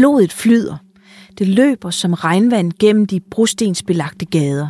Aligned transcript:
Blodet 0.00 0.32
flyder. 0.32 0.76
Det 1.38 1.48
løber 1.48 1.90
som 1.90 2.14
regnvand 2.14 2.72
gennem 2.78 3.06
de 3.06 3.20
brostensbelagte 3.20 4.24
gader. 4.24 4.68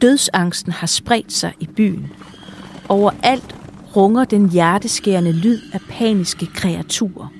Dødsangsten 0.00 0.72
har 0.72 0.86
spredt 0.86 1.32
sig 1.32 1.52
i 1.60 1.66
byen. 1.76 2.12
Overalt 2.88 3.54
runger 3.96 4.24
den 4.24 4.48
hjerteskærende 4.48 5.32
lyd 5.32 5.58
af 5.72 5.80
paniske 5.88 6.46
kreaturer. 6.46 7.32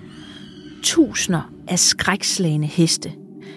Tusinder 0.82 1.50
af 1.68 1.78
skrækslagende 1.78 2.66
heste. 2.66 3.12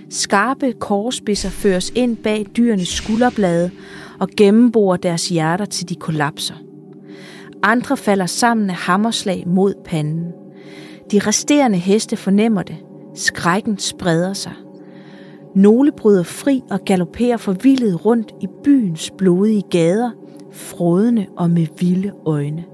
Skarpe 0.09 0.73
korspidser 0.79 1.49
føres 1.49 1.91
ind 1.95 2.17
bag 2.17 2.45
dyrenes 2.57 2.89
skulderblade 2.89 3.71
og 4.19 4.29
gennemborer 4.37 4.97
deres 4.97 5.29
hjerter 5.29 5.65
til 5.65 5.89
de 5.89 5.95
kollapser. 5.95 6.55
Andre 7.63 7.97
falder 7.97 8.25
sammen 8.25 8.69
af 8.69 8.75
hammerslag 8.75 9.43
mod 9.47 9.73
panden. 9.85 10.31
De 11.11 11.19
resterende 11.19 11.77
heste 11.77 12.17
fornemmer 12.17 12.63
det. 12.63 12.77
Skrækken 13.15 13.77
spreder 13.77 14.33
sig. 14.33 14.53
Nogle 15.55 15.91
bryder 15.91 16.23
fri 16.23 16.63
og 16.69 16.79
galopperer 16.85 17.37
forvildet 17.37 18.05
rundt 18.05 18.33
i 18.41 18.47
byens 18.63 19.11
blodige 19.17 19.63
gader, 19.71 20.11
frodende 20.51 21.27
og 21.37 21.49
med 21.49 21.67
vilde 21.79 22.11
øjne. 22.25 22.65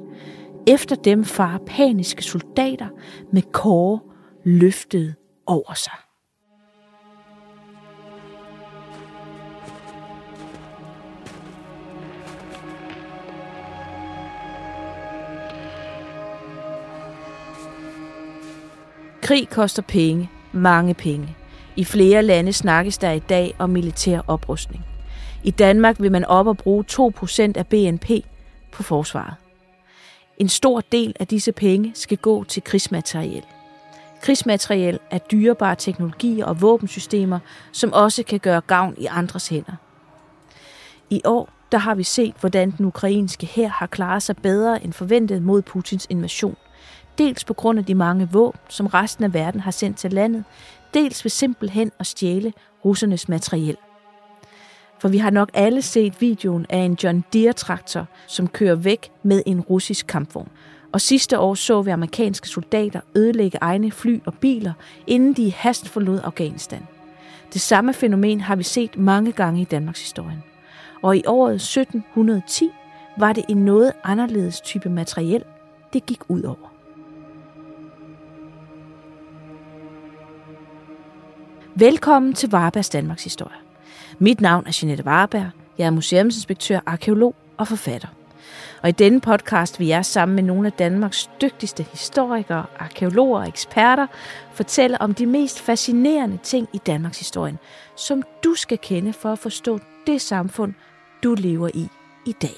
Efter 0.68 0.96
dem 0.96 1.24
farer 1.24 1.60
paniske 1.68 2.24
soldater 2.24 2.88
med 3.32 3.42
kåre 3.42 4.00
løftet 4.44 5.16
over 5.46 5.74
sig. 5.74 5.94
Krig 19.22 19.50
koster 19.50 19.82
penge, 19.82 20.30
mange 20.52 20.94
penge. 20.94 21.36
I 21.76 21.84
flere 21.84 22.24
lande 22.24 22.54
snakkes 22.54 22.98
der 22.98 23.12
i 23.12 23.20
dag 23.20 23.56
om 23.60 23.70
militær 23.70 24.22
oprustning. 24.28 24.86
I 25.44 25.52
Danmark 25.52 26.02
vil 26.02 26.12
man 26.12 26.26
op 26.26 26.48
og 26.48 26.58
bruge 26.58 26.86
2% 26.92 27.42
af 27.56 27.68
BNP 27.68 28.10
på 28.72 28.84
forsvaret. 28.84 29.34
En 30.38 30.50
stor 30.50 30.82
del 30.82 31.16
af 31.20 31.28
disse 31.28 31.52
penge 31.52 31.92
skal 31.96 32.18
gå 32.18 32.44
til 32.44 32.64
krigsmateriel. 32.64 33.44
Krigsmateriel 34.22 35.00
er 35.12 35.18
dyrebare 35.18 35.76
teknologier 35.76 36.46
og 36.46 36.62
våbensystemer, 36.62 37.40
som 37.72 37.94
også 37.94 38.24
kan 38.24 38.40
gøre 38.40 38.62
gavn 38.62 38.96
i 38.98 39.06
andres 39.06 39.48
hænder. 39.48 39.76
I 41.10 41.22
år 41.26 41.50
der 41.72 41.78
har 41.78 41.96
vi 41.96 42.04
set, 42.04 42.36
hvordan 42.40 42.72
den 42.72 42.86
ukrainske 42.86 43.46
hær 43.46 43.68
har 43.68 43.88
klaret 43.88 44.24
sig 44.24 44.38
bedre 44.38 44.84
end 44.84 44.94
forventet 44.94 45.42
mod 45.42 45.62
Putins 45.62 46.08
invasion. 46.10 46.56
Dels 47.20 47.44
på 47.44 47.54
grund 47.54 47.80
af 47.80 47.86
de 47.86 47.96
mange 47.96 48.30
våben, 48.32 48.60
som 48.70 48.88
resten 48.88 49.24
af 49.24 49.34
verden 49.34 49.62
har 49.62 49.72
sendt 49.72 49.98
til 49.98 50.14
landet, 50.14 50.44
dels 50.94 51.26
ved 51.26 51.30
simpelthen 51.30 51.92
at 52.00 52.08
stjæle 52.08 52.54
russernes 52.86 53.30
materiel. 53.30 53.78
For 55.00 55.10
vi 55.10 55.18
har 55.18 55.30
nok 55.30 55.50
alle 55.54 55.82
set 55.82 56.22
videoen 56.22 56.66
af 56.70 56.78
en 56.78 56.98
John 57.04 57.24
Deere-traktor, 57.34 58.06
som 58.28 58.48
kører 58.48 58.76
væk 58.76 59.12
med 59.24 59.44
en 59.46 59.62
russisk 59.62 60.08
kampvogn. 60.08 60.50
Og 60.92 61.02
sidste 61.02 61.40
år 61.40 61.54
så 61.54 61.82
vi 61.82 61.92
amerikanske 61.92 62.50
soldater 62.50 63.00
ødelægge 63.16 63.58
egne 63.62 63.92
fly 63.92 64.22
og 64.26 64.34
biler, 64.34 64.74
inden 65.08 65.34
de 65.34 65.54
hast 65.54 65.88
forlod 65.88 66.20
Afghanistan. 66.24 66.88
Det 67.54 67.62
samme 67.62 67.94
fænomen 67.94 68.42
har 68.42 68.56
vi 68.56 68.64
set 68.64 68.98
mange 68.98 69.32
gange 69.32 69.62
i 69.62 69.66
Danmarks 69.66 70.02
historie. 70.02 70.42
Og 71.02 71.18
i 71.18 71.24
året 71.28 71.56
1710 71.56 72.70
var 73.18 73.34
det 73.34 73.46
en 73.50 73.66
noget 73.66 73.94
anderledes 74.04 74.62
type 74.62 74.90
materiel, 74.90 75.44
det 75.94 76.06
gik 76.06 76.20
ud 76.28 76.44
over. 76.44 76.79
Velkommen 81.76 82.34
til 82.34 82.50
Varbergs 82.50 82.90
Danmarks 82.90 83.24
Historie. 83.24 83.58
Mit 84.20 84.42
navn 84.42 84.68
er 84.68 84.80
Jeanette 84.82 85.06
Varberg. 85.06 85.50
Jeg 85.78 85.86
er 85.86 85.90
museumsinspektør, 85.90 86.80
arkeolog 86.86 87.36
og 87.58 87.68
forfatter. 87.68 88.08
Og 88.84 88.90
i 88.90 88.92
denne 88.92 89.22
podcast 89.22 89.80
vil 89.80 89.88
jeg 89.88 90.06
sammen 90.06 90.36
med 90.36 90.44
nogle 90.44 90.68
af 90.68 90.74
Danmarks 90.74 91.30
dygtigste 91.42 91.86
historikere, 91.92 92.66
arkeologer 92.80 93.40
og 93.40 93.48
eksperter 93.48 94.08
fortælle 94.54 95.02
om 95.02 95.14
de 95.14 95.26
mest 95.26 95.60
fascinerende 95.60 96.38
ting 96.44 96.68
i 96.74 96.78
Danmarks 96.78 97.20
historie, 97.20 97.58
som 97.96 98.24
du 98.44 98.54
skal 98.54 98.78
kende 98.78 99.14
for 99.14 99.32
at 99.32 99.40
forstå 99.40 99.80
det 100.08 100.22
samfund, 100.22 100.74
du 101.24 101.36
lever 101.38 101.70
i 101.74 101.88
i 102.26 102.32
dag. 102.32 102.56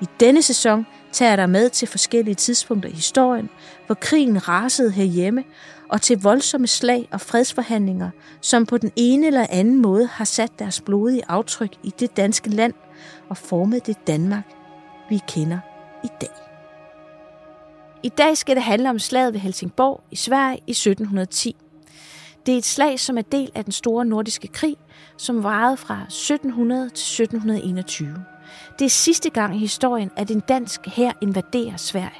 I 0.00 0.08
denne 0.20 0.42
sæson 0.42 0.86
tager 1.12 1.36
dig 1.36 1.50
med 1.50 1.70
til 1.70 1.88
forskellige 1.88 2.34
tidspunkter 2.34 2.88
i 2.88 2.92
historien, 2.92 3.50
hvor 3.86 3.94
krigen 3.94 4.48
rasede 4.48 4.90
herhjemme, 4.90 5.44
og 5.88 6.02
til 6.02 6.22
voldsomme 6.22 6.66
slag 6.66 7.08
og 7.12 7.20
fredsforhandlinger, 7.20 8.10
som 8.40 8.66
på 8.66 8.78
den 8.78 8.92
ene 8.96 9.26
eller 9.26 9.46
anden 9.50 9.82
måde 9.82 10.06
har 10.06 10.24
sat 10.24 10.58
deres 10.58 10.80
blodige 10.80 11.22
aftryk 11.28 11.72
i 11.82 11.92
det 12.00 12.16
danske 12.16 12.50
land 12.50 12.74
og 13.28 13.36
formet 13.36 13.86
det 13.86 14.06
Danmark, 14.06 14.44
vi 15.10 15.20
kender 15.28 15.58
i 16.04 16.08
dag. 16.20 16.48
I 18.02 18.08
dag 18.08 18.36
skal 18.36 18.56
det 18.56 18.62
handle 18.62 18.90
om 18.90 18.98
slaget 18.98 19.32
ved 19.32 19.40
Helsingborg 19.40 20.00
i 20.10 20.16
Sverige 20.16 20.58
i 20.66 20.70
1710. 20.70 21.56
Det 22.46 22.54
er 22.54 22.58
et 22.58 22.64
slag, 22.64 23.00
som 23.00 23.18
er 23.18 23.22
del 23.22 23.50
af 23.54 23.64
den 23.64 23.72
store 23.72 24.04
nordiske 24.04 24.48
krig, 24.48 24.76
som 25.16 25.42
varede 25.42 25.76
fra 25.76 26.02
1700 26.02 26.82
til 26.82 27.22
1721. 27.22 28.24
Det 28.78 28.84
er 28.84 28.88
sidste 28.88 29.30
gang 29.30 29.56
i 29.56 29.58
historien, 29.58 30.10
at 30.16 30.30
en 30.30 30.40
dansk 30.40 30.86
hær 30.86 31.12
invaderer 31.20 31.76
Sverige. 31.76 32.18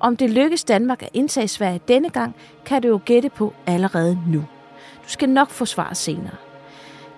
Om 0.00 0.16
det 0.16 0.30
lykkes 0.30 0.64
Danmark 0.64 1.02
at 1.02 1.08
indtage 1.14 1.48
Sverige 1.48 1.80
denne 1.88 2.10
gang, 2.10 2.34
kan 2.64 2.82
du 2.82 2.88
jo 2.88 3.00
gætte 3.04 3.28
på 3.28 3.54
allerede 3.66 4.18
nu. 4.28 4.38
Du 5.04 5.08
skal 5.08 5.28
nok 5.28 5.50
få 5.50 5.64
svar 5.64 5.94
senere. 5.94 6.36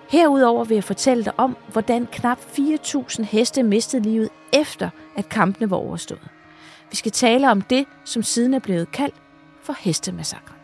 Herudover 0.09 0.63
vil 0.63 0.75
jeg 0.75 0.83
fortælle 0.83 1.25
dig 1.25 1.33
om, 1.37 1.57
hvordan 1.71 2.07
knap 2.11 2.37
4.000 2.37 3.23
heste 3.23 3.63
mistede 3.63 4.03
livet 4.03 4.29
efter, 4.53 4.89
at 5.15 5.29
kampene 5.29 5.69
var 5.69 5.77
overstået. 5.77 6.27
Vi 6.89 6.95
skal 6.95 7.11
tale 7.11 7.51
om 7.51 7.61
det, 7.61 7.85
som 8.05 8.23
siden 8.23 8.53
er 8.53 8.59
blevet 8.59 8.91
kaldt 8.91 9.15
for 9.63 9.75
hestemassakren. 9.79 10.55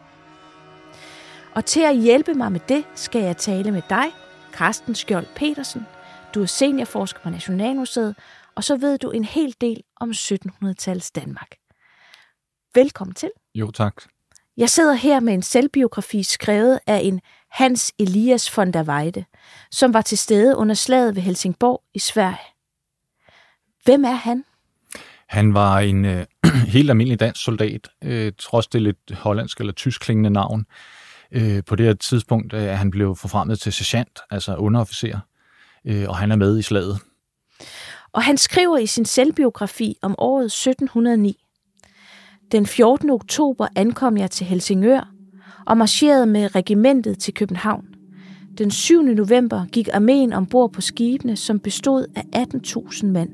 Og 1.55 1.65
til 1.65 1.81
at 1.81 1.97
hjælpe 1.97 2.33
mig 2.33 2.51
med 2.51 2.59
det, 2.69 2.83
skal 2.95 3.21
jeg 3.21 3.37
tale 3.37 3.71
med 3.71 3.81
dig, 3.89 4.05
Carsten 4.53 4.95
Skjold 4.95 5.25
Petersen. 5.35 5.85
Du 6.35 6.41
er 6.41 6.45
seniorforsker 6.45 7.19
på 7.23 7.29
Nationalmuseet, 7.29 8.15
og 8.55 8.63
så 8.63 8.77
ved 8.77 8.97
du 8.97 9.11
en 9.11 9.23
hel 9.23 9.55
del 9.61 9.83
om 9.97 10.09
1700-tallets 10.09 11.11
Danmark. 11.15 11.55
Velkommen 12.73 13.13
til. 13.13 13.29
Jo, 13.55 13.71
tak. 13.71 13.93
Jeg 14.57 14.69
sidder 14.69 14.93
her 14.93 15.19
med 15.19 15.33
en 15.33 15.41
selvbiografi 15.41 16.23
skrevet 16.23 16.79
af 16.87 17.01
en 17.03 17.21
Hans 17.51 17.93
Elias 17.99 18.57
von 18.57 18.71
der 18.71 18.83
Weide, 18.83 19.25
som 19.71 19.93
var 19.93 20.01
til 20.01 20.17
stede 20.17 20.57
under 20.57 20.75
slaget 20.75 21.15
ved 21.15 21.21
Helsingborg 21.21 21.83
i 21.93 21.99
Sverige. 21.99 22.47
Hvem 23.83 24.03
er 24.03 24.11
han? 24.11 24.43
Han 25.27 25.53
var 25.53 25.79
en 25.79 26.05
øh, 26.05 26.25
helt 26.75 26.89
almindelig 26.89 27.19
dansk 27.19 27.43
soldat, 27.43 27.87
øh, 28.03 28.31
trods 28.39 28.67
det 28.67 28.81
lidt 28.81 29.11
hollandsk 29.11 29.59
eller 29.59 29.73
tysk 29.73 30.01
klingende 30.01 30.29
navn. 30.29 30.65
Øh, 31.31 31.63
på 31.63 31.75
det 31.75 31.85
her 31.85 31.93
tidspunkt 31.93 32.53
øh, 32.53 32.67
han 32.67 32.91
blevet 32.91 33.17
forfremmet 33.17 33.59
til 33.59 33.73
sergeant, 33.73 34.19
altså 34.29 34.55
underofficer, 34.55 35.19
øh, 35.87 36.05
og 36.09 36.17
han 36.17 36.31
er 36.31 36.35
med 36.35 36.59
i 36.59 36.61
slaget. 36.61 36.99
Og 38.13 38.23
han 38.23 38.37
skriver 38.37 38.77
i 38.77 38.85
sin 38.85 39.05
selvbiografi 39.05 39.97
om 40.01 40.15
året 40.17 40.45
1709. 40.45 41.37
Den 42.51 42.65
14. 42.65 43.09
oktober 43.09 43.67
ankom 43.75 44.17
jeg 44.17 44.31
til 44.31 44.45
Helsingør 44.45 45.11
og 45.65 45.77
marcherede 45.77 46.25
med 46.25 46.55
regimentet 46.55 47.19
til 47.19 47.33
København. 47.33 47.85
Den 48.57 48.71
7. 48.71 49.01
november 49.01 49.65
gik 49.65 49.89
armeen 49.93 50.33
ombord 50.33 50.73
på 50.73 50.81
skibene, 50.81 51.35
som 51.35 51.59
bestod 51.59 52.05
af 52.15 52.45
18.000 52.55 53.05
mand. 53.05 53.29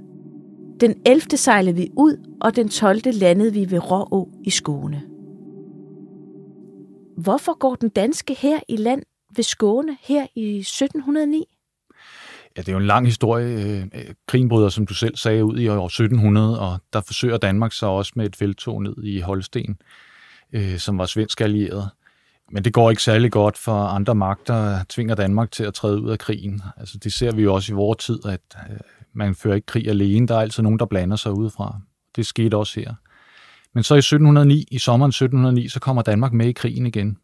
Den 0.79 0.95
11. 1.05 1.37
sejlede 1.37 1.75
vi 1.75 1.89
ud, 1.97 2.17
og 2.41 2.55
den 2.55 2.69
12. 2.69 3.01
landede 3.05 3.53
vi 3.53 3.71
ved 3.71 3.91
Råå 3.91 4.29
i 4.43 4.49
Skåne. 4.49 5.03
Hvorfor 7.17 7.57
går 7.57 7.75
den 7.75 7.89
danske 7.89 8.33
her 8.33 8.59
i 8.67 8.75
land 8.75 9.03
ved 9.35 9.43
Skåne 9.43 9.97
her 10.01 10.27
i 10.35 10.59
1709? 10.59 11.45
Ja, 12.57 12.61
det 12.61 12.67
er 12.67 12.71
jo 12.71 12.79
en 12.79 12.85
lang 12.85 13.05
historie. 13.05 13.47
Øh, 13.47 13.81
øh, 13.81 14.13
krigen 14.27 14.49
bryder, 14.49 14.69
som 14.69 14.85
du 14.85 14.93
selv 14.93 15.15
sagde, 15.15 15.45
ud 15.45 15.59
i 15.59 15.67
år 15.67 15.85
1700, 15.85 16.59
og 16.59 16.79
der 16.93 17.01
forsøger 17.01 17.37
Danmark 17.37 17.73
så 17.73 17.85
også 17.85 18.11
med 18.15 18.25
et 18.25 18.35
feltog 18.35 18.83
ned 18.83 19.03
i 19.03 19.19
Holsten, 19.19 19.77
øh, 20.53 20.77
som 20.77 20.97
var 20.97 21.05
svensk 21.05 21.41
allieret. 21.41 21.89
Men 22.51 22.63
det 22.65 22.73
går 22.73 22.89
ikke 22.89 23.03
særlig 23.03 23.31
godt, 23.31 23.57
for 23.57 23.71
andre 23.71 24.15
magter 24.15 24.83
tvinger 24.89 25.15
Danmark 25.15 25.51
til 25.51 25.63
at 25.63 25.73
træde 25.73 26.01
ud 26.01 26.09
af 26.09 26.19
krigen. 26.19 26.61
Altså, 26.77 26.97
det 26.97 27.13
ser 27.13 27.31
vi 27.31 27.41
jo 27.41 27.53
også 27.53 27.73
i 27.73 27.75
vores 27.75 27.97
tid, 28.05 28.19
at 28.25 28.41
man 29.13 29.35
fører 29.35 29.55
ikke 29.55 29.65
krig 29.65 29.87
alene. 29.87 30.27
Der 30.27 30.35
er 30.35 30.39
altid 30.39 30.63
nogen, 30.63 30.79
der 30.79 30.85
blander 30.85 31.15
sig 31.15 31.31
udefra. 31.31 31.79
Det 32.15 32.25
skete 32.25 32.57
også 32.57 32.79
her. 32.79 32.93
Men 33.73 33.83
så 33.83 33.95
i 33.95 33.97
1709, 33.97 34.65
i 34.71 34.77
sommeren 34.77 35.09
1709, 35.09 35.67
så 35.67 35.79
kommer 35.79 36.01
Danmark 36.01 36.33
med 36.33 36.47
i 36.47 36.51
krigen 36.51 36.87
igen. 36.87 37.17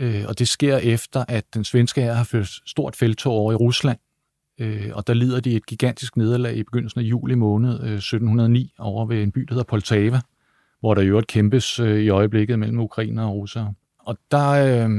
Og 0.00 0.38
det 0.38 0.48
sker 0.48 0.76
efter, 0.76 1.24
at 1.28 1.54
den 1.54 1.64
svenske 1.64 2.00
her 2.00 2.12
har 2.12 2.24
ført 2.24 2.48
stort 2.66 2.96
feltog 2.96 3.32
over 3.32 3.52
i 3.52 3.54
Rusland, 3.54 3.98
Øh, 4.58 4.90
og 4.94 5.06
der 5.06 5.14
lider 5.14 5.40
de 5.40 5.56
et 5.56 5.66
gigantisk 5.66 6.16
nederlag 6.16 6.56
i 6.56 6.62
begyndelsen 6.62 7.00
af 7.00 7.04
juli 7.04 7.34
måned 7.34 7.70
øh, 7.82 7.94
1709 7.94 8.74
over 8.78 9.06
ved 9.06 9.22
en 9.22 9.32
by, 9.32 9.40
der 9.40 9.54
hedder 9.54 9.64
Poltava, 9.64 10.20
hvor 10.80 10.94
der 10.94 11.02
i 11.02 11.06
øvrigt 11.06 11.26
kæmpes 11.26 11.80
øh, 11.80 12.00
i 12.00 12.08
øjeblikket 12.08 12.58
mellem 12.58 12.80
ukrainer 12.80 13.24
og 13.24 13.34
russere. 13.34 13.74
Og 13.98 14.18
der, 14.30 14.48
øh, 14.50 14.90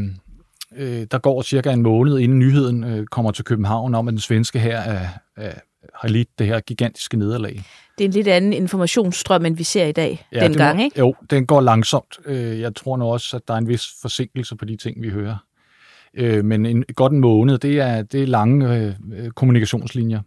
øh, 0.75 1.07
der 1.11 1.17
går 1.17 1.41
cirka 1.41 1.71
en 1.71 1.81
måned, 1.81 2.19
inden 2.19 2.39
nyheden 2.39 2.83
øh, 2.83 3.05
kommer 3.05 3.31
til 3.31 3.45
København 3.45 3.95
om, 3.95 4.07
at 4.07 4.11
den 4.11 4.19
svenske 4.19 4.59
her 4.59 4.77
er, 4.77 5.07
er, 5.37 5.53
har 5.95 6.07
lidt 6.07 6.39
det 6.39 6.47
her 6.47 6.59
gigantiske 6.59 7.17
nederlag. 7.17 7.63
Det 7.97 8.03
er 8.03 8.07
en 8.07 8.13
lidt 8.13 8.27
anden 8.27 8.53
informationsstrøm, 8.53 9.45
end 9.45 9.55
vi 9.55 9.63
ser 9.63 9.85
i 9.85 9.91
dag 9.91 10.27
Ja, 10.31 10.47
dengang, 10.47 10.83
ikke? 10.83 10.99
Jo, 10.99 11.15
den 11.29 11.45
går 11.45 11.61
langsomt. 11.61 12.17
Øh, 12.25 12.59
Jeg 12.59 12.75
tror 12.75 12.97
nu 12.97 13.05
også, 13.05 13.37
at 13.37 13.47
der 13.47 13.53
er 13.53 13.57
en 13.57 13.67
vis 13.67 13.85
forsinkelse 14.01 14.55
på 14.55 14.65
de 14.65 14.75
ting, 14.75 15.01
vi 15.01 15.09
hører. 15.09 15.37
Øh, 16.13 16.45
Men 16.45 16.65
en, 16.65 16.83
godt 16.95 17.11
en 17.11 17.19
måned, 17.19 17.57
det 17.57 17.79
er, 17.79 18.01
det 18.01 18.23
er 18.23 18.27
lange 18.27 18.75
øh, 18.77 18.93
øh, 19.13 19.31
kommunikationslinjer. 19.31 20.21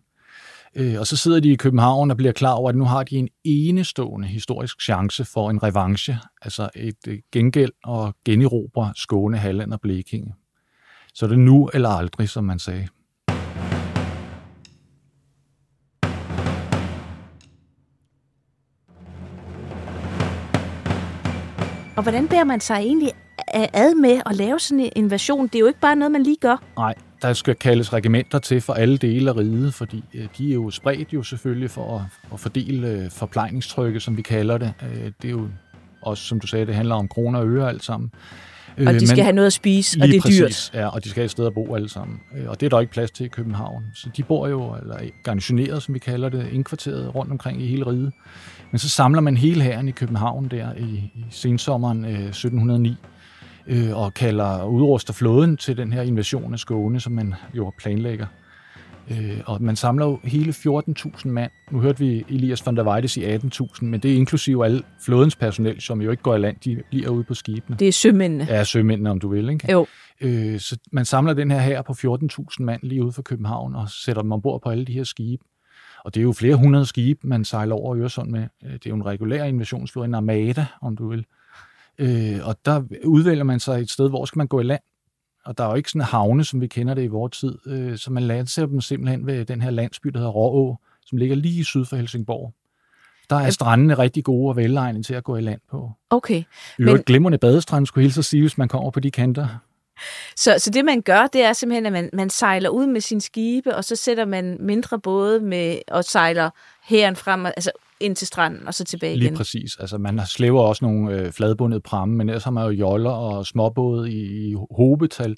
Øh, 0.76 0.94
Og 0.98 1.06
så 1.06 1.16
sidder 1.16 1.40
de 1.40 1.52
i 1.52 1.56
København 1.56 2.10
og 2.10 2.16
bliver 2.16 2.32
klar 2.32 2.52
over, 2.52 2.68
at 2.68 2.76
nu 2.76 2.84
har 2.84 3.02
de 3.02 3.16
en 3.16 3.28
enestående 3.44 4.28
historisk 4.28 4.82
chance 4.82 5.24
for 5.24 5.50
en 5.50 5.62
revanche, 5.62 6.18
altså 6.42 6.68
et 6.76 7.08
øh, 7.08 7.18
gengæld 7.32 7.72
og 7.84 8.14
generobre 8.24 8.92
Skåne, 8.96 9.36
Halland 9.38 9.72
og 9.72 9.80
Blekinge. 9.80 10.34
Så 11.14 11.26
det 11.26 11.32
er 11.32 11.36
nu 11.36 11.70
eller 11.74 11.88
aldrig, 11.88 12.28
som 12.28 12.44
man 12.44 12.58
sagde. 12.58 12.88
Og 21.96 22.02
hvordan 22.02 22.28
bærer 22.28 22.44
man 22.44 22.60
sig 22.60 22.74
egentlig 22.74 23.10
ad 23.54 23.94
med 23.94 24.20
at 24.26 24.36
lave 24.36 24.60
sådan 24.60 24.80
en 24.80 24.90
invasion? 24.96 25.46
Det 25.46 25.54
er 25.54 25.60
jo 25.60 25.66
ikke 25.66 25.80
bare 25.80 25.96
noget, 25.96 26.12
man 26.12 26.22
lige 26.22 26.36
gør. 26.40 26.62
Nej, 26.76 26.94
der 27.22 27.32
skal 27.32 27.54
kaldes 27.54 27.92
regimenter 27.92 28.38
til 28.38 28.60
for 28.60 28.72
alle 28.72 28.96
dele 28.96 29.30
af 29.30 29.36
riget, 29.36 29.74
fordi 29.74 30.04
øh, 30.14 30.26
de 30.38 30.50
er 30.50 30.54
jo 30.54 30.70
spredt 30.70 31.12
jo 31.12 31.22
selvfølgelig 31.22 31.70
for 31.70 31.96
at, 31.98 32.02
at 32.32 32.40
fordele 32.40 32.88
øh, 32.88 33.10
forplejningstrykket, 33.10 34.02
som 34.02 34.16
vi 34.16 34.22
kalder 34.22 34.58
det. 34.58 34.72
Øh, 34.82 35.04
Det 35.22 35.28
er 35.28 35.30
jo 35.30 35.48
også, 36.02 36.24
som 36.24 36.40
du 36.40 36.46
sagde, 36.46 36.66
det 36.66 36.74
handler 36.74 36.94
om 36.94 37.08
kroner 37.08 37.38
og 37.38 37.48
øre 37.48 37.68
alt 37.68 37.84
sammen. 37.84 38.10
Og 38.86 38.94
de 38.94 39.06
skal 39.06 39.16
men- 39.16 39.24
have 39.24 39.32
noget 39.34 39.46
at 39.46 39.52
spise, 39.52 39.98
og 40.02 40.08
det 40.08 40.16
er 40.16 40.20
dyrt. 40.20 40.42
præcis, 40.42 40.70
Ja, 40.74 40.86
og 40.88 41.04
de 41.04 41.08
skal 41.10 41.20
have 41.20 41.24
et 41.24 41.30
sted 41.30 41.46
at 41.46 41.54
bo 41.54 41.74
alle 41.74 41.88
sammen. 41.88 42.20
Og 42.48 42.60
det 42.60 42.66
er 42.66 42.70
der 42.70 42.80
ikke 42.80 42.92
plads 42.92 43.10
til 43.10 43.26
i 43.26 43.28
København. 43.28 43.84
Så 43.94 44.08
de 44.16 44.22
bor 44.22 44.48
jo, 44.48 44.74
eller 44.82 44.96
garnisoneret, 45.24 45.82
som 45.82 45.94
vi 45.94 45.98
kalder 45.98 46.28
det, 46.28 46.46
indkvarteret 46.52 47.14
rundt 47.14 47.32
omkring 47.32 47.62
i 47.62 47.66
hele 47.66 47.86
riget. 47.86 48.12
Men 48.70 48.78
så 48.78 48.88
samler 48.88 49.20
man 49.20 49.36
hele 49.36 49.62
hæren 49.62 49.88
i 49.88 49.90
København 49.90 50.48
der 50.48 50.74
i, 50.74 50.82
i 51.14 51.24
sensommeren 51.30 52.04
øh, 52.04 52.10
1709, 52.10 52.94
øh, 53.66 53.96
og 53.96 54.14
kalder 54.14 54.64
udruster 54.64 55.12
flåden 55.12 55.56
til 55.56 55.76
den 55.76 55.92
her 55.92 56.02
invasion 56.02 56.52
af 56.52 56.58
Skåne, 56.58 57.00
som 57.00 57.12
man 57.12 57.34
jo 57.54 57.72
planlægger. 57.78 58.26
Øh, 59.10 59.40
og 59.46 59.62
man 59.62 59.76
samler 59.76 60.06
jo 60.06 60.20
hele 60.24 60.52
14.000 60.52 61.28
mand. 61.28 61.50
Nu 61.70 61.80
hørte 61.80 61.98
vi 61.98 62.24
Elias 62.28 62.66
van 62.66 62.76
der 62.76 62.84
Weide 62.84 63.08
sige 63.08 63.34
18.000, 63.36 63.84
men 63.84 64.00
det 64.00 64.12
er 64.12 64.16
inklusive 64.16 64.64
alle 64.64 64.82
flådens 65.04 65.36
personel, 65.36 65.80
som 65.80 66.02
jo 66.02 66.10
ikke 66.10 66.22
går 66.22 66.34
i 66.34 66.38
land, 66.38 66.56
de 66.64 66.82
bliver 66.90 67.08
ude 67.08 67.24
på 67.24 67.34
skibene. 67.34 67.76
Det 67.76 67.88
er 67.88 67.92
sømændene. 67.92 68.44
Ja, 68.44 68.64
sømændene, 68.64 69.10
om 69.10 69.20
du 69.20 69.28
vil, 69.28 69.48
ikke? 69.48 69.72
Jo. 69.72 69.86
Øh, 70.20 70.60
så 70.60 70.78
man 70.92 71.04
samler 71.04 71.32
den 71.34 71.50
her 71.50 71.60
her 71.60 71.82
på 71.82 71.92
14.000 71.92 72.46
mand 72.58 72.80
lige 72.82 73.04
ude 73.04 73.12
for 73.12 73.22
København 73.22 73.74
og 73.74 73.88
sætter 73.90 74.22
dem 74.22 74.32
ombord 74.32 74.62
på 74.62 74.68
alle 74.70 74.84
de 74.84 74.92
her 74.92 75.04
skibe. 75.04 75.44
Og 76.04 76.14
det 76.14 76.20
er 76.20 76.24
jo 76.24 76.32
flere 76.32 76.54
hundrede 76.54 76.86
skibe, 76.86 77.20
man 77.26 77.44
sejler 77.44 77.74
over 77.74 77.96
Øresund 77.96 78.30
med. 78.30 78.46
Øh, 78.64 78.72
Det 78.72 78.86
er 78.86 78.90
jo 78.90 78.96
en 78.96 79.06
regulær 79.06 79.44
invasionsflåde, 79.44 80.04
en 80.04 80.14
armada, 80.14 80.66
om 80.82 80.96
du 80.96 81.08
vil. 81.08 81.18
Øh, 81.18 81.24
og 82.44 82.56
der 82.64 82.82
udvælger 83.04 83.44
man 83.44 83.60
sig 83.60 83.80
et 83.80 83.90
sted, 83.90 84.08
hvor 84.08 84.24
skal 84.24 84.38
man 84.38 84.46
gå 84.46 84.60
i 84.60 84.64
land. 84.64 84.80
Og 85.44 85.58
der 85.58 85.64
er 85.64 85.68
jo 85.68 85.74
ikke 85.74 85.90
sådan 85.90 86.06
havne, 86.06 86.44
som 86.44 86.60
vi 86.60 86.66
kender 86.66 86.94
det 86.94 87.02
i 87.02 87.06
vores 87.06 87.38
tid. 87.38 87.58
Øh, 87.66 87.98
så 87.98 88.12
man 88.12 88.22
landsætter 88.22 88.68
dem 88.68 88.80
simpelthen 88.80 89.26
ved 89.26 89.44
den 89.44 89.62
her 89.62 89.70
landsby, 89.70 90.08
der 90.08 90.18
hedder 90.18 90.32
Råå, 90.32 90.76
som 91.06 91.18
ligger 91.18 91.36
lige 91.36 91.64
syd 91.64 91.84
for 91.84 91.96
Helsingborg. 91.96 92.52
Der 93.30 93.36
er 93.36 93.50
strandene 93.50 93.94
rigtig 93.94 94.24
gode 94.24 94.50
og 94.50 94.56
velegnede 94.56 95.02
til 95.02 95.14
at 95.14 95.24
gå 95.24 95.36
i 95.36 95.40
land 95.40 95.60
på. 95.70 95.90
Okay. 96.10 96.42
Men- 96.78 96.88
øvrigt 96.88 97.04
glimrende 97.04 97.38
badestrand, 97.38 97.86
skulle 97.86 98.02
jeg 98.02 98.06
hilse 98.06 98.18
at 98.18 98.24
sige, 98.24 98.40
hvis 98.40 98.58
man 98.58 98.68
kommer 98.68 98.90
på 98.90 99.00
de 99.00 99.10
kanter. 99.10 99.48
Så, 100.36 100.54
så 100.58 100.70
det, 100.70 100.84
man 100.84 101.02
gør, 101.02 101.26
det 101.26 101.42
er 101.42 101.52
simpelthen, 101.52 101.86
at 101.86 101.92
man, 101.92 102.10
man 102.12 102.30
sejler 102.30 102.68
ud 102.68 102.86
med 102.86 103.00
sine 103.00 103.20
skibe, 103.20 103.76
og 103.76 103.84
så 103.84 103.96
sætter 103.96 104.24
man 104.24 104.56
mindre 104.60 104.98
både 104.98 105.40
med 105.40 105.78
og 105.88 106.04
sejler 106.04 106.50
herren 106.84 107.16
frem, 107.16 107.46
altså 107.46 107.70
ind 108.02 108.16
til 108.16 108.26
stranden, 108.26 108.66
og 108.66 108.74
så 108.74 108.84
tilbage 108.84 109.16
Lige 109.16 109.24
igen. 109.24 109.36
præcis. 109.36 109.76
Altså, 109.80 109.98
man 109.98 110.18
har 110.18 110.26
slæver 110.26 110.62
også 110.62 110.84
nogle 110.84 111.16
øh, 111.16 111.32
fladbundede 111.32 111.80
pramme, 111.80 112.16
men 112.16 112.28
ellers 112.28 112.44
har 112.44 112.50
man 112.50 112.64
jo 112.64 112.70
joller 112.70 113.10
og 113.10 113.46
småbåde 113.46 114.12
i, 114.12 114.50
i 114.50 114.54
hobetal. 114.70 115.36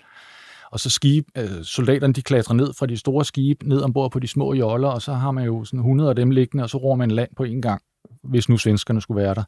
Og 0.70 0.80
så 0.80 0.90
skib, 0.90 1.28
øh, 1.36 1.62
soldaterne 1.62 2.12
de 2.12 2.22
klatrer 2.22 2.54
ned 2.54 2.72
fra 2.78 2.86
de 2.86 2.96
store 2.96 3.24
skibe, 3.24 3.68
ned 3.68 3.82
ombord 3.82 4.10
på 4.10 4.18
de 4.18 4.28
små 4.28 4.54
joller, 4.54 4.88
og 4.88 5.02
så 5.02 5.12
har 5.12 5.30
man 5.30 5.44
jo 5.44 5.64
sådan 5.64 5.78
100 5.78 6.10
af 6.10 6.16
dem 6.16 6.30
liggende, 6.30 6.64
og 6.64 6.70
så 6.70 6.78
roer 6.78 6.96
man 6.96 7.10
land 7.10 7.30
på 7.36 7.44
en 7.44 7.62
gang, 7.62 7.82
hvis 8.22 8.48
nu 8.48 8.58
svenskerne 8.58 9.00
skulle 9.00 9.22
være 9.22 9.34
der. 9.34 9.44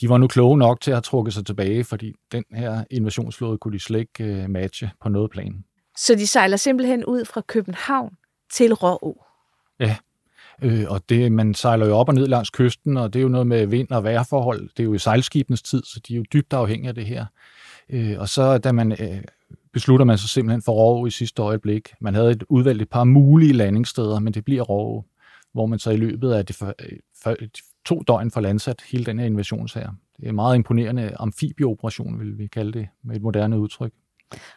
De 0.00 0.08
var 0.08 0.18
nu 0.18 0.26
kloge 0.26 0.58
nok 0.58 0.80
til 0.80 0.90
at 0.90 0.94
have 0.94 1.02
trukket 1.02 1.34
sig 1.34 1.46
tilbage, 1.46 1.84
fordi 1.84 2.12
den 2.32 2.44
her 2.52 2.84
invasionsflåde 2.90 3.58
kunne 3.58 3.72
de 3.72 3.78
slet 3.78 4.00
ikke 4.00 4.24
øh, 4.24 4.50
matche 4.50 4.90
på 5.02 5.08
noget 5.08 5.30
plan. 5.30 5.64
Så 5.96 6.14
de 6.14 6.26
sejler 6.26 6.56
simpelthen 6.56 7.04
ud 7.04 7.24
fra 7.24 7.40
København 7.40 8.12
til 8.52 8.74
Råå. 8.74 9.24
Øh, 10.62 10.84
og 10.88 11.00
det, 11.08 11.32
man 11.32 11.54
sejler 11.54 11.86
jo 11.86 11.96
op 11.96 12.08
og 12.08 12.14
ned 12.14 12.26
langs 12.26 12.50
kysten, 12.50 12.96
og 12.96 13.12
det 13.12 13.18
er 13.18 13.22
jo 13.22 13.28
noget 13.28 13.46
med 13.46 13.66
vind 13.66 13.90
og 13.90 14.04
vejrforhold. 14.04 14.68
Det 14.68 14.80
er 14.80 14.84
jo 14.84 14.94
i 14.94 14.98
sejlskibenes 14.98 15.62
tid, 15.62 15.82
så 15.84 16.00
de 16.08 16.12
er 16.12 16.16
jo 16.16 16.24
dybt 16.32 16.52
afhængige 16.52 16.88
af 16.88 16.94
det 16.94 17.06
her. 17.06 17.26
Øh, 17.90 18.14
og 18.18 18.28
så 18.28 18.58
da 18.58 18.72
man 18.72 18.92
øh, 18.92 19.22
beslutter 19.72 20.06
man 20.06 20.18
sig 20.18 20.30
simpelthen 20.30 20.62
for 20.62 20.72
Råge 20.72 21.08
i 21.08 21.10
sidste 21.10 21.42
øjeblik. 21.42 21.88
Man 22.00 22.14
havde 22.14 22.30
et 22.30 22.44
udvalgt 22.48 22.82
et 22.82 22.90
par 22.90 23.04
mulige 23.04 23.52
landingssteder, 23.52 24.18
men 24.18 24.34
det 24.34 24.44
bliver 24.44 24.62
Råge, 24.62 25.04
hvor 25.52 25.66
man 25.66 25.78
så 25.78 25.90
i 25.90 25.96
løbet 25.96 26.32
af 26.32 26.46
de, 26.46 26.52
for, 26.52 26.74
øh, 26.80 26.98
for, 27.22 27.34
de 27.34 27.48
to 27.84 28.02
døgn 28.08 28.30
får 28.30 28.40
landsat 28.40 28.82
hele 28.90 29.04
den 29.04 29.18
her 29.18 29.26
invasionsherre. 29.26 29.94
Det 30.16 30.24
er 30.24 30.28
en 30.28 30.34
meget 30.34 30.54
imponerende 30.54 31.16
amfibieoperation, 31.18 32.20
vil 32.20 32.38
vi 32.38 32.46
kalde 32.46 32.72
det, 32.72 32.88
med 33.04 33.16
et 33.16 33.22
moderne 33.22 33.58
udtryk. 33.58 33.92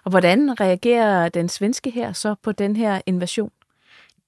Og 0.03 0.09
hvordan 0.09 0.59
reagerer 0.59 1.29
den 1.29 1.49
svenske 1.49 1.91
her 1.91 2.13
så 2.13 2.35
på 2.43 2.51
den 2.51 2.75
her 2.75 3.01
invasion? 3.05 3.51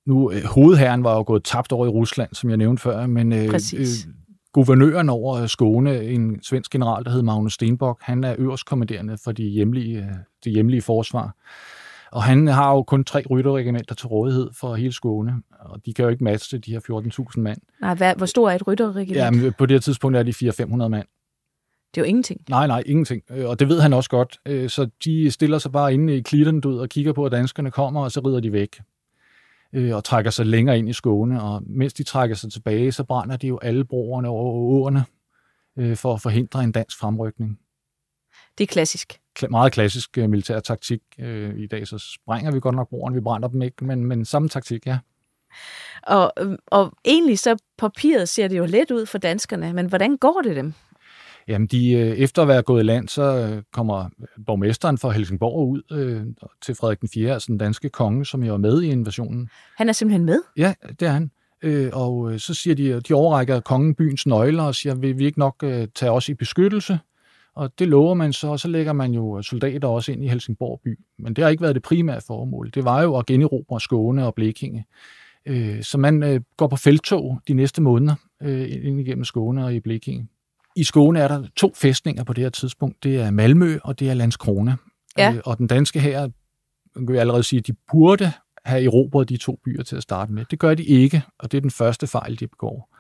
Nu, 0.06 0.32
øh, 0.32 0.44
hovedherren 0.44 1.04
var 1.04 1.16
jo 1.16 1.24
gået 1.28 1.44
tabt 1.44 1.72
over 1.72 1.86
i 1.86 1.90
Rusland, 1.90 2.30
som 2.34 2.50
jeg 2.50 2.58
nævnte 2.58 2.82
før, 2.82 3.08
men 3.08 3.34
øh, 3.34 3.46
øh, 3.46 3.86
guvernøren 4.54 5.10
over 5.10 5.46
Skåne, 5.48 6.04
en 6.04 6.44
svensk 6.44 6.72
general, 6.72 7.04
der 7.06 7.12
hed 7.12 7.22
Magnus 7.22 7.54
Stenbock, 7.54 8.02
han 8.04 8.24
er 8.24 8.36
øverst 8.38 8.66
kommanderende 8.66 9.18
for 9.24 9.32
de 9.32 9.44
hjemlige, 9.44 9.98
øh, 9.98 10.06
det 10.44 10.54
hjemlige 10.54 10.82
forsvar. 10.82 11.36
Og 12.12 12.24
han 12.24 12.48
har 12.48 12.72
jo 12.72 12.84
kun 12.84 13.04
tre 13.04 13.24
rytterregimenter 13.30 13.96
til 13.96 14.08
rådighed 14.08 14.50
for 14.60 14.76
hele 14.76 14.92
Skåne, 14.94 15.34
og 15.60 15.86
de 15.86 15.94
kan 15.94 16.04
jo 16.04 16.10
ikke 16.10 16.24
matche 16.24 16.58
de 16.58 16.72
her 16.72 16.80
14.000 17.36 17.42
mand. 17.42 17.58
Nej, 17.82 17.94
hvad, 17.96 18.16
hvor 18.16 18.26
stor 18.26 18.50
er 18.50 18.56
et 18.56 18.68
rytterregiment? 18.68 19.18
Ja, 19.18 19.32
men 19.32 19.54
på 19.58 19.66
det 19.66 19.76
her 19.76 19.80
tidspunkt 19.80 20.18
er 20.18 20.24
de 20.24 20.32
400-500 20.32 20.88
mand. 20.88 21.08
Det 21.96 22.02
er 22.02 22.06
jo 22.06 22.08
ingenting. 22.10 22.42
Nej, 22.50 22.68
nej, 22.68 22.84
ingenting. 22.86 23.22
Øh, 23.32 23.50
Og 23.50 23.60
det 23.60 23.68
ved 23.70 23.82
han 23.82 23.94
også 23.94 24.10
godt. 24.10 24.38
Øh, 24.46 24.70
Så 24.70 24.90
de 25.06 25.32
stiller 25.32 25.58
sig 25.58 25.72
bare 25.72 25.94
inde 25.94 26.16
i 26.18 26.22
klitterne 26.22 26.68
ud 26.68 26.78
og 26.78 26.90
kigger 26.90 27.14
på, 27.14 27.26
at 27.26 27.32
danskerne 27.32 27.72
kommer, 27.72 28.02
og 28.04 28.12
så 28.12 28.20
rider 28.20 28.40
de 28.40 28.52
væk 28.52 28.80
øh, 29.74 29.96
og 29.96 30.04
trækker 30.04 30.32
sig 30.32 30.46
længere 30.46 30.78
ind 30.78 30.90
i 30.90 30.94
Skåne. 30.94 31.44
Og 31.44 31.64
mens 31.66 31.94
de 31.94 32.04
trækker 32.04 32.36
sig 32.36 32.52
tilbage, 32.52 32.92
så 32.92 33.04
brænder 33.04 33.38
de 33.38 33.48
jo 33.48 33.60
alle 33.62 33.86
broerne 33.86 34.28
over 34.28 34.54
åerne 34.54 35.06
øh, 35.78 35.98
for 35.98 36.14
at 36.14 36.22
forhindre 36.22 36.64
en 36.64 36.72
dansk 36.72 37.00
fremrykning. 37.00 37.60
Det 38.58 38.64
er 38.64 38.68
klassisk. 38.68 39.20
Kla- 39.40 39.48
Meget 39.48 39.74
klassisk 39.74 40.18
øh, 40.18 40.30
militær 40.30 40.60
taktik 40.60 41.02
øh, 41.20 41.60
i 41.60 41.68
dag, 41.68 41.88
så 41.88 41.98
sprænger 41.98 42.52
vi 42.52 42.60
godt 42.60 42.76
nok 42.76 42.90
broerne, 42.90 43.16
vi 43.16 43.22
brænder 43.22 43.48
dem 43.48 43.62
ikke, 43.62 43.86
men, 43.86 44.06
men 44.06 44.26
samme 44.26 44.50
taktik, 44.50 44.88
ja. 44.88 44.98
Og, 46.04 46.34
og 46.68 46.94
egentlig 47.06 47.40
så 47.40 47.58
papiret 47.78 48.30
ser 48.30 48.48
det 48.48 48.58
jo 48.58 48.66
let 48.66 48.92
ud 48.92 49.06
for 49.06 49.18
danskerne, 49.18 49.74
men 49.74 49.86
hvordan 49.86 50.18
går 50.18 50.42
det 50.42 50.56
dem? 50.56 50.74
Jamen, 51.48 51.68
de, 51.68 51.92
øh, 51.92 52.08
efter 52.08 52.42
at 52.42 52.48
være 52.48 52.62
gået 52.62 52.84
i 52.84 52.86
land, 52.86 53.08
så 53.08 53.24
øh, 53.24 53.64
kommer 53.74 54.10
borgmesteren 54.46 54.98
fra 54.98 55.10
Helsingborg 55.10 55.70
ud 55.70 55.82
øh, 55.92 56.22
til 56.62 56.76
Frederik 56.76 57.02
den 57.02 57.10
4., 57.14 57.34
altså 57.34 57.48
den 57.48 57.58
danske 57.58 57.90
konge, 57.90 58.26
som 58.26 58.44
jo 58.44 58.54
er 58.54 58.58
med 58.58 58.82
i 58.82 58.90
invasionen. 58.90 59.50
Han 59.78 59.90
er 59.90 59.94
simpelthen 59.94 60.26
med. 60.26 60.40
Ja, 60.58 60.74
det 61.00 61.08
er 61.08 61.12
han. 61.12 61.32
Øh, 61.62 61.90
og 61.94 62.32
øh, 62.32 62.40
så 62.40 62.54
siger 62.54 62.76
de, 62.76 63.00
de 63.00 63.14
overrækker 63.14 63.60
kongen 63.60 63.96
byens 63.96 64.28
nøgler 64.28 64.64
og 64.64 64.76
siger, 64.76 64.96
vil 64.96 65.18
vi 65.18 65.26
ikke 65.26 65.40
nok 65.40 65.56
øh, 65.64 65.88
tage 65.96 66.12
os 66.12 66.30
i 66.30 66.34
beskyttelse? 66.34 67.00
Og 67.56 67.80
det 67.80 67.88
lover 67.88 68.14
man 68.14 68.34
så, 68.34 68.48
og 68.48 68.60
så 68.60 68.68
lægger 68.68 68.94
man 68.94 69.12
jo 69.12 69.42
soldater 69.42 69.88
også 69.88 70.12
ind 70.12 70.24
i 70.24 70.28
Helsingborg 70.28 70.82
by. 70.84 71.00
Men 71.20 71.34
det 71.34 71.44
har 71.44 71.50
ikke 71.50 71.62
været 71.62 71.76
det 71.76 71.84
primære 71.84 72.22
formål. 72.28 72.72
Det 72.74 72.84
var 72.84 73.02
jo 73.02 73.18
at 73.18 73.26
generobre 73.26 73.82
Skåne 73.82 74.26
og 74.26 74.36
Blekinge. 74.36 74.86
Så 75.82 75.98
man 75.98 76.46
går 76.58 76.68
på 76.68 76.76
feltog 76.76 77.40
de 77.48 77.54
næste 77.54 77.82
måneder 77.82 78.16
ind 78.84 79.00
igennem 79.00 79.24
Skåne 79.24 79.66
og 79.66 79.74
i 79.74 79.80
Blekinge. 79.80 80.28
I 80.76 80.84
Skåne 80.84 81.20
er 81.20 81.28
der 81.28 81.48
to 81.56 81.74
fæstninger 81.76 82.24
på 82.24 82.34
det 82.34 82.44
her 82.44 82.50
tidspunkt. 82.50 83.04
Det 83.04 83.16
er 83.16 83.32
Malmø 83.32 83.78
og 83.84 84.00
det 84.00 84.10
er 84.10 84.14
Landskrona. 84.14 84.76
Ja. 85.18 85.34
Øh, 85.34 85.42
og 85.46 85.58
den 85.58 85.68
danske 85.68 86.00
her, 86.00 86.30
kan 86.96 87.14
vi 87.14 87.18
allerede 87.18 87.44
sige, 87.44 87.60
at 87.60 87.68
de 87.68 87.74
burde 87.92 88.32
have 88.66 88.86
erobret 88.86 89.30
de 89.30 89.38
to 89.38 89.60
byer 89.66 89.84
til 89.84 89.96
at 89.96 90.04
starte 90.04 90.34
med. 90.34 90.46
Det 90.52 90.60
gør 90.60 90.74
de 90.74 90.84
ikke, 90.84 91.24
og 91.40 91.52
det 91.52 91.58
er 91.58 91.62
den 91.62 91.72
første 91.72 92.08
fejl, 92.08 92.40
de 92.40 92.48
begår. 92.48 92.98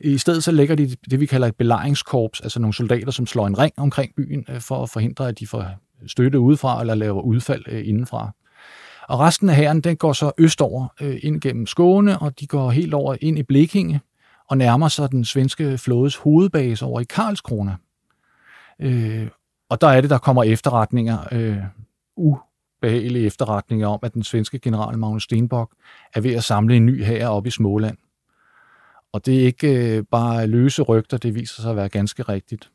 I 0.00 0.18
stedet 0.18 0.44
så 0.44 0.52
lægger 0.52 0.74
de 0.74 0.96
det, 1.10 1.20
vi 1.20 1.26
kalder 1.26 1.46
et 1.46 1.56
belejringskorps, 1.56 2.40
altså 2.40 2.60
nogle 2.60 2.74
soldater, 2.74 3.10
som 3.10 3.26
slår 3.26 3.46
en 3.46 3.58
ring 3.58 3.72
omkring 3.76 4.14
byen 4.16 4.44
øh, 4.48 4.60
for 4.60 4.82
at 4.82 4.90
forhindre, 4.90 5.28
at 5.28 5.38
de 5.38 5.46
får 5.46 5.66
støtte 6.06 6.40
udefra 6.40 6.80
eller 6.80 6.94
laver 6.94 7.22
udfald 7.22 7.64
øh, 7.68 7.88
indenfra. 7.88 8.32
Og 9.08 9.20
resten 9.20 9.48
af 9.48 9.56
hæren, 9.56 9.80
den 9.80 9.96
går 9.96 10.12
så 10.12 10.32
østover 10.38 10.86
øh, 11.00 11.18
ind 11.22 11.40
gennem 11.40 11.66
Skåne, 11.66 12.18
og 12.18 12.40
de 12.40 12.46
går 12.46 12.70
helt 12.70 12.94
over 12.94 13.16
ind 13.20 13.38
i 13.38 13.42
Blekinge, 13.42 14.00
og 14.52 14.58
nærmer 14.58 14.88
sig 14.88 15.10
den 15.10 15.24
svenske 15.24 15.78
flådes 15.78 16.16
hovedbase 16.16 16.84
over 16.84 17.00
i 17.00 17.04
Karlskrona. 17.04 17.76
Øh, 18.80 19.28
og 19.68 19.80
der 19.80 19.86
er 19.88 20.00
det, 20.00 20.10
der 20.10 20.18
kommer 20.18 20.42
efterretninger, 20.42 21.18
øh, 21.32 21.56
ubehagelige 22.16 23.26
efterretninger 23.26 23.88
om, 23.88 23.98
at 24.02 24.14
den 24.14 24.22
svenske 24.22 24.58
general 24.58 24.98
Magnus 24.98 25.22
Stenbock 25.22 25.72
er 26.14 26.20
ved 26.20 26.34
at 26.34 26.44
samle 26.44 26.76
en 26.76 26.86
ny 26.86 27.04
hær 27.04 27.28
op 27.28 27.46
i 27.46 27.50
Småland. 27.50 27.96
Og 29.12 29.26
det 29.26 29.40
er 29.40 29.44
ikke 29.44 29.96
øh, 29.96 30.04
bare 30.10 30.46
løse 30.46 30.82
rygter, 30.82 31.16
det 31.16 31.34
viser 31.34 31.62
sig 31.62 31.70
at 31.70 31.76
være 31.76 31.88
ganske 31.88 32.22
rigtigt. 32.22 32.70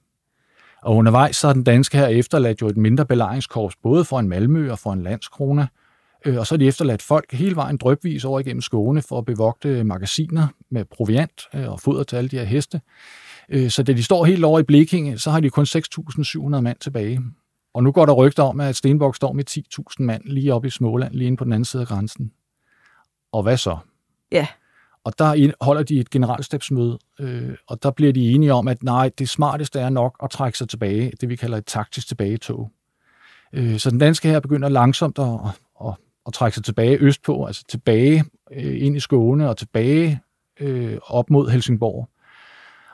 Og 0.81 0.95
undervejs 0.95 1.35
så 1.35 1.47
er 1.47 1.53
den 1.53 1.63
danske 1.63 1.97
her 1.97 2.07
efterladt 2.07 2.61
jo 2.61 2.67
et 2.67 2.77
mindre 2.77 3.05
belejringskorps, 3.05 3.75
både 3.75 4.05
for 4.05 4.19
en 4.19 4.29
Malmø 4.29 4.71
og 4.71 4.79
for 4.79 4.93
en 4.93 5.03
landskrone. 5.03 5.67
Øh, 6.25 6.37
og 6.37 6.47
så 6.47 6.55
er 6.55 6.57
de 6.59 6.67
efterladt 6.67 7.01
folk 7.01 7.31
hele 7.31 7.55
vejen 7.55 7.77
drøbvis 7.77 8.25
over 8.25 8.39
igennem 8.39 8.61
Skåne 8.61 9.01
for 9.01 9.17
at 9.17 9.25
bevogte 9.25 9.83
magasiner 9.83 10.47
med 10.69 10.85
proviant 10.85 11.41
øh, 11.55 11.71
og 11.71 11.79
foder 11.79 12.03
til 12.03 12.15
alle 12.15 12.29
de 12.29 12.37
her 12.37 12.45
heste. 12.45 12.81
Øh, 13.49 13.69
så 13.69 13.83
da 13.83 13.93
de 13.93 14.03
står 14.03 14.25
helt 14.25 14.45
over 14.45 14.59
i 14.59 14.63
Blekinge, 14.63 15.17
så 15.17 15.31
har 15.31 15.39
de 15.39 15.49
kun 15.49 15.63
6.700 15.63 16.61
mand 16.61 16.77
tilbage. 16.79 17.21
Og 17.73 17.83
nu 17.83 17.91
går 17.91 18.05
der 18.05 18.13
rygter 18.13 18.43
om, 18.43 18.59
at 18.59 18.75
Stenbok 18.75 19.15
står 19.15 19.33
med 19.33 19.43
10.000 19.49 19.83
mand 19.99 20.23
lige 20.25 20.53
oppe 20.53 20.67
i 20.67 20.71
Småland, 20.71 21.13
lige 21.13 21.27
inde 21.27 21.37
på 21.37 21.43
den 21.43 21.53
anden 21.53 21.65
side 21.65 21.81
af 21.81 21.87
grænsen. 21.87 22.31
Og 23.31 23.43
hvad 23.43 23.57
så? 23.57 23.77
Ja. 24.31 24.47
Og 25.03 25.19
der 25.19 25.51
holder 25.61 25.83
de 25.83 25.99
et 25.99 26.09
generalstabsmøde, 26.09 26.99
øh, 27.19 27.55
og 27.67 27.83
der 27.83 27.91
bliver 27.91 28.13
de 28.13 28.31
enige 28.31 28.53
om, 28.53 28.67
at 28.67 28.83
nej, 28.83 29.11
det 29.17 29.29
smarteste 29.29 29.79
er 29.79 29.89
nok 29.89 30.15
at 30.23 30.29
trække 30.29 30.57
sig 30.57 30.69
tilbage, 30.69 31.11
det 31.21 31.29
vi 31.29 31.35
kalder 31.35 31.57
et 31.57 31.65
taktisk 31.65 32.07
tilbagetog. 32.07 32.71
Øh, 33.53 33.79
så 33.79 33.89
den 33.89 33.99
danske 33.99 34.27
her 34.27 34.39
begynder 34.39 34.69
langsomt 34.69 35.19
at, 35.19 35.39
at, 36.27 36.33
trække 36.33 36.55
sig 36.55 36.63
tilbage 36.63 36.97
østpå, 36.99 37.45
altså 37.45 37.63
tilbage 37.69 38.23
øh, 38.53 38.85
ind 38.85 38.97
i 38.97 38.99
Skåne 38.99 39.49
og 39.49 39.57
tilbage 39.57 40.19
øh, 40.59 40.97
op 41.03 41.29
mod 41.29 41.49
Helsingborg. 41.49 42.09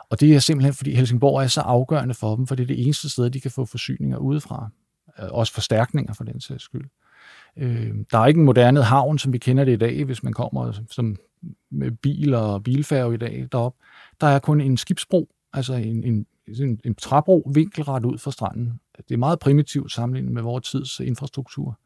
Og 0.09 0.19
det 0.19 0.35
er 0.35 0.39
simpelthen, 0.39 0.73
fordi 0.73 0.95
Helsingborg 0.95 1.43
er 1.43 1.47
så 1.47 1.61
afgørende 1.61 2.13
for 2.13 2.35
dem, 2.35 2.47
for 2.47 2.55
det 2.55 2.63
er 2.63 2.67
det 2.67 2.83
eneste 2.83 3.09
sted, 3.09 3.29
de 3.29 3.41
kan 3.41 3.51
få 3.51 3.65
forsyninger 3.65 4.17
udefra. 4.17 4.69
Øh, 5.19 5.27
også 5.31 5.53
forstærkninger 5.53 6.13
for 6.13 6.23
den 6.23 6.41
sags 6.41 6.63
skyld. 6.63 6.89
Øh, 7.57 7.95
der 8.11 8.19
er 8.19 8.25
ikke 8.25 8.39
en 8.39 8.45
moderne 8.45 8.83
havn, 8.83 9.19
som 9.19 9.33
vi 9.33 9.37
kender 9.37 9.65
det 9.65 9.71
i 9.71 9.75
dag, 9.75 10.03
hvis 10.03 10.23
man 10.23 10.33
kommer 10.33 10.73
som 10.89 11.15
med 11.71 11.91
bil 11.91 12.33
og 12.33 12.63
bilfærge 12.63 13.13
i 13.13 13.17
dag 13.17 13.47
derop. 13.51 13.75
Der 14.21 14.27
er 14.27 14.39
kun 14.39 14.61
en 14.61 14.77
skibsbro, 14.77 15.29
altså 15.53 15.73
en, 15.73 16.03
en, 16.03 16.25
en, 16.59 16.79
en 16.85 16.95
træbro 16.95 17.51
vinkelret 17.53 18.05
ud 18.05 18.17
fra 18.17 18.31
stranden. 18.31 18.79
Det 18.97 19.13
er 19.13 19.17
meget 19.17 19.39
primitivt 19.39 19.91
sammenlignet 19.91 20.31
med 20.31 20.41
vores 20.41 20.69
tids 20.69 20.99
infrastruktur. 20.99 21.79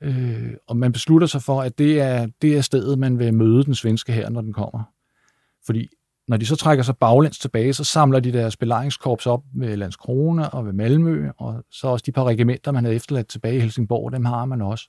Øh, 0.00 0.52
og 0.66 0.76
man 0.76 0.92
beslutter 0.92 1.26
sig 1.26 1.42
for, 1.42 1.62
at 1.62 1.78
det 1.78 2.00
er, 2.00 2.26
det 2.42 2.56
er 2.56 2.60
stedet, 2.60 2.98
man 2.98 3.18
vil 3.18 3.34
møde 3.34 3.64
den 3.64 3.74
svenske 3.74 4.12
her, 4.12 4.28
når 4.30 4.40
den 4.40 4.52
kommer. 4.52 4.82
Fordi 5.66 5.88
når 6.28 6.36
de 6.36 6.46
så 6.46 6.56
trækker 6.56 6.84
sig 6.84 6.96
baglæns 6.96 7.38
tilbage, 7.38 7.72
så 7.72 7.84
samler 7.84 8.20
de 8.20 8.32
deres 8.32 8.56
belejringskorps 8.56 9.26
op 9.26 9.44
ved 9.54 9.76
Landskrone 9.76 10.50
og 10.50 10.66
ved 10.66 10.72
Malmø, 10.72 11.28
og 11.38 11.64
så 11.70 11.88
også 11.88 12.02
de 12.06 12.12
par 12.12 12.24
regimenter, 12.24 12.72
man 12.72 12.84
havde 12.84 12.96
efterladt 12.96 13.28
tilbage 13.28 13.56
i 13.56 13.60
Helsingborg, 13.60 14.12
dem 14.12 14.24
har 14.24 14.44
man 14.44 14.62
også. 14.62 14.88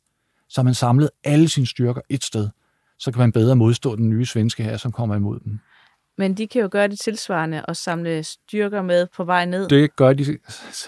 Så 0.50 0.62
har 0.62 0.64
man 0.64 0.74
samlet 0.74 1.10
alle 1.24 1.50
sine 1.50 1.68
styrker 1.68 2.02
et 2.10 2.24
sted. 2.24 2.50
Så 3.00 3.12
kan 3.12 3.20
man 3.20 3.32
bedre 3.32 3.56
modstå 3.56 3.96
den 3.96 4.10
nye 4.10 4.26
svenske 4.26 4.64
her, 4.64 4.78
som 4.78 4.92
kommer 4.92 5.16
imod 5.16 5.40
dem. 5.40 5.60
Men 6.18 6.34
de 6.34 6.48
kan 6.48 6.62
jo 6.62 6.70
gøre 6.72 6.88
det 6.88 7.00
tilsvarende 7.00 7.66
og 7.66 7.76
samle 7.76 8.24
styrker 8.24 8.82
med 8.82 9.08
på 9.16 9.24
vej 9.24 9.46
ned. 9.46 9.68
Det 9.70 9.96
gør 9.96 10.14
de 10.14 10.38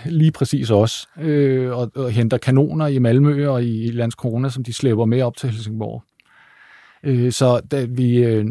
lige 0.06 0.32
præcis 0.32 0.72
også. 0.72 1.08
Øh, 1.18 1.78
og, 1.78 1.92
og 1.96 2.12
henter 2.12 2.38
kanoner 2.38 2.88
i 2.88 3.00
Malmø 3.00 3.48
og 3.48 3.64
i 3.64 3.88
Landskrona, 3.88 4.50
som 4.50 4.64
de 4.64 4.74
slæber 4.74 5.06
med 5.06 5.22
op 5.22 5.38
til 5.38 5.50
Helsingborg. 5.50 6.04
Øh, 7.04 7.32
så 7.32 7.60
da 7.60 7.86
vi 7.86 8.24
øh, 8.24 8.46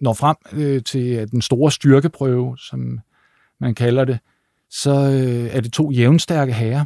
når 0.00 0.12
frem 0.12 0.36
øh, 0.52 0.82
til 0.82 1.16
øh, 1.16 1.28
den 1.30 1.42
store 1.42 1.72
styrkeprøve, 1.72 2.58
som 2.58 3.00
man 3.60 3.74
kalder 3.74 4.04
det, 4.04 4.18
så 4.70 4.90
øh, 4.90 5.56
er 5.56 5.60
det 5.60 5.72
to 5.72 5.90
jævnstærke 5.90 6.52
herrer 6.52 6.84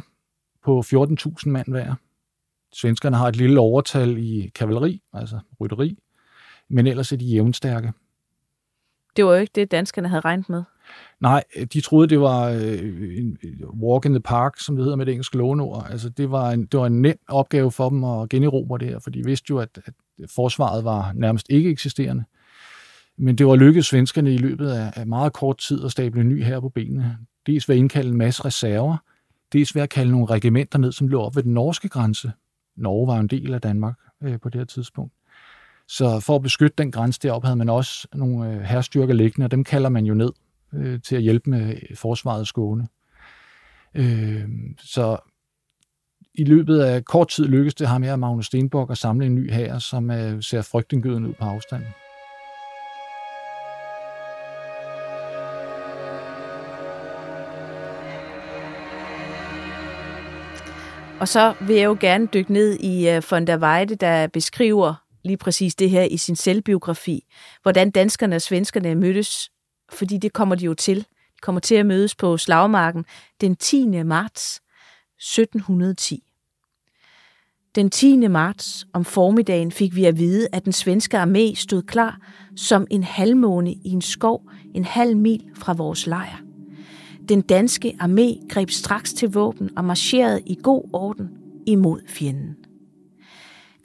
på 0.65 0.79
14.000 0.79 1.49
mand 1.49 1.67
hver. 1.67 1.95
Svenskerne 2.73 3.17
har 3.17 3.27
et 3.27 3.35
lille 3.35 3.59
overtal 3.59 4.17
i 4.17 4.51
kavaleri, 4.55 5.01
altså 5.13 5.39
rytteri, 5.61 5.97
men 6.69 6.87
ellers 6.87 7.11
er 7.11 7.17
de 7.17 7.25
jævnstærke. 7.25 7.93
Det 9.15 9.25
var 9.25 9.33
jo 9.33 9.39
ikke 9.39 9.51
det, 9.55 9.71
danskerne 9.71 10.07
havde 10.07 10.21
regnet 10.21 10.49
med. 10.49 10.63
Nej, 11.19 11.43
de 11.73 11.81
troede, 11.81 12.07
det 12.07 12.19
var 12.19 12.49
øh, 12.49 13.17
en 13.17 13.37
walk 13.81 14.05
in 14.05 14.11
the 14.11 14.19
park, 14.19 14.59
som 14.59 14.75
det 14.75 14.83
hedder 14.83 14.97
med 14.97 15.05
det 15.05 15.11
engelske 15.11 15.37
låneord. 15.37 15.87
Altså, 15.89 16.09
det 16.09 16.31
var, 16.31 16.51
en, 16.51 16.65
det 16.65 16.79
var 16.79 16.85
en 16.85 17.01
nem 17.01 17.17
opgave 17.27 17.71
for 17.71 17.89
dem 17.89 18.03
at 18.03 18.29
generobre 18.29 18.77
det 18.77 18.87
her, 18.87 18.99
for 18.99 19.09
de 19.09 19.25
vidste 19.25 19.45
jo, 19.49 19.57
at, 19.57 19.79
at 19.85 19.93
forsvaret 20.35 20.83
var 20.83 21.13
nærmest 21.15 21.45
ikke 21.49 21.69
eksisterende. 21.69 22.23
Men 23.17 23.35
det 23.35 23.47
var 23.47 23.55
lykkedes 23.55 23.85
svenskerne 23.85 24.33
i 24.33 24.37
løbet 24.37 24.69
af, 24.69 24.93
af 24.95 25.07
meget 25.07 25.33
kort 25.33 25.57
tid 25.57 25.85
at 25.85 25.91
stable 25.91 26.21
en 26.21 26.29
ny 26.29 26.43
her 26.43 26.59
på 26.59 26.69
benene. 26.69 27.17
Dels 27.45 27.69
ved 27.69 27.75
at 27.75 27.79
indkalde 27.79 28.09
en 28.09 28.17
masse 28.17 28.45
reserver, 28.45 28.97
dels 29.53 29.75
ved 29.75 29.81
at 29.81 29.89
kalde 29.89 30.11
nogle 30.11 30.25
regimenter 30.25 30.79
ned, 30.79 30.91
som 30.91 31.07
lå 31.07 31.21
op 31.21 31.35
ved 31.35 31.43
den 31.43 31.53
norske 31.53 31.89
grænse. 31.89 32.31
Norge 32.75 33.07
var 33.07 33.19
en 33.19 33.27
del 33.27 33.53
af 33.53 33.61
Danmark 33.61 33.95
øh, 34.23 34.39
på 34.39 34.49
det 34.49 34.59
her 34.59 34.65
tidspunkt. 34.65 35.13
Så 35.91 36.19
for 36.19 36.35
at 36.35 36.41
beskytte 36.41 36.75
den 36.77 36.91
grænse 36.91 37.19
deroppe, 37.23 37.45
havde 37.47 37.57
man 37.57 37.69
også 37.69 38.07
nogle 38.13 38.53
øh, 38.53 38.61
herrstyrker 38.61 39.13
liggende, 39.13 39.45
og 39.45 39.51
dem 39.51 39.63
kalder 39.63 39.89
man 39.89 40.05
jo 40.05 40.13
ned 40.13 40.31
øh, 40.73 41.01
til 41.01 41.15
at 41.15 41.21
hjælpe 41.21 41.49
med 41.49 41.75
forsvaret 41.95 42.47
Skåne. 42.47 42.87
Øh, 43.95 44.49
så 44.77 45.17
i 46.33 46.43
løbet 46.43 46.79
af 46.79 47.05
kort 47.05 47.27
tid 47.27 47.47
lykkedes 47.47 47.75
det 47.75 47.87
ham 47.87 48.03
her, 48.03 48.15
Magnus 48.15 48.45
Stenbock, 48.45 48.91
at 48.91 48.97
samle 48.97 49.25
en 49.25 49.35
ny 49.35 49.51
hær, 49.51 49.77
som 49.77 50.11
øh, 50.11 50.43
ser 50.43 50.61
frygtindgydende 50.61 51.29
ud 51.29 51.33
på 51.33 51.45
afstanden. 51.45 51.87
Og 61.19 61.27
så 61.27 61.53
vil 61.61 61.75
jeg 61.75 61.85
jo 61.85 61.97
gerne 61.99 62.25
dykke 62.25 62.53
ned 62.53 62.79
i 62.79 63.17
uh, 63.17 63.23
von 63.31 63.47
der 63.47 63.57
Weide, 63.57 63.95
der 63.95 64.27
beskriver 64.27 65.08
lige 65.23 65.37
præcis 65.37 65.75
det 65.75 65.89
her 65.89 66.03
i 66.03 66.17
sin 66.17 66.35
selvbiografi. 66.35 67.25
Hvordan 67.61 67.91
danskerne 67.91 68.35
og 68.35 68.41
svenskerne 68.41 68.95
mødtes, 68.95 69.51
fordi 69.93 70.17
det 70.17 70.33
kommer 70.33 70.55
de 70.55 70.65
jo 70.65 70.73
til. 70.73 70.97
De 70.99 71.41
kommer 71.41 71.61
til 71.61 71.75
at 71.75 71.85
mødes 71.85 72.15
på 72.15 72.37
slagmarken 72.37 73.05
den 73.41 73.55
10. 73.55 74.03
marts 74.03 74.61
1710. 75.17 76.23
Den 77.75 77.89
10. 77.89 78.27
marts 78.27 78.87
om 78.93 79.05
formiddagen 79.05 79.71
fik 79.71 79.95
vi 79.95 80.05
at 80.05 80.17
vide, 80.17 80.47
at 80.53 80.65
den 80.65 80.73
svenske 80.73 81.21
armé 81.21 81.55
stod 81.55 81.81
klar 81.81 82.19
som 82.55 82.87
en 82.91 83.03
halvmåne 83.03 83.73
i 83.73 83.89
en 83.89 84.01
skov 84.01 84.49
en 84.73 84.85
halv 84.85 85.17
mil 85.17 85.49
fra 85.55 85.73
vores 85.73 86.07
lejr. 86.07 86.41
Den 87.29 87.41
danske 87.41 87.95
armé 88.01 88.47
greb 88.49 88.69
straks 88.69 89.13
til 89.13 89.31
våben 89.31 89.77
og 89.77 89.85
marcherede 89.85 90.41
i 90.45 90.57
god 90.63 90.89
orden 90.93 91.29
imod 91.65 92.01
fjenden. 92.07 92.58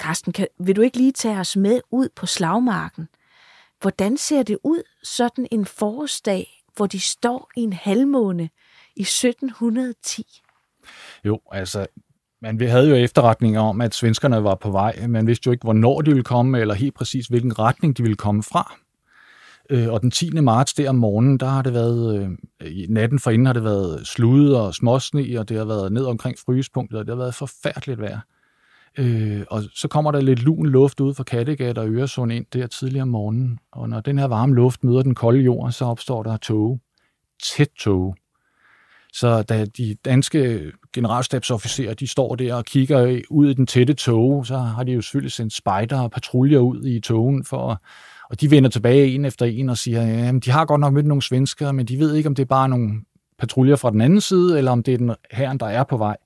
Karsten, 0.05 0.33
kan, 0.33 0.47
vil 0.59 0.77
du 0.77 0.81
ikke 0.81 0.97
lige 0.97 1.13
tage 1.13 1.41
os 1.41 1.57
med 1.57 1.81
ud 1.91 2.09
på 2.17 2.27
slagmarken? 2.27 3.09
Hvordan 3.81 4.17
ser 4.17 4.43
det 4.43 4.59
ud 4.65 4.83
sådan 5.03 5.47
en 5.51 5.67
forårsdag, 5.67 6.63
hvor 6.77 6.87
de 6.87 7.01
står 7.01 7.51
i 7.57 7.61
en 7.61 7.73
halvmåne 7.73 8.51
i 8.97 9.03
1710? 9.03 10.43
Jo, 11.25 11.41
altså, 11.53 11.87
man 12.43 12.61
vi 12.61 12.67
havde 12.67 12.89
jo 12.89 12.95
efterretninger 12.95 13.61
om, 13.61 13.81
at 13.81 13.95
svenskerne 13.95 14.45
var 14.45 14.55
på 14.55 14.71
vej. 14.71 15.07
Man 15.07 15.27
vidste 15.27 15.47
jo 15.47 15.53
ikke, 15.53 15.65
hvornår 15.65 16.01
de 16.01 16.11
ville 16.11 16.25
komme, 16.25 16.61
eller 16.61 16.75
helt 16.75 16.95
præcis, 16.95 17.27
hvilken 17.27 17.59
retning 17.59 17.97
de 17.97 18.03
ville 18.03 18.17
komme 18.17 18.43
fra. 18.43 18.77
Øh, 19.71 19.93
og 19.93 20.03
den 20.03 20.11
10. 20.11 20.31
marts 20.31 20.75
der 20.75 20.89
om 20.89 20.97
morgenen, 20.97 21.41
der 21.41 21.47
har 21.47 21.63
det 21.63 21.75
været, 21.75 22.19
øh, 22.63 22.71
i 22.71 22.87
natten 22.89 23.19
forinden 23.19 23.47
har 23.47 23.53
det 23.53 23.65
været 23.65 24.07
slud 24.07 24.53
og 24.53 24.75
småsne, 24.75 25.39
og 25.39 25.49
det 25.49 25.57
har 25.57 25.65
været 25.65 25.93
ned 25.93 26.05
omkring 26.05 26.39
frysepunktet, 26.39 26.99
og 26.99 27.07
det 27.07 27.15
har 27.15 27.23
været 27.23 27.35
forfærdeligt 27.35 28.01
vejr. 28.01 28.21
Øh, 28.99 29.43
og 29.51 29.63
så 29.75 29.89
kommer 29.89 30.11
der 30.11 30.21
lidt 30.21 30.43
lun 30.43 30.67
luft 30.67 31.01
ud 31.01 31.15
fra 31.15 31.25
Kattegat 31.25 31.79
og 31.79 31.89
Øresund 31.89 32.33
ind 32.33 32.47
der 32.53 32.67
tidligere 32.67 33.03
om 33.03 33.09
morgenen. 33.09 33.59
Og 33.73 33.89
når 33.89 34.01
den 34.01 34.19
her 34.19 34.27
varme 34.27 34.55
luft 34.55 34.85
møder 34.85 35.03
den 35.03 35.15
kolde 35.15 35.41
jord, 35.41 35.73
så 35.73 35.85
opstår 35.85 36.23
der 36.23 36.37
tåge. 36.37 36.81
Tæt 37.43 37.69
tåge. 37.79 38.15
Så 39.13 39.43
da 39.43 39.65
de 39.65 39.97
danske 40.05 40.73
generalstabsofficerer, 40.93 41.95
de 41.95 42.07
står 42.07 42.35
der 42.35 42.55
og 42.55 42.65
kigger 42.65 43.21
ud 43.31 43.51
i 43.51 43.55
den 43.55 43.67
tætte 43.67 43.95
tåge, 43.95 44.47
så 44.47 44.57
har 44.57 44.85
de 44.85 44.93
jo 44.93 45.01
selvfølgelig 45.01 45.33
sendt 45.33 45.53
spejder 45.53 46.01
og 46.01 46.11
patruljer 46.11 46.59
ud 46.59 46.85
i 46.85 47.01
togen 47.01 47.45
for 47.45 47.71
at 47.71 47.79
og 48.31 48.41
de 48.41 48.51
vender 48.51 48.71
tilbage 48.71 49.07
en 49.07 49.25
efter 49.25 49.47
en 49.47 49.69
og 49.69 49.79
siger, 49.79 50.03
ja, 50.03 50.33
de 50.33 50.51
har 50.51 50.65
godt 50.65 50.81
nok 50.81 50.93
mødt 50.93 51.07
nogle 51.07 51.23
svenskere, 51.23 51.73
men 51.73 51.87
de 51.87 51.99
ved 51.99 52.15
ikke, 52.15 52.27
om 52.27 52.35
det 52.35 52.43
er 52.43 52.47
bare 52.47 52.69
nogle 52.69 53.01
patruljer 53.39 53.77
fra 53.77 53.91
den 53.91 54.01
anden 54.01 54.21
side, 54.21 54.59
eller 54.59 54.71
om 54.71 54.83
det 54.83 54.95
er 54.95 54.99
den 54.99 55.15
herren, 55.33 55.59
der 55.59 55.67
er 55.67 55.85
på 55.85 55.97
vej. 55.97 56.17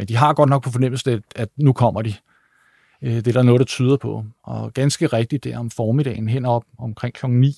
Men 0.00 0.08
de 0.08 0.16
har 0.16 0.32
godt 0.32 0.50
nok 0.50 0.62
på 0.62 0.70
fornemmelse, 0.70 1.22
at 1.36 1.48
nu 1.56 1.72
kommer 1.72 2.02
de. 2.02 2.14
Øh, 3.02 3.12
det 3.12 3.28
er 3.28 3.32
der 3.32 3.42
noget, 3.42 3.58
der 3.58 3.64
tyder 3.64 3.96
på. 3.96 4.24
Og 4.44 4.72
ganske 4.72 5.06
rigtigt, 5.06 5.44
der 5.44 5.58
om 5.58 5.70
formiddagen 5.70 6.28
hen 6.28 6.44
op 6.44 6.64
omkring 6.78 7.14
kl. 7.14 7.26
9, 7.26 7.52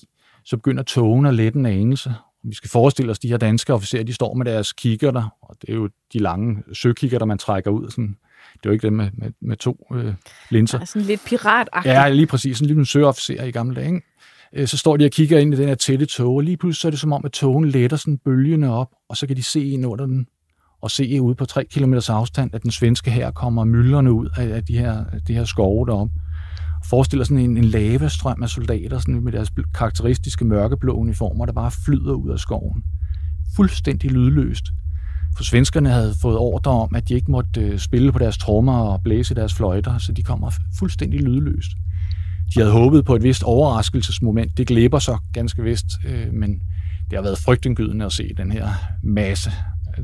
så 0.45 0.57
begynder 0.57 0.83
togen 0.83 1.25
at 1.25 1.33
lette 1.33 1.59
en 1.59 1.65
anelse. 1.65 2.13
Vi 2.43 2.55
skal 2.55 2.69
forestille 2.69 3.11
os, 3.11 3.19
de 3.19 3.27
her 3.27 3.37
danske 3.37 3.73
officerer, 3.73 4.03
de 4.03 4.13
står 4.13 4.33
med 4.33 4.45
deres 4.45 4.73
kikkerter, 4.73 5.29
og 5.41 5.55
det 5.61 5.69
er 5.69 5.73
jo 5.73 5.89
de 6.13 6.19
lange 6.19 6.63
søkikkerter, 6.73 7.25
man 7.25 7.37
trækker 7.37 7.71
ud, 7.71 7.89
sådan 7.89 8.15
det 8.53 8.65
er 8.65 8.69
jo 8.69 8.71
ikke 8.71 8.87
dem 8.87 8.93
med, 8.93 9.09
med, 9.13 9.31
med 9.41 9.57
to 9.57 9.87
øh, 9.93 10.13
linser. 10.49 10.79
Ja, 10.79 10.85
sådan 10.85 11.01
lidt 11.01 11.21
piratagtigt. 11.25 11.93
Ja, 11.93 12.09
lige 12.09 12.27
præcis. 12.27 12.57
Sådan 12.57 12.67
lidt 12.67 12.79
en 12.79 12.85
søofficer 12.85 13.43
i 13.43 13.51
gamle 13.51 13.75
dage. 13.75 14.01
Øh, 14.53 14.67
så 14.67 14.77
står 14.77 14.97
de 14.97 15.05
og 15.05 15.11
kigger 15.11 15.39
ind 15.39 15.53
i 15.53 15.57
den 15.57 15.67
her 15.67 15.75
tætte 15.75 16.05
tog, 16.05 16.35
og 16.35 16.41
lige 16.41 16.57
pludselig 16.57 16.81
så 16.81 16.87
er 16.87 16.89
det 16.89 16.99
som 16.99 17.13
om, 17.13 17.25
at 17.25 17.31
togen 17.31 17.69
letter 17.69 17.97
sådan 17.97 18.17
bølgene 18.17 18.73
op, 18.73 18.89
og 19.09 19.17
så 19.17 19.27
kan 19.27 19.35
de 19.35 19.43
se 19.43 19.65
ind 19.65 19.85
under 19.85 20.05
den, 20.05 20.27
og 20.83 20.91
se 20.91 21.21
ude 21.21 21.35
på 21.35 21.45
3 21.45 21.65
km 21.65 21.93
afstand, 22.09 22.55
at 22.55 22.63
den 22.63 22.71
svenske 22.71 23.11
her 23.11 23.31
kommer 23.31 23.63
myldrende 23.63 24.11
ud 24.11 24.29
af, 24.37 24.63
de 24.63 24.77
her, 24.77 25.03
de 25.27 25.33
her 25.33 25.45
skove 25.45 25.85
deroppe. 25.87 26.13
Forestiller 26.89 27.25
sådan 27.25 27.37
en, 27.37 27.57
en 27.57 27.63
lavastrøm 27.63 28.43
af 28.43 28.49
soldater 28.49 28.99
sådan 28.99 29.23
med 29.23 29.31
deres 29.31 29.51
karakteristiske 29.75 30.45
mørkeblå 30.45 30.93
uniformer, 30.93 31.45
der 31.45 31.53
bare 31.53 31.71
flyder 31.85 32.13
ud 32.13 32.29
af 32.29 32.39
skoven. 32.39 32.83
Fuldstændig 33.55 34.11
lydløst. 34.11 34.65
For 35.37 35.43
svenskerne 35.43 35.89
havde 35.89 36.13
fået 36.21 36.37
ordre 36.37 36.71
om, 36.71 36.95
at 36.95 37.09
de 37.09 37.13
ikke 37.13 37.31
måtte 37.31 37.61
øh, 37.61 37.79
spille 37.79 38.11
på 38.11 38.19
deres 38.19 38.37
trommer 38.37 38.77
og 38.77 39.03
blæse 39.03 39.35
deres 39.35 39.53
fløjter, 39.53 39.97
så 39.97 40.11
de 40.11 40.23
kommer 40.23 40.51
fuldstændig 40.79 41.19
lydløst. 41.21 41.71
De 42.55 42.59
havde 42.59 42.71
håbet 42.71 43.05
på 43.05 43.15
et 43.15 43.23
vist 43.23 43.43
overraskelsesmoment. 43.43 44.57
Det 44.57 44.67
glæber 44.67 44.99
så 44.99 45.17
ganske 45.33 45.63
vist, 45.63 45.85
øh, 46.07 46.33
men 46.33 46.49
det 47.09 47.17
har 47.17 47.21
været 47.21 47.37
frygtindgydende 47.37 48.05
at 48.05 48.11
se 48.11 48.29
den 48.37 48.51
her 48.51 48.67
masse, 49.03 49.51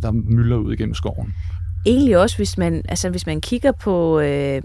der 0.02 0.12
mylder 0.12 0.58
ud 0.58 0.74
igennem 0.74 0.94
skoven 0.94 1.34
egentlig 1.86 2.18
også, 2.18 2.38
hvis 2.38 2.58
man, 2.58 2.86
altså, 2.90 3.10
hvis 3.10 3.26
man 3.26 3.42
kigger 3.42 3.72
på, 3.72 4.20
øh, 4.20 4.62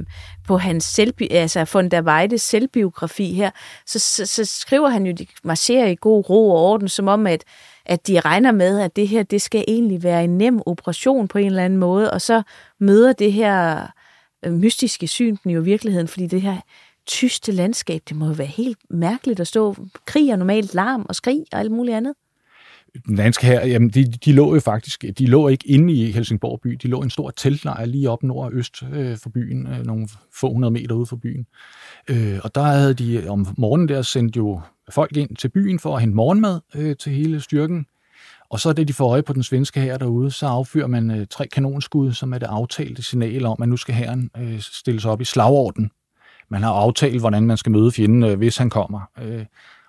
på 0.47 0.57
hans 0.57 0.85
selvbi, 0.85 1.29
altså 1.31 1.71
von 1.73 1.89
der 1.89 2.03
Weides 2.03 2.43
selvbiografi 2.43 3.33
her, 3.33 3.51
så, 3.87 3.99
så, 3.99 4.27
så 4.27 4.45
skriver 4.45 4.89
han 4.89 5.07
jo, 5.07 5.13
de 5.13 5.27
marcherer 5.45 5.87
i 5.87 5.97
god 6.01 6.31
ro 6.31 6.51
og 6.51 6.63
orden, 6.63 6.89
som 6.89 7.09
om, 7.09 7.27
at, 7.27 7.45
at 7.87 8.07
de 8.07 8.21
regner 8.21 8.53
med, 8.53 8.81
at 8.81 8.97
det 8.97 9.09
her, 9.09 9.23
det 9.23 9.43
skal 9.43 9.65
egentlig 9.69 10.03
være 10.03 10.25
en 10.25 10.39
nem 10.39 10.61
operation 10.67 11.29
på 11.29 11.39
en 11.39 11.47
eller 11.47 11.65
anden 11.65 11.79
måde, 11.79 12.11
og 12.11 12.21
så 12.21 12.43
møder 12.79 13.13
det 13.13 13.33
her 13.33 13.87
øh, 14.45 14.53
mystiske 14.53 15.07
syn 15.07 15.37
den 15.45 15.51
jo 15.51 15.61
i 15.61 15.65
virkeligheden, 15.65 16.09
fordi 16.09 16.27
det 16.27 16.43
her 16.43 16.57
tyste 17.07 17.53
landskab, 17.53 18.03
det 18.09 18.17
må 18.17 18.27
jo 18.27 18.33
være 18.33 18.47
helt 18.47 18.79
mærkeligt 18.91 19.41
at 19.41 19.47
stå. 19.47 19.77
Krig 20.07 20.31
er 20.31 20.37
normalt 20.37 20.75
larm 20.75 21.07
og 21.09 21.15
skrig 21.15 21.45
og 21.53 21.59
alt 21.59 21.71
muligt 21.71 21.97
andet 21.97 22.15
den 23.07 23.17
danske 23.17 23.47
her, 23.47 23.67
jamen 23.67 23.89
de, 23.89 24.05
de 24.05 24.33
lå 24.33 24.55
jo 24.55 24.61
faktisk, 24.61 25.05
de 25.19 25.27
lå 25.27 25.49
ikke 25.49 25.69
inde 25.69 25.93
i 25.93 26.11
Helsingborg 26.11 26.61
by, 26.61 26.71
de 26.83 26.89
lå 26.89 27.01
i 27.01 27.05
en 27.05 27.11
stor 27.11 27.31
teltlejr 27.31 27.85
lige 27.85 28.11
op 28.11 28.23
nord 28.23 28.47
og 28.47 28.53
øst 28.53 28.83
øh, 28.93 29.17
for 29.17 29.31
byen, 29.31 29.67
øh, 29.67 29.87
nogle 29.87 30.09
få 30.41 30.53
hundrede 30.53 30.71
meter 30.71 30.95
ude 30.95 31.07
for 31.07 31.17
byen. 31.17 31.47
Øh, 32.11 32.39
og 32.45 32.55
der 32.55 32.63
havde 32.63 32.95
de 32.95 33.29
om 33.29 33.47
morgenen 33.59 33.89
der 33.89 34.03
sendt 34.03 34.37
jo 34.37 34.61
folk 34.91 35.17
ind 35.17 35.37
til 35.37 35.49
byen 35.49 35.79
for 35.79 35.95
at 35.95 36.01
hente 36.01 36.17
morgenmad 36.17 36.61
øh, 36.75 36.97
til 36.97 37.13
hele 37.13 37.41
styrken. 37.41 37.87
Og 38.51 38.61
så 38.61 38.73
da 38.73 38.85
de 38.85 38.93
får 38.93 39.11
øje 39.11 39.23
på 39.23 39.33
den 39.33 39.43
svenske 39.43 39.81
her 39.81 39.99
derude, 39.99 40.31
så 40.31 40.47
affyrer 40.47 40.87
man 40.87 41.11
øh, 41.11 41.27
tre 41.31 41.47
kanonskud, 41.47 42.13
som 42.13 42.33
er 42.33 42.39
det 42.39 42.47
aftalte 42.47 43.03
signal 43.03 43.47
om, 43.47 43.63
at 43.63 43.69
nu 43.69 43.77
skal 43.77 43.95
herren 43.95 44.31
øh, 44.39 44.61
stilles 44.61 45.05
op 45.05 45.21
i 45.21 45.25
slagorden. 45.25 45.91
Man 46.49 46.63
har 46.63 46.73
aftalt, 46.73 47.21
hvordan 47.21 47.47
man 47.47 47.57
skal 47.57 47.73
møde 47.73 47.93
fjenden, 47.93 48.25
øh, 48.25 48.39
hvis 48.39 48.57
han 48.57 48.71
kommer. 48.71 49.01
Øh, 49.23 49.45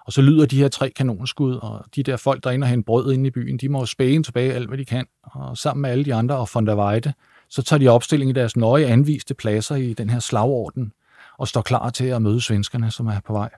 og 0.06 0.14
så 0.14 0.22
lyder 0.22 0.46
de 0.46 0.58
her 0.58 0.68
tre 0.68 0.90
kanonskud, 0.90 1.56
og 1.56 1.86
de 1.96 2.04
der 2.04 2.18
folk, 2.18 2.44
der 2.44 2.50
er 2.50 2.54
inde 2.54 2.66
og 2.66 2.70
hente 2.70 2.86
brød 2.86 3.14
inde 3.14 3.28
i 3.28 3.32
byen, 3.32 3.58
de 3.58 3.70
må 3.70 3.80
jo 3.80 3.86
spæge 3.86 4.24
tilbage 4.24 4.54
alt, 4.54 4.68
hvad 4.68 4.78
de 4.78 4.86
kan. 4.86 5.06
Og 5.24 5.58
sammen 5.58 5.82
med 5.82 5.90
alle 5.90 6.06
de 6.06 6.14
andre 6.14 6.36
og 6.38 6.50
von 6.54 6.68
der 6.68 6.76
Weide, 6.76 7.14
så 7.50 7.64
tager 7.64 7.80
de 7.80 7.88
opstilling 7.88 8.30
i 8.30 8.34
deres 8.34 8.56
nøje 8.56 8.86
anviste 8.86 9.34
pladser 9.34 9.76
i 9.76 9.94
den 9.94 10.10
her 10.10 10.20
slagorden, 10.20 10.92
og 11.38 11.48
står 11.48 11.62
klar 11.62 11.90
til 11.90 12.06
at 12.06 12.22
møde 12.22 12.42
svenskerne, 12.42 12.92
som 12.92 13.08
er 13.08 13.20
på 13.26 13.34
vej. 13.34 13.50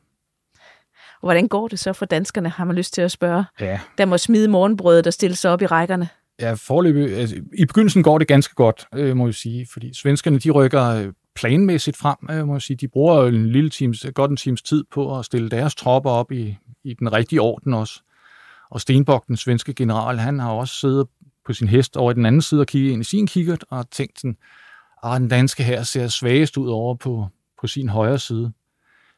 Hvordan 1.21 1.47
går 1.47 1.67
det 1.67 1.79
så 1.79 1.93
for 1.93 2.05
danskerne, 2.05 2.49
har 2.49 2.65
man 2.65 2.75
lyst 2.75 2.93
til 2.93 3.01
at 3.01 3.11
spørge? 3.11 3.45
Ja. 3.59 3.79
Der 3.97 4.05
må 4.05 4.17
smide 4.17 4.47
morgenbrødet, 4.47 5.05
der 5.05 5.11
stiller 5.11 5.35
sig 5.35 5.51
op 5.51 5.61
i 5.61 5.65
rækkerne. 5.65 6.09
Ja, 6.39 6.53
forløbet, 6.53 7.15
altså, 7.15 7.35
i 7.53 7.65
begyndelsen 7.65 8.03
går 8.03 8.17
det 8.17 8.27
ganske 8.27 8.55
godt, 8.55 8.87
øh, 8.95 9.17
må 9.17 9.27
jeg 9.27 9.33
sige, 9.33 9.67
fordi 9.73 9.93
svenskerne 9.93 10.39
de 10.39 10.51
rykker 10.51 11.11
planmæssigt 11.37 11.97
frem, 11.97 12.17
Jeg 12.29 12.47
må 12.47 12.53
jeg 12.53 12.61
sige. 12.61 12.77
De 12.77 12.87
bruger 12.87 13.27
en 13.27 13.49
lille 13.49 13.69
times, 13.69 14.05
godt 14.15 14.31
en 14.31 14.37
times 14.37 14.61
tid 14.61 14.83
på 14.91 15.19
at 15.19 15.25
stille 15.25 15.49
deres 15.49 15.75
tropper 15.75 16.09
op 16.09 16.31
i, 16.31 16.57
i 16.83 16.93
den 16.93 17.13
rigtige 17.13 17.41
orden 17.41 17.73
også. 17.73 18.01
Og 18.69 18.81
Stenbok, 18.81 19.27
den 19.27 19.37
svenske 19.37 19.73
general, 19.73 20.17
han 20.17 20.39
har 20.39 20.51
også 20.51 20.73
siddet 20.73 21.07
på 21.45 21.53
sin 21.53 21.67
hest 21.67 21.97
over 21.97 22.11
i 22.11 22.13
den 22.13 22.25
anden 22.25 22.41
side 22.41 22.61
og 22.61 22.67
kigget 22.67 22.91
ind 22.91 23.01
i 23.01 23.03
sin 23.03 23.27
kikkert 23.27 23.65
og 23.69 23.89
tænkt 23.91 24.19
sådan, 24.19 24.37
at 25.03 25.21
den 25.21 25.29
danske 25.29 25.63
her 25.63 25.83
ser 25.83 26.07
svagest 26.07 26.57
ud 26.57 26.69
over 26.69 26.95
på, 26.95 27.27
på 27.61 27.67
sin 27.67 27.89
højre 27.89 28.19
side. 28.19 28.51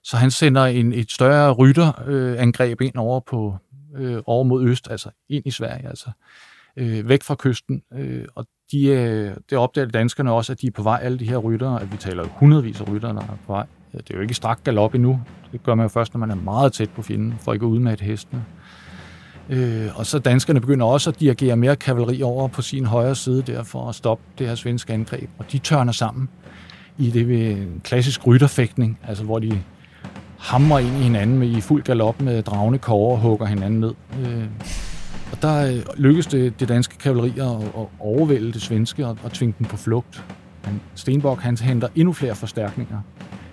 Så 0.03 0.17
han 0.17 0.32
sender 0.32 0.65
en, 0.65 0.93
et 0.93 1.12
større 1.12 1.51
rytterangreb 1.51 2.82
øh, 2.82 2.88
ind 2.88 2.95
over, 2.95 3.19
på, 3.19 3.58
øh, 3.95 4.21
over 4.25 4.43
mod 4.43 4.67
øst, 4.67 4.91
altså 4.91 5.10
ind 5.29 5.45
i 5.45 5.51
Sverige, 5.51 5.88
altså 5.88 6.12
øh, 6.77 7.10
væk 7.10 7.23
fra 7.23 7.36
kysten. 7.39 7.84
Øh, 7.93 8.25
og 8.36 8.47
de, 8.71 8.86
øh, 8.86 9.32
det 9.49 9.58
opdager 9.58 9.88
danskerne 9.88 10.32
også, 10.32 10.51
at 10.51 10.62
de 10.62 10.67
er 10.67 10.71
på 10.71 10.84
vej, 10.84 10.99
alle 11.03 11.19
de 11.19 11.29
her 11.29 11.38
ryttere, 11.38 11.82
at 11.82 11.91
vi 11.91 11.97
taler 11.97 12.23
hundredvis 12.23 12.82
af 12.82 12.89
ryttere, 12.89 13.13
der 13.13 13.21
er 13.21 13.38
på 13.45 13.53
vej. 13.53 13.65
Det 13.91 14.12
er 14.12 14.15
jo 14.15 14.21
ikke 14.21 14.34
strakt 14.34 14.63
galop 14.63 14.95
endnu. 14.95 15.21
Det 15.51 15.63
gør 15.63 15.75
man 15.75 15.84
jo 15.84 15.88
først, 15.88 16.13
når 16.13 16.19
man 16.19 16.32
er 16.32 16.36
meget 16.36 16.73
tæt 16.73 16.89
på 16.89 17.01
fjenden, 17.01 17.36
for 17.39 17.53
ikke 17.53 17.65
at 17.65 17.69
udmatte 17.69 18.05
hestene. 18.05 18.45
Øh, 19.49 19.88
og 19.95 20.05
så 20.05 20.19
danskerne 20.19 20.62
begynder 20.62 20.86
også 20.86 21.10
at 21.10 21.19
dirigere 21.19 21.55
mere 21.55 21.75
kavaleri 21.75 22.21
over 22.21 22.47
på 22.47 22.62
sin 22.62 22.86
højre 22.86 23.15
side 23.15 23.41
der 23.41 23.63
for 23.63 23.89
at 23.89 23.95
stoppe 23.95 24.23
det 24.39 24.47
her 24.47 24.55
svenske 24.55 24.93
angreb. 24.93 25.29
Og 25.38 25.45
de 25.51 25.58
tørner 25.58 25.91
sammen 25.91 26.29
i 26.97 27.10
det 27.10 27.27
ved 27.27 27.51
en 27.51 27.82
klassisk 27.84 28.27
rytterfægtning, 28.27 28.99
altså 29.08 29.23
hvor 29.23 29.39
de 29.39 29.62
hamrer 30.39 30.79
ind 30.79 30.97
i 30.97 31.01
hinanden 31.01 31.39
med 31.39 31.47
i 31.47 31.62
fuld 31.62 31.84
galop 31.84 32.21
med 32.21 32.43
dragende 32.43 32.79
kåre 32.79 33.12
og 33.12 33.19
hugger 33.19 33.45
hinanden 33.45 33.79
ned. 33.79 33.93
Øh, 34.25 34.45
og 35.31 35.41
der 35.41 35.67
øh, 35.67 35.79
lykkedes 35.97 36.27
det, 36.27 36.59
det 36.59 36.69
danske 36.69 36.97
kavaleri 36.97 37.29
at, 37.29 37.63
at 37.63 37.85
overvælde 37.99 38.51
det 38.51 38.61
svenske 38.61 39.07
og, 39.07 39.17
og 39.23 39.31
tvinge 39.31 39.55
dem 39.59 39.67
på 39.67 39.77
flugt. 39.77 40.23
Men 40.65 40.81
Stenbock 40.95 41.41
han 41.41 41.57
henter 41.57 41.87
endnu 41.95 42.13
flere 42.13 42.35
forstærkninger. 42.35 43.01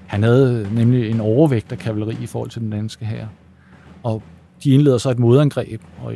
Han 0.06 0.22
havde 0.22 0.66
øh, 0.66 0.76
nemlig 0.76 1.10
en 1.10 1.20
overvægt 1.20 1.72
af 1.72 1.78
kavaleri 1.78 2.16
i 2.22 2.26
forhold 2.26 2.50
til 2.50 2.62
den 2.62 2.70
danske 2.70 3.04
her. 3.04 3.26
Og 4.02 4.22
de 4.64 4.70
indleder 4.70 4.98
så 4.98 5.10
et 5.10 5.18
modangreb, 5.18 5.82
og 6.02 6.14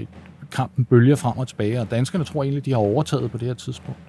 kampen 0.50 0.84
bølger 0.84 1.16
frem 1.16 1.38
og 1.38 1.48
tilbage, 1.48 1.80
og 1.80 1.90
danskerne 1.90 2.24
tror 2.24 2.42
egentlig, 2.42 2.64
de 2.64 2.70
har 2.70 2.78
overtaget 2.78 3.30
på 3.30 3.38
det 3.38 3.46
her 3.46 3.54
tidspunkt. 3.54 4.00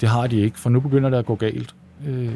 Det 0.00 0.08
har 0.08 0.26
de 0.26 0.40
ikke, 0.40 0.58
for 0.58 0.70
nu 0.70 0.80
begynder 0.80 1.10
det 1.10 1.16
at 1.16 1.26
gå 1.26 1.34
galt. 1.34 1.74
Øh, 2.06 2.34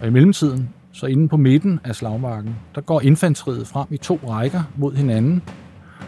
og 0.00 0.06
i 0.06 0.10
mellemtiden, 0.10 0.68
så 0.92 1.06
inde 1.06 1.28
på 1.28 1.36
midten 1.36 1.80
af 1.84 1.96
slagmarken, 1.96 2.56
der 2.74 2.80
går 2.80 3.00
infanteriet 3.00 3.66
frem 3.66 3.86
i 3.90 3.96
to 3.96 4.20
rækker 4.28 4.62
mod 4.76 4.94
hinanden, 4.94 5.42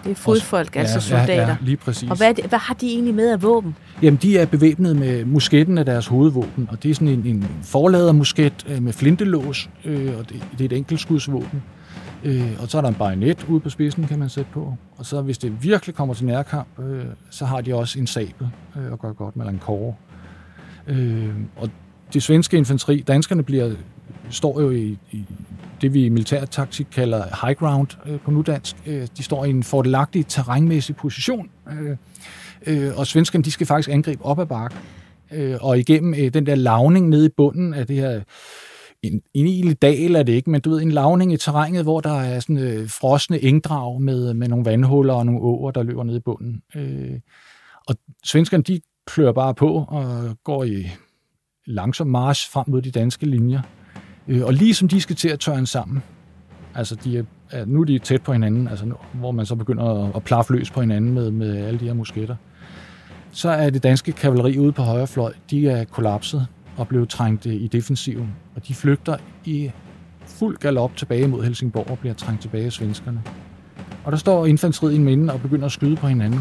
det 0.05 0.11
er 0.11 0.15
fodfolk, 0.15 0.77
ja, 0.77 0.81
altså 0.81 1.01
soldater. 1.01 1.35
Ja, 1.35 1.49
ja, 1.49 1.57
lige 1.61 1.77
præcis. 1.77 2.11
Og 2.11 2.17
hvad, 2.17 2.35
det, 2.35 2.45
hvad 2.45 2.59
har 2.59 2.75
de 2.75 2.87
egentlig 2.87 3.15
med 3.15 3.33
af 3.33 3.43
våben? 3.43 3.77
Jamen, 4.03 4.19
de 4.23 4.39
er 4.39 4.47
bevæbnet 4.47 4.97
med 4.97 5.25
musketten 5.25 5.79
af 5.79 5.85
deres 5.85 6.07
hovedvåben, 6.07 6.69
og 6.71 6.83
det 6.83 6.91
er 6.91 6.95
sådan 6.95 7.09
en, 7.09 7.27
en 7.27 7.49
forlader 7.63 8.13
musket 8.13 8.67
øh, 8.69 8.83
med 8.83 8.93
flintelås, 8.93 9.71
øh, 9.85 10.19
og 10.19 10.29
det, 10.29 10.43
det 10.53 10.61
er 10.61 10.65
et 10.65 10.73
enkeltskudsvåben. 10.73 11.63
Øh, 12.25 12.51
og 12.63 12.69
så 12.69 12.79
er 12.79 12.83
der 12.83 12.89
en 12.89 12.95
bajonet 12.95 13.47
ude 13.49 13.61
på 13.61 13.71
spidsen, 13.71 14.07
kan 14.07 14.19
man 14.19 14.29
sætte 14.29 14.51
på. 14.53 14.75
Og 14.97 15.07
så 15.07 15.23
hvis 15.23 15.39
det 15.39 15.63
virkelig 15.63 15.95
kommer 15.95 16.15
til 16.15 16.27
nærkamp, 16.27 16.69
øh, 16.79 17.05
så 17.31 17.45
har 17.45 17.61
de 17.61 17.75
også 17.75 17.99
en 17.99 18.07
sabel 18.07 18.49
øh, 18.77 18.93
og 18.93 18.99
gør 18.99 19.13
godt 19.13 19.37
med 19.37 19.47
en 19.47 19.59
kåre. 19.59 19.95
Øh, 20.87 21.31
og 21.57 21.71
det 22.13 22.23
svenske 22.23 22.57
infanteri, 22.57 23.01
danskerne 23.01 23.43
bliver, 23.43 23.73
står 24.31 24.61
jo 24.61 24.71
i, 24.71 24.99
i 25.11 25.25
det, 25.81 25.95
vi 25.95 26.05
i 26.05 26.09
militærtaktik 26.09 26.87
kalder 26.93 27.47
high 27.47 27.57
ground 27.57 27.89
øh, 28.07 28.21
på 28.21 28.31
nudansk. 28.31 28.77
Øh, 28.87 29.09
de 29.17 29.23
står 29.23 29.45
i 29.45 29.51
en 29.51 29.63
fordelagtig 29.63 30.27
terrænmæssig 30.27 30.97
position, 30.97 31.51
øh, 31.73 31.97
øh, 32.67 32.99
og 32.99 33.07
svenskerne 33.07 33.45
de 33.45 33.51
skal 33.51 33.67
faktisk 33.67 33.89
angribe 33.89 34.25
op 34.25 34.39
ad 34.39 34.47
bakken. 34.47 34.79
Øh, 35.33 35.57
og 35.61 35.79
igennem 35.79 36.15
øh, 36.15 36.35
den 36.35 36.47
der 36.47 36.55
lavning 36.55 37.09
nede 37.09 37.27
i 37.27 37.31
bunden 37.37 37.75
af 37.75 37.87
det 37.87 37.97
her 37.97 38.21
en, 39.03 39.23
en 39.35 39.47
egentlig 39.47 39.83
dal 39.83 40.15
er 40.15 40.23
det 40.23 40.33
ikke, 40.33 40.51
men 40.51 40.61
du 40.61 40.71
ved, 40.71 40.83
en 40.83 40.93
lavning 40.93 41.33
i 41.33 41.37
terrænet, 41.37 41.83
hvor 41.83 42.01
der 42.01 42.21
er 42.21 42.41
sådan 42.41 42.59
øh, 42.59 42.89
frosne 42.89 43.43
engdrag 43.43 44.01
med, 44.01 44.35
med 44.35 44.49
nogle 44.49 44.65
vandhuller 44.65 45.15
og 45.15 45.27
nogle 45.27 45.41
åer, 45.41 45.71
der 45.71 45.83
løber 45.83 46.05
ned 46.05 46.17
i 46.17 46.21
bunden. 46.21 46.63
Øh, 46.77 47.21
og 47.87 47.95
svenskerne, 48.25 48.63
de 48.63 48.81
klør 49.07 49.33
bare 49.33 49.55
på 49.55 49.85
og 49.89 50.37
går 50.45 50.65
i 50.65 50.87
langsom 51.67 52.07
march 52.07 52.51
frem 52.53 52.65
mod 52.69 52.83
de 52.83 52.91
danske 52.91 53.27
linjer. 53.27 53.61
Øh, 54.29 54.45
og 54.45 54.53
lige 54.53 54.75
som 54.75 54.89
de 54.89 55.01
skal 55.01 55.17
til 55.17 55.29
at 55.29 55.41
tørne 55.41 55.67
sammen, 55.67 56.03
altså 56.75 56.95
de 57.05 57.19
er, 57.19 57.65
nu 57.65 57.81
er 57.81 57.85
de 57.85 57.99
tæt 57.99 58.23
på 58.23 58.33
hinanden, 58.33 58.69
altså 58.69 58.93
hvor 59.13 59.31
man 59.31 59.47
så 59.47 59.55
begynder 59.55 60.05
at, 60.05 60.17
at 60.17 60.23
plaffe 60.23 60.53
løs 60.53 60.71
på 60.71 60.81
hinanden 60.81 61.15
med, 61.15 61.31
med 61.31 61.67
alle 61.67 61.81
de 61.81 61.85
her 61.85 61.95
musketter, 61.95 62.37
så 63.33 63.51
er 63.51 63.71
det 63.71 63.83
danske 63.83 64.13
kavaleri 64.13 64.59
ude 64.59 64.73
på 64.73 64.83
højre 64.83 65.07
fløj, 65.07 65.33
de 65.51 65.69
er 65.69 65.85
kollapset 65.85 66.47
og 66.77 66.89
blevet 66.89 67.09
trængt 67.09 67.47
øh, 67.47 67.55
i 67.55 67.67
defensiven, 67.67 68.29
og 68.57 68.69
de 68.69 68.75
flygter 68.75 69.17
i 69.45 69.71
fuld 70.27 70.57
galop 70.57 70.97
tilbage 70.97 71.29
mod 71.29 71.45
Helsingborg 71.45 71.91
og 71.91 71.99
bliver 71.99 72.15
trængt 72.15 72.43
tilbage 72.43 72.67
af 72.67 72.73
svenskerne. 72.73 73.23
Og 74.05 74.13
der 74.13 74.19
står 74.19 74.47
infanteriet 74.47 74.93
i 74.93 74.97
en 74.97 75.05
minde 75.05 75.33
og 75.33 75.41
begynder 75.41 75.67
at 75.67 75.73
skyde 75.73 75.97
på 75.97 76.07
hinanden. 76.07 76.41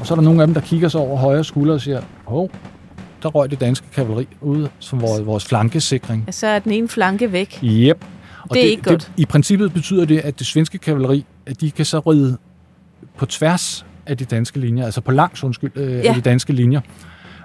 Og 0.00 0.06
så 0.06 0.14
er 0.14 0.16
der 0.16 0.22
nogle 0.22 0.40
af 0.40 0.46
dem, 0.46 0.54
der 0.54 0.60
kigger 0.60 0.88
sig 0.88 1.00
over 1.00 1.16
højre 1.16 1.44
skulder 1.44 1.74
og 1.74 1.80
siger, 1.80 2.02
hov, 2.24 2.50
der 3.22 3.28
røg 3.28 3.50
det 3.50 3.60
danske 3.60 3.86
kavaleri 3.94 4.26
ud 4.40 4.68
som 4.78 5.00
vores, 5.00 5.26
vores 5.26 5.44
flankesikring. 5.44 6.28
Så 6.30 6.46
er 6.46 6.58
den 6.58 6.72
ene 6.72 6.88
flanke 6.88 7.32
væk. 7.32 7.60
Yep. 7.64 8.04
Og 8.42 8.54
det 8.54 8.60
er 8.60 8.64
det, 8.64 8.70
ikke 8.70 8.82
godt. 8.82 9.00
Det, 9.16 9.22
I 9.22 9.26
princippet 9.26 9.72
betyder 9.72 10.04
det, 10.04 10.18
at 10.18 10.38
det 10.38 10.46
svenske 10.46 10.78
kavaleri, 10.78 11.24
at 11.46 11.60
de 11.60 11.70
kan 11.70 11.84
så 11.84 11.98
ride 11.98 12.36
på 13.16 13.26
tværs 13.26 13.86
af 14.06 14.16
de 14.16 14.24
danske 14.24 14.60
linjer, 14.60 14.84
altså 14.84 15.00
på 15.00 15.12
langs, 15.12 15.44
undskyld, 15.44 15.70
øh, 15.74 15.92
ja. 15.92 16.08
af 16.08 16.14
de 16.14 16.20
danske 16.20 16.52
linjer. 16.52 16.80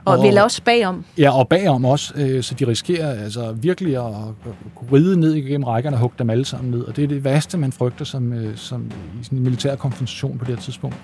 Og, 0.06 0.18
og 0.18 0.24
vil 0.24 0.38
også 0.38 0.63
bagom. 0.63 1.06
Ja, 1.18 1.38
og 1.40 1.48
bagom 1.48 1.86
også, 1.86 2.13
øh, 2.16 2.44
så 2.44 2.56
de 2.56 2.68
risikerer 2.68 3.24
altså 3.24 3.52
virkelig 3.52 3.98
at, 3.98 4.06
at 4.46 4.94
ride 4.94 5.20
ned 5.20 5.34
igennem 5.34 5.63
rækkerne 5.63 5.96
og 5.96 6.00
hugge 6.00 6.16
dem 6.20 6.30
alle 6.30 6.46
sammen 6.46 6.72
ned. 6.72 6.82
Og 6.82 6.96
det 6.96 7.04
er 7.04 7.08
det 7.08 7.24
værste, 7.24 7.58
man 7.58 7.72
frygter 7.72 8.06
som, 8.06 8.34
øh, 8.34 8.58
som 8.58 8.92
i 9.22 9.24
sådan 9.24 9.38
en 9.38 9.44
militær 9.44 9.76
konfrontation 9.76 10.38
på 10.38 10.46
det 10.46 10.56
her 10.56 10.62
tidspunkt. 10.62 10.96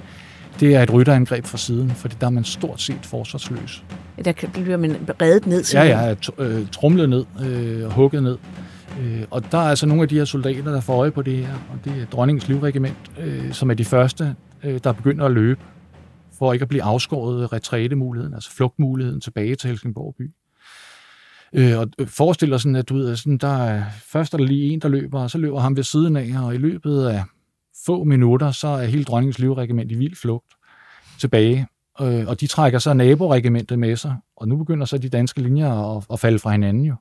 Det 0.60 0.76
er 0.76 0.84
et 0.84 0.94
rytterangreb 0.94 1.46
fra 1.46 1.58
siden, 1.58 1.90
for 1.90 2.08
der 2.08 2.26
er 2.28 2.32
man 2.32 2.44
stort 2.44 2.82
set 2.82 3.00
forsvarsløs. 3.04 3.84
Der 4.26 4.34
bliver 4.54 4.78
man 4.78 4.98
reddet 5.22 5.48
ned, 5.48 5.64
simpelthen. 5.64 6.00
Ja, 6.00 6.44
ja, 6.44 6.60
øh, 6.60 6.68
trumlet 6.68 7.10
ned 7.10 7.26
øh, 7.46 7.86
og 7.86 7.94
hugget 7.94 8.24
ned. 8.24 8.38
Øh, 9.02 9.22
og 9.32 9.52
der 9.52 9.58
er 9.58 9.70
altså 9.70 9.86
nogle 9.86 10.04
af 10.04 10.10
de 10.10 10.18
her 10.18 10.26
soldater, 10.26 10.72
der 10.72 10.82
får 10.82 10.98
øje 11.00 11.12
på 11.12 11.22
det 11.22 11.38
her, 11.38 11.54
og 11.54 11.80
det 11.86 12.02
er 12.02 12.06
dronningens 12.06 12.48
livregiment, 12.48 12.98
øh, 13.20 13.54
som 13.54 13.70
er 13.70 13.74
de 13.74 13.86
første, 13.86 14.36
øh, 14.64 14.80
der 14.84 14.92
begynder 14.92 15.26
at 15.26 15.32
løbe 15.32 15.62
for 16.40 16.54
ikke 16.54 16.64
at 16.64 16.70
blive 16.70 16.84
afskåret 16.84 17.54
retrætemuligheden, 17.54 18.34
altså 18.34 18.52
flugtmuligheden 18.52 19.22
tilbage 19.22 19.56
til 19.56 19.68
Helsingborg 19.68 20.16
by. 20.18 20.32
Øh, 21.54 21.80
og 21.80 21.88
forestil 22.08 22.52
dig 22.52 22.62
sådan, 22.62 22.76
at 22.76 22.90
du 22.90 22.96
ved, 22.96 23.16
sådan, 23.16 23.38
der 23.38 23.64
er, 23.64 23.84
først 24.06 24.34
er 24.34 24.38
der 24.38 24.46
lige 24.46 24.74
en, 24.74 24.80
der 24.80 24.88
løber, 24.88 25.22
og 25.22 25.30
så 25.30 25.38
løber 25.38 25.60
han 25.60 25.76
ved 25.76 25.84
siden 25.84 26.16
af, 26.16 26.32
og 26.44 26.56
i 26.56 26.58
løbet 26.58 27.06
af 27.06 27.24
få 27.86 28.04
minutter, 28.04 28.52
så 28.52 28.68
er 28.68 28.86
hele 28.86 29.04
dronningens 29.04 29.40
livregiment 29.40 29.92
i 29.92 29.96
vild 29.96 30.16
flugt 30.16 30.54
tilbage. 31.20 31.68
Øh, 32.02 32.28
og 32.28 32.42
de 32.42 32.48
trækker 32.48 32.80
så 32.80 32.94
naboregimentet 32.94 33.80
med 33.80 33.96
sig, 33.96 34.18
og 34.36 34.48
nu 34.48 34.58
begynder 34.58 34.86
så 34.86 34.98
de 34.98 35.10
danske 35.10 35.42
linjer 35.42 35.98
at, 35.98 36.06
at 36.12 36.20
falde 36.20 36.40
fra 36.40 36.52
hinanden 36.52 36.86
jo. 36.86 36.96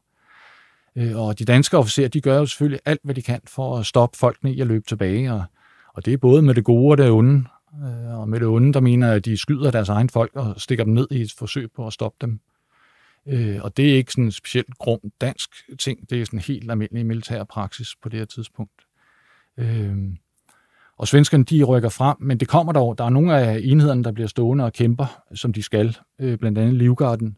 Øh, 0.97 1.16
og 1.16 1.38
de 1.38 1.45
danske 1.45 1.79
officerer, 1.79 2.09
de 2.09 2.21
gør 2.21 2.38
jo 2.38 2.47
selvfølgelig 2.47 2.81
alt, 2.85 3.01
hvad 3.05 3.14
de 3.14 3.23
kan 3.23 3.40
for 3.47 3.79
at 3.79 3.87
stoppe 3.87 4.18
folkene 4.18 4.55
i 4.55 4.61
at 4.61 4.66
løbe 4.66 4.85
tilbage, 4.88 5.33
og, 5.33 5.45
og 5.95 6.05
det 6.05 6.12
er 6.12 6.16
både 6.18 6.42
med 6.42 6.55
det 6.55 6.64
gode 6.64 6.92
og 6.92 6.99
det 6.99 7.11
onde. 7.11 7.45
Øh, 7.83 8.21
og 8.21 8.29
med 8.29 8.40
det 8.40 8.49
onde, 8.49 8.73
der 8.73 8.81
mener 8.81 9.12
at 9.12 9.25
de 9.25 9.37
skyder 9.37 9.71
deres 9.71 9.88
egen 9.88 10.09
folk 10.09 10.31
og 10.35 10.61
stikker 10.61 10.85
dem 10.85 10.95
ned 10.95 11.09
i 11.11 11.21
et 11.21 11.33
forsøg 11.38 11.73
på 11.73 11.87
at 11.87 11.92
stoppe 11.92 12.16
dem. 12.21 12.40
Øh, 13.27 13.59
og 13.62 13.77
det 13.77 13.90
er 13.90 13.97
ikke 13.97 14.12
sådan 14.12 14.25
en 14.25 14.33
specielt 14.33 14.79
grum 14.79 15.01
dansk 15.21 15.51
ting, 15.79 16.11
det 16.11 16.21
er 16.21 16.25
sådan 16.25 16.38
en 16.38 16.42
helt 16.42 16.71
almindelig 16.71 17.07
militær 17.07 17.45
praksis 17.45 17.97
på 18.03 18.09
det 18.09 18.18
her 18.18 18.27
tidspunkt. 18.27 18.83
Øh, 19.57 19.97
og 21.03 21.09
svenskerne, 21.09 21.45
de 21.45 21.62
rykker 21.62 21.88
frem, 21.88 22.17
men 22.21 22.38
det 22.38 22.49
kommer 22.49 22.73
dog. 22.73 22.99
Der 22.99 23.05
er 23.05 23.09
nogle 23.09 23.37
af 23.38 23.61
enhederne, 23.62 24.05
der 24.05 24.12
bliver 24.12 24.29
stående 24.29 24.65
og 24.65 24.73
kæmper, 24.73 25.23
som 25.35 25.53
de 25.53 25.62
skal. 25.62 25.97
Øh, 26.21 26.38
blandt 26.38 26.59
andet 26.59 26.75
Livgarden, 26.75 27.37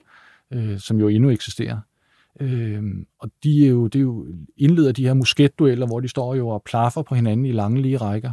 øh, 0.53 0.79
som 0.79 1.00
jo 1.00 1.09
endnu 1.09 1.31
eksisterer. 1.31 1.79
Øh, 2.40 2.83
og 3.18 3.31
de 3.44 3.64
er 3.64 3.70
jo, 3.70 3.87
det 3.87 3.98
er 3.98 4.03
jo 4.03 4.27
indleder 4.57 4.92
de 4.92 5.07
her 5.07 5.14
musketdueller, 5.14 5.87
hvor 5.87 6.00
de 6.00 6.09
står 6.09 6.35
jo 6.35 6.48
og 6.48 6.62
plaffer 6.66 7.03
på 7.03 7.14
hinanden 7.14 7.46
i 7.46 7.53
lange 7.53 7.83
lige 7.83 7.96
rækker. 7.96 8.33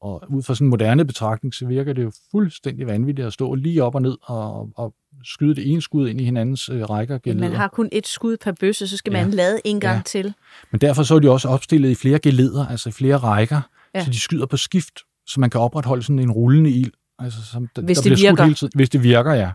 Og 0.00 0.22
ud 0.28 0.42
fra 0.42 0.54
sådan 0.54 0.66
en 0.66 0.70
moderne 0.70 1.04
betragtning, 1.04 1.54
så 1.54 1.66
virker 1.66 1.92
det 1.92 2.02
jo 2.02 2.12
fuldstændig 2.30 2.86
vanvittigt 2.86 3.26
at 3.26 3.32
stå 3.32 3.54
lige 3.54 3.84
op 3.84 3.94
og 3.94 4.02
ned 4.02 4.16
og, 4.22 4.70
og 4.76 4.94
skyde 5.24 5.54
det 5.54 5.70
ene 5.70 5.82
skud 5.82 6.08
ind 6.08 6.20
i 6.20 6.24
hinandens 6.24 6.68
øh, 6.68 6.82
rækker. 6.82 7.18
Geleder. 7.18 7.48
Man 7.48 7.56
har 7.56 7.68
kun 7.68 7.88
et 7.92 8.06
skud 8.06 8.36
per 8.36 8.52
bøsse, 8.60 8.88
så 8.88 8.96
skal 8.96 9.12
ja. 9.12 9.22
man 9.22 9.30
lade 9.30 9.60
en 9.64 9.80
gang 9.80 9.96
ja. 9.96 10.02
til. 10.02 10.34
Men 10.70 10.80
derfor 10.80 11.02
så 11.02 11.14
er 11.14 11.18
de 11.18 11.30
også 11.30 11.48
opstillet 11.48 11.90
i 11.90 11.94
flere 11.94 12.18
geleder, 12.18 12.66
altså 12.66 12.88
i 12.88 12.92
flere 12.92 13.16
rækker, 13.16 13.60
ja. 13.94 14.04
så 14.04 14.10
de 14.10 14.20
skyder 14.20 14.46
på 14.46 14.56
skift, 14.56 15.00
så 15.26 15.40
man 15.40 15.50
kan 15.50 15.60
opretholde 15.60 16.02
sådan 16.02 16.18
en 16.18 16.30
rullende 16.30 16.70
ild. 16.70 16.92
Altså, 17.18 17.42
som, 17.42 17.68
hvis 17.82 17.98
der 17.98 18.02
det 18.02 18.12
bliver 18.12 18.30
virker. 18.30 18.44
Hele 18.44 18.54
tiden, 18.54 18.72
hvis 18.74 18.90
det 18.90 19.02
virker, 19.02 19.32
ja. 19.32 19.50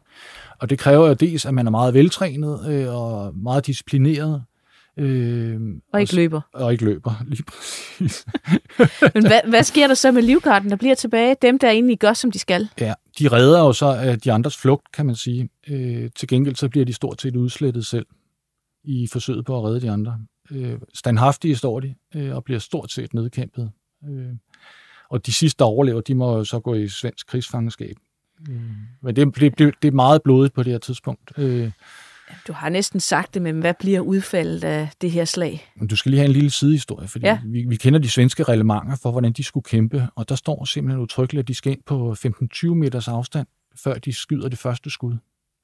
Og 0.60 0.69
det 0.69 0.80
kræver 0.80 1.08
jo 1.08 1.13
dels, 1.13 1.45
at 1.45 1.54
man 1.54 1.67
er 1.67 1.71
meget 1.71 1.93
veltrænet 1.93 2.69
øh, 2.69 2.95
og 2.95 3.36
meget 3.36 3.65
disciplineret. 3.67 4.43
Øh, 4.97 5.60
og 5.93 6.02
ikke 6.02 6.15
løber. 6.15 6.41
Og 6.54 6.71
ikke 6.71 6.86
løber, 6.86 7.23
lige 7.30 7.43
præcis. 7.43 8.25
Men 9.15 9.28
hvad, 9.28 9.39
hvad 9.49 9.63
sker 9.63 9.88
der 9.88 9.93
så 9.93 10.12
med 10.12 10.21
livgarden, 10.21 10.69
der 10.69 10.75
bliver 10.75 10.95
tilbage? 10.95 11.36
Dem, 11.41 11.60
der 11.60 11.69
egentlig 11.69 11.99
gør, 11.99 12.13
som 12.13 12.32
de 12.32 12.39
skal? 12.39 12.69
Ja, 12.80 12.93
de 13.19 13.28
redder 13.28 13.60
jo 13.60 13.73
så 13.73 13.86
af 13.86 14.19
de 14.19 14.32
andres 14.32 14.58
flugt, 14.58 14.91
kan 14.93 15.06
man 15.06 15.15
sige. 15.15 15.49
Øh, 15.69 16.10
til 16.15 16.28
gengæld 16.28 16.56
så 16.56 16.69
bliver 16.69 16.86
de 16.86 16.93
stort 16.93 17.21
set 17.21 17.36
udslettet 17.36 17.86
selv 17.86 18.06
i 18.84 19.08
forsøget 19.12 19.45
på 19.45 19.58
at 19.58 19.63
redde 19.63 19.82
de 19.82 19.91
andre. 19.91 20.19
Øh, 20.52 20.80
standhaftige 20.93 21.56
står 21.56 21.80
de, 21.80 21.95
øh, 22.15 22.36
og 22.36 22.43
bliver 22.43 22.60
stort 22.60 22.91
set 22.91 23.13
nedkæmpet. 23.13 23.71
Øh, 24.07 24.33
og 25.09 25.25
de 25.25 25.33
sidste, 25.33 25.59
der 25.59 25.65
overlever, 25.65 26.01
de 26.01 26.15
må 26.15 26.45
så 26.45 26.59
gå 26.59 26.73
i 26.73 26.88
svensk 26.88 27.27
krigsfangenskab. 27.27 27.95
Mm. 28.47 28.59
Men 29.01 29.15
det, 29.15 29.35
det, 29.35 29.59
det, 29.59 29.73
det 29.81 29.88
er 29.88 29.91
meget 29.91 30.23
blodigt 30.23 30.53
på 30.53 30.63
det 30.63 30.71
her 30.71 30.79
tidspunkt. 30.79 31.31
Øh, 31.38 31.71
du 32.47 32.53
har 32.53 32.69
næsten 32.69 32.99
sagt 32.99 33.33
det, 33.33 33.41
men 33.41 33.59
hvad 33.59 33.73
bliver 33.79 33.99
udfaldet 33.99 34.63
af 34.63 34.89
det 35.01 35.12
her 35.12 35.25
slag? 35.25 35.71
Du 35.89 35.95
skal 35.95 36.09
lige 36.09 36.19
have 36.19 36.27
en 36.27 36.33
lille 36.33 36.49
sidehistorie, 36.49 37.07
fordi 37.07 37.25
ja. 37.25 37.39
vi, 37.45 37.65
vi 37.67 37.75
kender 37.75 37.99
de 37.99 38.09
svenske 38.09 38.43
reglementer 38.43 38.95
for, 38.95 39.12
hvordan 39.12 39.31
de 39.31 39.43
skulle 39.43 39.63
kæmpe, 39.63 40.07
og 40.15 40.29
der 40.29 40.35
står 40.35 40.65
simpelthen 40.65 41.01
utryggeligt, 41.01 41.43
at 41.43 41.47
de 41.47 41.55
skal 41.55 41.71
ind 41.71 41.83
på 41.85 42.15
15-20 42.65 42.67
meters 42.67 43.07
afstand, 43.07 43.47
før 43.75 43.93
de 43.93 44.13
skyder 44.13 44.49
det 44.49 44.59
første 44.59 44.89
skud. 44.89 45.17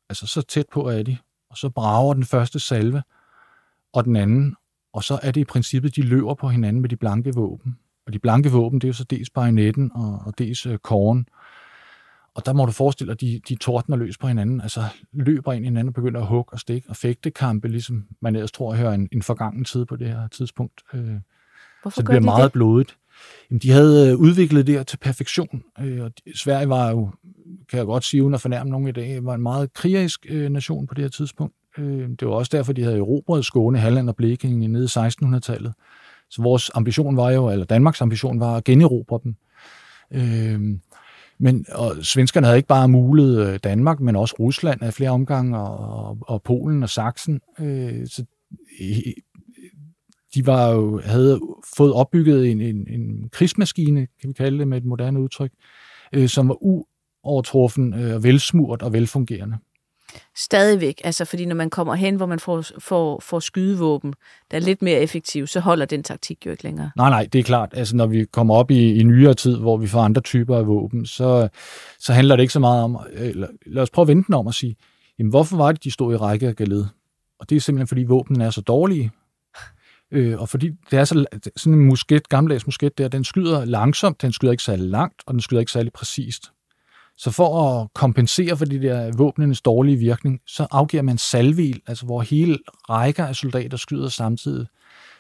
Altså 0.10 0.28
så 0.28 0.42
tæt 0.42 0.66
på 0.72 0.90
er 0.90 1.04
de, 1.04 1.18
og 1.50 1.58
så 1.58 1.70
brager 1.70 2.14
den 2.14 2.26
første 2.26 2.60
salve, 2.60 3.04
og 3.94 4.06
den 4.06 4.16
anden, 4.16 4.56
og 4.94 5.04
så 5.04 5.20
er 5.24 5.32
det 5.32 5.42
i 5.42 5.46
princippet, 5.46 5.96
de 5.96 6.02
løber 6.02 6.34
på 6.34 6.50
hinanden 6.50 6.82
med 6.82 6.90
de 6.90 6.96
blanke 6.96 7.34
våben. 7.34 7.78
Og 8.08 8.14
de 8.14 8.20
blanke 8.20 8.52
våben, 8.52 8.80
det 8.80 8.88
er 8.88 8.90
jo 8.90 8.94
så 8.94 9.04
dels 9.04 9.30
bajonetten 9.30 9.92
og, 9.96 10.22
og 10.26 10.38
dels 10.38 10.66
øh, 10.66 10.78
korn. 10.78 11.26
Og 12.36 12.46
der 12.46 12.54
må 12.54 12.66
du 12.66 12.72
forestille 12.72 13.08
dig, 13.08 13.14
at 13.14 13.22
de, 13.22 13.42
de 13.50 13.56
tordner 13.56 13.98
løs 13.98 14.18
på 14.18 14.28
hinanden, 14.28 14.62
altså 14.62 14.84
løber 15.14 15.54
ind 15.54 15.66
i 15.66 15.68
hinanden 15.68 15.88
og 15.88 15.94
begynder 15.94 16.22
at 16.22 16.28
hugge 16.28 16.54
og 16.54 16.60
stikke 16.60 16.90
og 16.90 16.96
fægtekampe, 16.96 17.68
ligesom 17.68 18.06
man 18.22 18.36
ellers 18.36 18.52
tror, 18.52 18.72
at 18.72 18.78
hører 18.78 18.94
en, 18.94 19.10
en 19.12 19.22
forgangen 19.22 19.66
tid 19.66 19.86
på 19.86 19.96
det 19.96 20.08
her 20.08 20.28
tidspunkt. 20.28 20.82
Øh, 20.94 21.00
Hvorfor 21.82 21.96
så 21.96 22.02
det 22.02 22.06
bliver 22.06 22.20
de 22.20 22.26
meget 22.26 22.44
det? 22.44 22.52
blodigt. 22.52 22.98
Jamen, 23.50 23.60
de 23.60 23.72
havde 23.72 24.12
øh, 24.12 24.18
udviklet 24.18 24.68
det 24.68 24.76
her 24.76 24.84
til 24.84 24.98
perfektion, 24.98 25.64
øh, 25.80 26.04
og 26.04 26.12
Sverige 26.36 26.70
var 26.70 26.90
jo, 26.90 27.10
kan 27.70 27.78
jeg 27.78 27.86
godt 27.86 28.04
sige, 28.04 28.24
uden 28.24 28.34
at 28.34 28.42
fornærme 28.42 28.70
nogen 28.70 28.88
i 28.88 28.92
dag, 28.92 29.26
var 29.26 29.36
en 29.36 29.42
meget 29.42 29.74
krigerisk 29.74 30.26
nation 30.30 30.88
på 30.88 30.94
det 30.94 31.04
her 31.04 31.10
tidspunkt. 31.10 31.56
det 32.20 32.28
var 32.28 32.34
også 32.34 32.58
derfor, 32.58 32.74
de 32.74 32.84
havde 32.84 32.98
erobret 32.98 33.46
Skåne, 33.46 33.80
Halland 33.80 34.10
og 34.10 34.16
Blekinge 34.16 34.68
nede 34.68 34.84
i 34.84 34.88
1600-tallet. 34.88 35.74
Så 36.36 36.42
vores 36.42 36.72
ambition 36.74 37.18
var 37.18 37.32
jo, 37.32 37.50
eller 37.50 37.66
Danmarks 37.66 38.02
ambition 38.02 38.40
var 38.40 38.56
at 38.58 38.64
generobre 38.64 39.20
dem. 39.24 39.36
Øh, 40.12 40.78
men 41.38 41.66
og 41.72 41.96
svenskerne 42.02 42.48
havde 42.48 42.58
ikke 42.58 42.68
bare 42.68 42.88
mulet 42.88 43.48
øh, 43.48 43.60
Danmark, 43.64 44.00
men 44.00 44.16
også 44.16 44.36
Rusland 44.40 44.84
af 44.84 44.94
flere 44.94 45.10
omgange, 45.10 45.58
og, 45.58 46.18
og 46.22 46.44
Polen 46.44 46.84
og 46.84 46.90
Sachsen. 46.90 47.42
Øh, 47.60 48.08
så 48.08 48.26
de 50.36 50.46
var 50.46 50.70
jo, 50.72 51.02
havde 51.04 51.40
fået 51.78 51.94
opbygget 51.94 52.52
en, 52.52 52.62
en, 52.62 52.88
en 52.90 53.30
krigsmaskine, 53.30 54.08
kan 54.22 54.28
vi 54.28 54.34
kalde 54.34 54.60
det 54.60 54.68
med 54.68 54.78
et 54.78 54.86
moderne 54.86 55.20
udtryk, 55.20 55.52
øh, 56.14 56.30
som 56.30 56.48
var 56.50 56.58
uovertruffen, 56.62 57.94
øh, 57.94 58.24
velsmurt 58.24 58.82
og 58.82 58.94
velfungerende. 58.94 59.58
Stadigvæk, 60.36 61.02
altså 61.04 61.26
fordi 61.26 61.46
når 61.46 61.56
man 61.56 61.70
kommer 61.70 61.96
hen, 61.96 62.16
hvor 62.16 62.26
man 62.26 62.40
får, 62.40 62.66
får, 62.80 63.20
får 63.20 63.40
skydevåben, 63.40 64.14
der 64.52 64.58
er 64.58 64.62
lidt 64.62 64.82
mere 64.82 65.00
effektiv, 65.00 65.48
så 65.48 65.60
holder 65.60 65.86
den 65.86 66.04
taktik 66.04 66.46
jo 66.46 66.52
ikke 66.52 66.64
længere. 66.64 66.92
Nej, 66.96 67.10
nej, 67.10 67.28
det 67.34 67.40
er 67.40 67.44
klart. 67.44 67.70
Altså 67.74 67.96
når 67.96 68.06
vi 68.06 68.26
kommer 68.26 68.56
op 68.56 68.72
i, 68.72 68.94
i 68.94 69.04
nyere 69.04 69.34
tid, 69.34 69.58
hvor 69.58 69.78
vi 69.78 69.88
får 69.88 70.02
andre 70.02 70.22
typer 70.22 70.58
af 70.58 70.68
våben, 70.68 71.06
så, 71.06 71.48
så 72.00 72.14
handler 72.14 72.36
det 72.36 72.44
ikke 72.44 72.54
så 72.54 72.60
meget 72.60 72.84
om, 72.84 73.00
øh, 73.14 73.28
eller, 73.28 73.48
lad 73.66 73.84
os 73.84 73.90
prøve 73.90 74.04
at 74.04 74.08
vente 74.08 74.34
om 74.34 74.48
og 74.48 74.54
sige, 74.54 74.76
jamen 75.20 75.30
hvorfor 75.30 75.58
var 75.58 75.72
det, 75.72 75.84
de 75.84 75.92
stod 75.92 76.14
i 76.14 76.18
række 76.18 76.48
og 76.48 76.56
galede? 76.56 76.90
Og 77.40 77.50
det 77.50 77.56
er 77.56 77.60
simpelthen, 77.60 77.88
fordi 77.88 78.04
våbnene 78.04 78.46
er 78.46 78.50
så 78.50 78.62
dårlige, 78.62 79.12
Øh, 80.12 80.42
og 80.42 80.50
fordi 80.50 80.72
det 80.92 81.00
er 81.00 81.04
så, 81.04 81.26
sådan 81.56 81.80
en 81.80 81.86
musket, 81.86 82.30
gammeldags 82.30 82.68
musket 82.68 82.98
der, 82.98 83.08
den 83.08 83.24
skyder 83.24 83.66
langsomt, 83.66 84.22
den 84.22 84.34
skyder 84.34 84.52
ikke 84.52 84.64
særlig 84.64 84.90
langt, 84.90 85.24
og 85.26 85.34
den 85.34 85.42
skyder 85.42 85.60
ikke 85.60 85.72
særlig 85.72 85.94
præcist. 85.94 86.52
Så 87.18 87.32
for 87.32 87.82
at 87.82 87.88
kompensere 87.94 88.58
for 88.58 88.66
de 88.66 88.82
der 88.82 89.12
våbnenes 89.18 89.62
dårlige 89.62 89.98
virkning, 89.98 90.40
så 90.48 90.68
afgiver 90.72 91.04
man 91.04 91.18
salvil, 91.18 91.82
altså 91.88 92.06
hvor 92.06 92.22
hele 92.22 92.58
rækker 92.90 93.26
af 93.26 93.36
soldater 93.36 93.78
skyder 93.78 94.10
samtidig. 94.10 94.68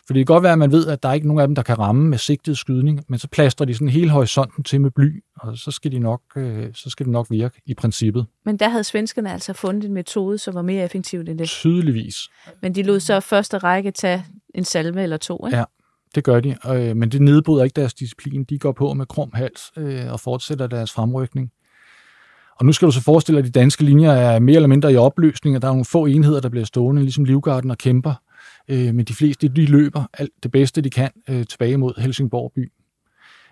For 0.07 0.13
det 0.13 0.19
kan 0.19 0.33
godt 0.33 0.43
være, 0.43 0.51
at 0.51 0.59
man 0.59 0.71
ved, 0.71 0.87
at 0.87 1.03
der 1.03 1.09
er 1.09 1.13
ikke 1.13 1.27
nogen 1.27 1.41
af 1.41 1.47
dem, 1.47 1.55
der 1.55 1.61
kan 1.61 1.79
ramme 1.79 2.09
med 2.09 2.17
sigtet 2.17 2.57
skydning, 2.57 3.05
men 3.09 3.19
så 3.19 3.27
plaster 3.27 3.65
de 3.65 3.73
sådan 3.73 3.89
hele 3.89 4.09
horisonten 4.09 4.63
til 4.63 4.81
med 4.81 4.91
bly, 4.91 5.23
og 5.35 5.57
så 5.57 5.71
skal, 5.71 5.91
de 5.91 5.99
nok, 5.99 6.21
øh, 6.37 6.69
så 6.73 6.89
skal 6.89 7.05
det 7.05 7.11
nok 7.11 7.27
virke 7.29 7.61
i 7.65 7.73
princippet. 7.73 8.25
Men 8.45 8.57
der 8.57 8.69
havde 8.69 8.83
svenskerne 8.83 9.33
altså 9.33 9.53
fundet 9.53 9.83
en 9.83 9.93
metode, 9.93 10.37
som 10.37 10.55
var 10.55 10.61
mere 10.61 10.83
effektiv 10.83 11.19
end 11.19 11.39
det? 11.39 11.47
Tydeligvis. 11.47 12.17
Men 12.61 12.75
de 12.75 12.83
lod 12.83 12.99
så 12.99 13.19
første 13.19 13.57
række 13.57 13.91
tage 13.91 14.25
en 14.55 14.63
salve 14.63 15.03
eller 15.03 15.17
to, 15.17 15.45
ikke? 15.45 15.57
Ja, 15.57 15.63
det 16.15 16.23
gør 16.23 16.39
de, 16.39 16.55
øh, 16.67 16.95
men 16.95 17.11
det 17.11 17.21
nedbryder 17.21 17.63
ikke 17.63 17.75
deres 17.75 17.93
disciplin. 17.93 18.43
De 18.43 18.59
går 18.59 18.71
på 18.71 18.93
med 18.93 19.05
krum 19.05 19.31
hals 19.33 19.71
øh, 19.77 20.11
og 20.11 20.19
fortsætter 20.19 20.67
deres 20.67 20.91
fremrykning. 20.91 21.51
Og 22.55 22.65
nu 22.65 22.71
skal 22.71 22.85
du 22.85 22.91
så 22.91 23.01
forestille 23.01 23.41
dig, 23.41 23.47
at 23.47 23.53
de 23.53 23.59
danske 23.59 23.83
linjer 23.83 24.11
er 24.11 24.39
mere 24.39 24.55
eller 24.55 24.67
mindre 24.67 24.93
i 24.93 24.95
opløsning, 24.95 25.55
og 25.55 25.61
der 25.61 25.67
er 25.67 25.71
nogle 25.71 25.85
få 25.85 26.05
enheder, 26.05 26.39
der 26.39 26.49
bliver 26.49 26.65
stående, 26.65 27.01
ligesom 27.01 27.25
Livgarden 27.25 27.71
og 27.71 27.77
kæmper. 27.77 28.13
Øh, 28.67 28.95
men 28.95 29.05
de 29.05 29.13
fleste, 29.13 29.47
de 29.47 29.65
løber 29.65 30.03
alt 30.13 30.31
det 30.43 30.51
bedste, 30.51 30.81
de 30.81 30.89
kan, 30.89 31.11
øh, 31.29 31.45
tilbage 31.45 31.77
mod 31.77 32.01
Helsingborg 32.01 32.51
by. 32.55 32.71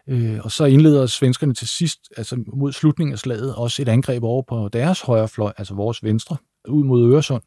Øh, 0.08 0.40
og 0.44 0.52
så 0.52 0.66
indleder 0.66 1.06
svenskerne 1.06 1.54
til 1.54 1.68
sidst, 1.68 2.00
altså 2.18 2.44
mod 2.54 2.72
slutningen 2.72 3.14
af 3.14 3.20
slaget, 3.20 3.56
også 3.56 3.82
et 3.82 3.90
angreb 3.90 4.24
over 4.24 4.42
på 4.42 4.70
deres 4.74 5.02
højre 5.02 5.28
fløj, 5.28 5.52
altså 5.58 5.74
vores 5.74 6.04
venstre, 6.04 6.38
ud 6.68 6.84
mod 6.84 7.14
Øresund. 7.14 7.44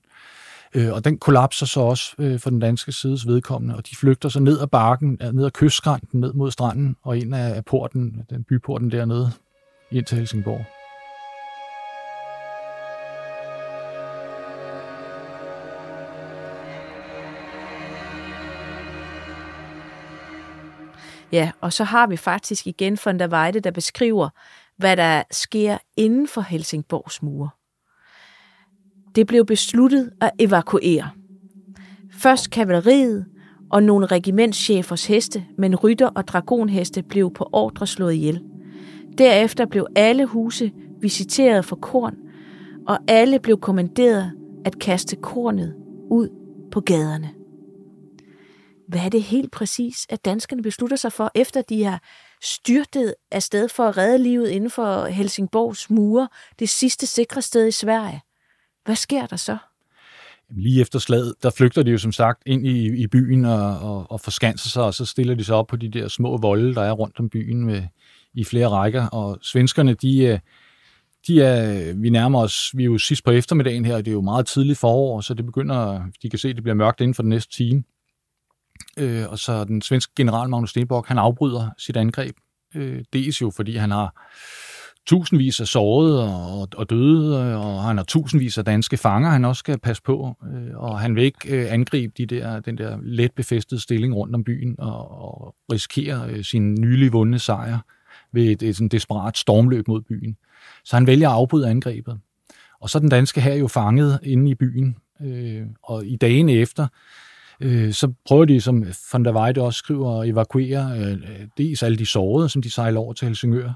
Øh, 0.74 0.92
og 0.92 1.04
den 1.04 1.18
kollapser 1.18 1.66
så 1.66 1.80
også 1.80 2.14
øh, 2.18 2.38
for 2.38 2.50
den 2.50 2.60
danske 2.60 2.92
sides 2.92 3.26
vedkommende, 3.26 3.76
og 3.76 3.90
de 3.90 3.96
flygter 3.96 4.28
så 4.28 4.40
ned 4.40 4.60
ad 4.60 4.66
bakken, 4.66 5.18
ned 5.32 5.44
ad 5.44 5.50
kystskrænten, 5.50 6.20
ned 6.20 6.32
mod 6.32 6.50
stranden, 6.50 6.96
og 7.02 7.18
ind 7.18 7.34
af 7.34 7.64
porten, 7.64 8.22
den 8.30 8.44
byporten 8.44 8.90
dernede, 8.90 9.30
ind 9.90 10.04
til 10.04 10.18
Helsingborg. 10.18 10.75
Ja, 21.32 21.50
og 21.60 21.72
så 21.72 21.84
har 21.84 22.06
vi 22.06 22.16
faktisk 22.16 22.66
igen 22.66 22.98
von 23.04 23.18
der 23.18 23.28
Weide, 23.28 23.60
der 23.60 23.70
beskriver, 23.70 24.28
hvad 24.76 24.96
der 24.96 25.22
sker 25.30 25.78
inden 25.96 26.28
for 26.28 26.40
Helsingborgs 26.40 27.22
mure. 27.22 27.48
Det 29.14 29.26
blev 29.26 29.46
besluttet 29.46 30.10
at 30.20 30.30
evakuere. 30.38 31.10
Først 32.12 32.50
kavaleriet 32.50 33.26
og 33.70 33.82
nogle 33.82 34.06
regimentschefers 34.06 35.06
heste, 35.06 35.44
men 35.58 35.76
rytter 35.76 36.06
og 36.06 36.28
dragonheste 36.28 37.02
blev 37.02 37.32
på 37.34 37.48
ordre 37.52 37.86
slået 37.86 38.14
ihjel. 38.14 38.42
Derefter 39.18 39.66
blev 39.66 39.86
alle 39.96 40.26
huse 40.26 40.72
visiteret 41.00 41.64
for 41.64 41.76
korn, 41.76 42.16
og 42.86 42.98
alle 43.08 43.38
blev 43.38 43.60
kommanderet 43.60 44.32
at 44.64 44.78
kaste 44.78 45.16
kornet 45.16 45.74
ud 46.10 46.28
på 46.72 46.80
gaderne. 46.80 47.35
Hvad 48.88 49.00
er 49.00 49.08
det 49.08 49.22
helt 49.22 49.52
præcis, 49.52 50.06
at 50.08 50.24
danskerne 50.24 50.62
beslutter 50.62 50.96
sig 50.96 51.12
for, 51.12 51.30
efter 51.34 51.62
de 51.62 51.84
har 51.84 52.02
styrtet 52.42 53.14
afsted 53.30 53.68
for 53.68 53.88
at 53.88 53.96
redde 53.96 54.18
livet 54.18 54.48
inden 54.48 54.70
for 54.70 55.06
Helsingborgs 55.06 55.90
mure, 55.90 56.28
det 56.58 56.68
sidste 56.68 57.06
sikre 57.06 57.42
sted 57.42 57.68
i 57.68 57.70
Sverige? 57.70 58.20
Hvad 58.84 58.96
sker 58.96 59.26
der 59.26 59.36
så? 59.36 59.56
Lige 60.50 60.80
efter 60.80 60.98
slaget, 60.98 61.34
der 61.42 61.50
flygter 61.50 61.82
de 61.82 61.90
jo 61.90 61.98
som 61.98 62.12
sagt 62.12 62.42
ind 62.46 62.66
i, 62.66 63.02
i 63.02 63.06
byen 63.06 63.44
og, 63.44 63.78
og, 63.78 64.10
og 64.10 64.20
forskanser 64.20 64.68
sig, 64.68 64.82
og 64.82 64.94
så 64.94 65.04
stiller 65.04 65.34
de 65.34 65.44
sig 65.44 65.54
op 65.54 65.66
på 65.66 65.76
de 65.76 65.88
der 65.88 66.08
små 66.08 66.36
volde, 66.36 66.74
der 66.74 66.82
er 66.82 66.92
rundt 66.92 67.20
om 67.20 67.28
byen 67.28 67.64
med, 67.64 67.82
i 68.34 68.44
flere 68.44 68.68
rækker. 68.68 69.06
Og 69.06 69.38
svenskerne, 69.42 69.94
de, 69.94 70.24
øh, 70.24 70.38
de 71.26 71.42
er, 71.42 71.92
vi 71.94 72.10
nærmer 72.10 72.40
os, 72.40 72.70
vi 72.74 72.82
er 72.82 72.86
jo 72.86 72.98
sidst 72.98 73.24
på 73.24 73.30
eftermiddagen 73.30 73.84
her, 73.84 73.94
og 73.94 74.04
det 74.04 74.10
er 74.10 74.14
jo 74.14 74.20
meget 74.20 74.46
tidligt 74.46 74.78
forår, 74.78 75.20
så 75.20 75.34
det 75.34 75.46
begynder, 75.46 76.02
de 76.22 76.30
kan 76.30 76.38
se, 76.38 76.48
at 76.48 76.56
det 76.56 76.62
bliver 76.62 76.74
mørkt 76.74 77.00
inden 77.00 77.14
for 77.14 77.22
den 77.22 77.30
næste 77.30 77.52
time. 77.52 77.82
Øh, 78.98 79.24
og 79.28 79.38
så 79.38 79.64
den 79.64 79.82
svenske 79.82 80.12
general 80.16 80.48
Magnus 80.48 80.70
Stenbock, 80.70 81.08
han 81.08 81.18
afbryder 81.18 81.70
sit 81.78 81.96
angreb. 81.96 82.36
Øh, 82.74 83.04
dels 83.12 83.42
jo, 83.42 83.50
fordi 83.50 83.76
han 83.76 83.90
har 83.90 84.30
tusindvis 85.06 85.60
af 85.60 85.66
sårede 85.66 86.34
og, 86.34 86.68
og 86.76 86.90
døde, 86.90 87.38
øh, 87.38 87.66
og 87.66 87.82
han 87.82 87.96
har 87.96 88.04
tusindvis 88.04 88.58
af 88.58 88.64
danske 88.64 88.96
fanger, 88.96 89.30
han 89.30 89.44
også 89.44 89.60
skal 89.60 89.78
passe 89.78 90.02
på, 90.02 90.36
øh, 90.52 90.76
og 90.78 91.00
han 91.00 91.16
vil 91.16 91.24
ikke 91.24 91.56
øh, 91.56 91.72
angribe 91.72 92.12
de 92.18 92.26
der, 92.26 92.60
den 92.60 92.78
der 92.78 92.98
let 93.02 93.32
befæstede 93.32 93.80
stilling 93.80 94.14
rundt 94.14 94.34
om 94.34 94.44
byen 94.44 94.74
og, 94.78 95.10
og 95.10 95.54
risikere 95.72 96.30
øh, 96.30 96.44
sin 96.44 96.74
nylig 96.74 97.12
vundne 97.12 97.38
sejr 97.38 97.78
ved 98.32 98.44
et, 98.44 98.62
et 98.62 98.76
sådan 98.76 98.88
desperat 98.88 99.38
stormløb 99.38 99.88
mod 99.88 100.00
byen. 100.00 100.36
Så 100.84 100.96
han 100.96 101.06
vælger 101.06 101.28
at 101.28 101.34
afbryde 101.34 101.68
angrebet. 101.68 102.20
Og 102.80 102.90
så 102.90 102.98
den 102.98 103.08
danske 103.08 103.40
her 103.40 103.54
jo 103.54 103.68
fanget 103.68 104.20
inde 104.22 104.50
i 104.50 104.54
byen, 104.54 104.96
øh, 105.22 105.62
og 105.82 106.06
i 106.06 106.16
dagene 106.16 106.52
efter, 106.52 106.86
øh, 107.60 107.92
så 107.92 108.12
prøver 108.26 108.44
de, 108.44 108.60
som 108.60 108.84
von 109.12 109.24
der 109.24 109.32
Weide 109.32 109.62
også 109.62 109.78
skriver, 109.78 110.20
at 110.20 110.28
evakuere 110.28 110.98
øh, 110.98 111.18
dels 111.58 111.82
alle 111.82 111.98
de 111.98 112.06
sårede, 112.06 112.48
som 112.48 112.62
de 112.62 112.70
sejler 112.70 113.00
over 113.00 113.12
til 113.12 113.26
Helsingør, 113.26 113.72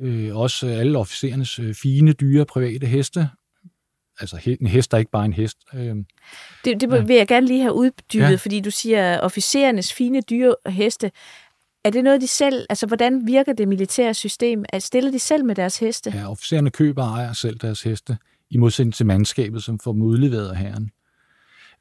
øh, 0.00 0.36
også 0.36 0.66
alle 0.66 0.98
officerernes 0.98 1.58
øh, 1.58 1.74
fine, 1.74 2.12
dyre, 2.12 2.44
private 2.44 2.86
heste, 2.86 3.28
altså 4.20 4.56
en 4.60 4.66
hest 4.66 4.94
er 4.94 4.98
ikke 4.98 5.10
bare 5.10 5.24
en 5.24 5.32
hest. 5.32 5.58
Øh, 5.74 5.96
det, 6.64 6.80
det 6.80 7.08
vil 7.08 7.16
jeg 7.16 7.28
gerne 7.28 7.46
lige 7.46 7.62
have 7.62 7.74
uddybet, 7.74 8.30
ja. 8.30 8.34
fordi 8.34 8.60
du 8.60 8.70
siger 8.70 9.20
officerernes 9.20 9.92
fine, 9.92 10.20
dyre 10.20 10.54
heste. 10.66 11.10
Er 11.84 11.90
det 11.90 12.04
noget, 12.04 12.20
de 12.20 12.26
selv, 12.26 12.66
altså 12.70 12.86
hvordan 12.86 13.26
virker 13.26 13.52
det 13.52 13.68
militære 13.68 14.14
system? 14.14 14.64
Stiller 14.78 15.10
de 15.10 15.18
selv 15.18 15.44
med 15.44 15.54
deres 15.54 15.78
heste? 15.78 16.10
Ja, 16.14 16.30
officererne 16.30 16.70
køber 16.70 17.02
og 17.02 17.08
ejer 17.08 17.32
selv 17.32 17.58
deres 17.58 17.82
heste, 17.82 18.18
i 18.50 18.56
modsætning 18.56 18.94
til 18.94 19.06
mandskabet, 19.06 19.62
som 19.62 19.78
får 19.78 19.92
dem 19.92 20.02
udleveret 20.02 20.48
af 20.48 20.56
herren. 20.56 20.90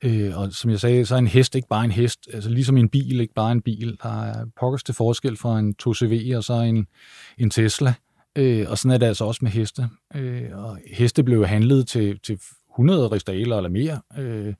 Øh, 0.01 0.37
og 0.37 0.53
som 0.53 0.71
jeg 0.71 0.79
sagde, 0.79 1.05
så 1.05 1.15
er 1.15 1.19
en 1.19 1.27
hest 1.27 1.55
ikke 1.55 1.67
bare 1.67 1.85
en 1.85 1.91
hest, 1.91 2.27
altså 2.33 2.49
ligesom 2.49 2.77
en 2.77 2.89
bil 2.89 3.19
ikke 3.19 3.33
bare 3.33 3.51
en 3.51 3.61
bil. 3.61 3.97
Der 4.03 4.23
er 4.23 4.45
pokkers 4.59 4.83
til 4.83 4.95
forskel 4.95 5.37
fra 5.37 5.59
en 5.59 5.75
2CV 5.83 6.35
og 6.37 6.43
så 6.43 6.53
en, 6.53 6.87
en 7.37 7.49
Tesla. 7.49 7.93
Øh, 8.35 8.65
og 8.69 8.77
sådan 8.77 8.91
er 8.91 8.97
det 8.97 9.05
altså 9.05 9.25
også 9.25 9.39
med 9.43 9.51
heste. 9.51 9.89
Øh, 10.15 10.49
og 10.53 10.77
heste 10.93 11.23
blev 11.23 11.45
handlet 11.45 11.87
til, 11.87 12.19
til 12.19 12.39
100 12.73 13.07
ristaler 13.07 13.57
eller 13.57 13.69
mere. 13.69 14.01
Øh, 14.17 14.53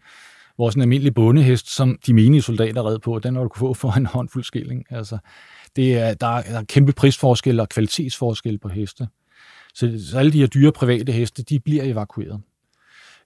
hvor 0.55 0.69
sådan 0.69 0.79
en 0.79 0.81
almindelig 0.81 1.13
bondehest, 1.13 1.75
som 1.75 1.99
de 2.05 2.13
menige 2.13 2.41
soldater 2.41 2.87
red 2.87 2.99
på, 2.99 3.19
den 3.19 3.35
har 3.35 3.41
du 3.43 3.49
kunne 3.49 3.59
få 3.59 3.73
for 3.73 3.91
en 3.91 4.05
håndfuld 4.05 4.43
skilling. 4.43 4.85
Altså, 4.89 5.17
det 5.75 5.97
er, 5.97 6.13
der, 6.13 6.27
er, 6.27 6.41
der 6.41 6.59
er 6.59 6.63
kæmpe 6.63 6.91
prisforskel 6.91 7.59
og 7.59 7.69
kvalitetsforskel 7.69 8.57
på 8.57 8.69
heste. 8.69 9.07
Så, 9.73 10.05
så 10.11 10.19
alle 10.19 10.31
de 10.31 10.39
her 10.39 10.47
dyre 10.47 10.71
private 10.71 11.11
heste, 11.11 11.43
de 11.43 11.59
bliver 11.59 11.83
evakueret. 11.83 12.41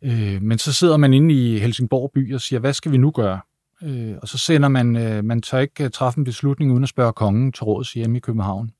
Øh, 0.04 0.42
men 0.42 0.58
så 0.58 0.74
sidder 0.74 0.98
man 0.98 1.14
inde 1.14 1.34
i 1.36 1.60
Helsingborg 1.60 2.12
by 2.14 2.34
og 2.34 2.42
siger, 2.42 2.60
hvad 2.60 2.74
skal 2.74 2.92
vi 2.92 2.98
nu 2.98 3.12
gøre? 3.12 3.40
Øh, 3.84 4.16
og 4.22 4.28
så 4.28 4.38
sender 4.38 4.70
man, 4.70 4.96
øh, 4.96 5.26
man 5.26 5.42
tør 5.42 5.60
ikke 5.60 5.90
træffe 5.90 6.18
en 6.18 6.24
beslutning 6.24 6.72
uden 6.72 6.84
at 6.84 6.90
spørge 6.90 7.14
kongen 7.14 7.52
til 7.52 7.64
råds 7.64 7.94
hjemme 7.94 8.18
i 8.18 8.20
København. 8.20 8.72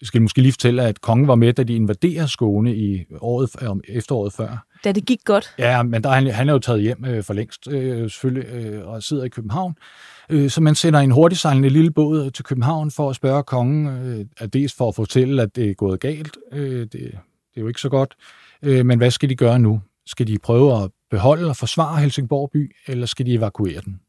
Jeg 0.00 0.06
skal 0.06 0.22
måske 0.22 0.42
lige 0.42 0.52
fortælle, 0.52 0.82
at 0.82 1.00
kongen 1.00 1.28
var 1.28 1.34
med, 1.34 1.52
da 1.52 1.62
de 1.62 1.74
invaderede 1.74 2.28
Skåne 2.28 2.76
i 2.76 3.04
året, 3.20 3.80
efteråret 3.88 4.32
før. 4.32 4.66
Da 4.84 4.92
det 4.92 5.06
gik 5.06 5.20
godt? 5.24 5.54
Ja, 5.58 5.82
men 5.82 6.04
der, 6.04 6.10
han, 6.10 6.26
han 6.26 6.48
er 6.48 6.52
jo 6.52 6.58
taget 6.58 6.82
hjem 6.82 7.04
øh, 7.04 7.24
for 7.24 7.34
længst, 7.34 7.68
øh, 7.68 8.10
selvfølgelig, 8.10 8.52
øh, 8.52 8.88
og 8.88 9.02
sidder 9.02 9.24
i 9.24 9.28
København. 9.28 9.74
Øh, 10.30 10.50
så 10.50 10.60
man 10.60 10.74
sender 10.74 11.00
en 11.00 11.10
hurtigsejlende 11.10 11.68
lille 11.68 11.90
båd 11.90 12.30
til 12.30 12.44
København 12.44 12.90
for 12.90 13.10
at 13.10 13.16
spørge 13.16 13.42
kongen, 13.42 13.86
øh, 13.86 14.24
at 14.36 14.52
dels 14.52 14.74
for 14.74 14.88
at 14.88 14.94
fortælle, 14.94 15.42
at 15.42 15.56
det 15.56 15.70
er 15.70 15.74
gået 15.74 16.00
galt. 16.00 16.36
Øh, 16.52 16.80
det, 16.80 16.92
det 16.92 17.12
er 17.56 17.60
jo 17.60 17.68
ikke 17.68 17.80
så 17.80 17.88
godt. 17.88 18.14
Øh, 18.62 18.86
men 18.86 18.98
hvad 18.98 19.10
skal 19.10 19.28
de 19.28 19.36
gøre 19.36 19.58
nu? 19.58 19.80
Skal 20.08 20.26
de 20.26 20.38
prøve 20.42 20.82
at 20.82 20.90
beholde 21.10 21.48
og 21.48 21.56
forsvare 21.56 22.00
Helsingborg 22.00 22.50
by, 22.52 22.76
eller 22.86 23.06
skal 23.06 23.26
de 23.26 23.34
evakuere 23.34 23.80
den? 23.80 24.00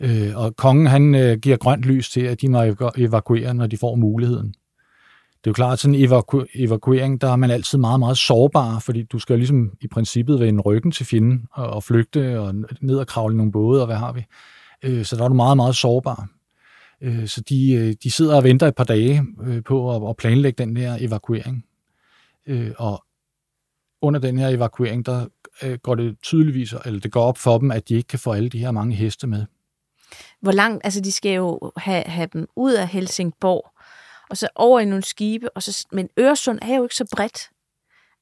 Øh, 0.00 0.36
og 0.36 0.56
kongen 0.56 0.86
han 0.86 1.14
øh, 1.14 1.38
giver 1.38 1.56
grønt 1.56 1.84
lys 1.84 2.10
til, 2.10 2.20
at 2.20 2.40
de 2.40 2.48
må 2.48 2.62
evakuere, 2.96 3.54
når 3.54 3.66
de 3.66 3.78
får 3.78 3.94
muligheden. 3.94 4.46
Det 4.48 5.46
er 5.46 5.50
jo 5.50 5.52
klart, 5.52 5.72
at 5.72 5.78
sådan 5.78 5.94
en 5.94 6.04
evaku- 6.04 6.46
evakuering, 6.54 7.20
der 7.20 7.28
er 7.32 7.36
man 7.36 7.50
altid 7.50 7.78
meget, 7.78 8.00
meget 8.00 8.18
sårbar, 8.18 8.78
fordi 8.78 9.02
du 9.02 9.18
skal 9.18 9.38
ligesom 9.38 9.70
i 9.80 9.88
princippet 9.88 10.40
vende 10.40 10.60
ryggen 10.60 10.92
til 10.92 11.06
fjenden 11.06 11.46
og, 11.52 11.66
og 11.66 11.84
flygte 11.84 12.40
og 12.40 12.54
ned 12.80 12.96
og 12.96 13.06
kravle 13.06 13.36
nogle 13.36 13.52
både, 13.52 13.80
og 13.80 13.86
hvad 13.86 13.96
har 13.96 14.12
vi. 14.12 14.24
Øh, 14.82 15.04
så 15.04 15.16
der 15.16 15.24
er 15.24 15.28
du 15.28 15.34
meget, 15.34 15.56
meget 15.56 15.76
sårbar. 15.76 16.28
Øh, 17.00 17.26
så 17.26 17.40
de, 17.48 17.72
øh, 17.72 17.94
de 18.02 18.10
sidder 18.10 18.36
og 18.36 18.44
venter 18.44 18.66
et 18.66 18.74
par 18.74 18.84
dage 18.84 19.24
øh, 19.42 19.62
på 19.62 19.96
at, 19.96 20.10
at 20.10 20.16
planlægge 20.16 20.64
den 20.64 20.76
her 20.76 20.96
evakuering. 21.00 21.64
Øh, 22.46 22.70
og 22.78 23.04
under 24.02 24.20
den 24.20 24.38
her 24.38 24.48
evakuering, 24.48 25.06
der 25.06 25.26
øh, 25.62 25.78
går 25.78 25.94
det 25.94 26.16
tydeligvis, 26.22 26.74
eller 26.84 27.00
det 27.00 27.12
går 27.12 27.22
op 27.22 27.38
for 27.38 27.58
dem, 27.58 27.70
at 27.70 27.88
de 27.88 27.94
ikke 27.94 28.08
kan 28.08 28.18
få 28.18 28.32
alle 28.32 28.48
de 28.48 28.58
her 28.58 28.70
mange 28.70 28.94
heste 28.94 29.26
med. 29.26 29.46
Hvor 30.40 30.52
langt, 30.52 30.84
altså 30.84 31.00
de 31.00 31.12
skal 31.12 31.32
jo 31.32 31.72
have, 31.76 32.04
have 32.04 32.28
dem 32.32 32.46
ud 32.56 32.72
af 32.72 32.88
Helsingborg, 32.88 33.70
og 34.30 34.36
så 34.36 34.48
over 34.54 34.80
i 34.80 34.84
nogle 34.84 35.04
skibe, 35.04 35.50
og 35.50 35.62
så, 35.62 35.86
men 35.92 36.08
Øresund 36.18 36.58
er 36.62 36.76
jo 36.76 36.82
ikke 36.82 36.94
så 36.94 37.08
bredt. 37.12 37.50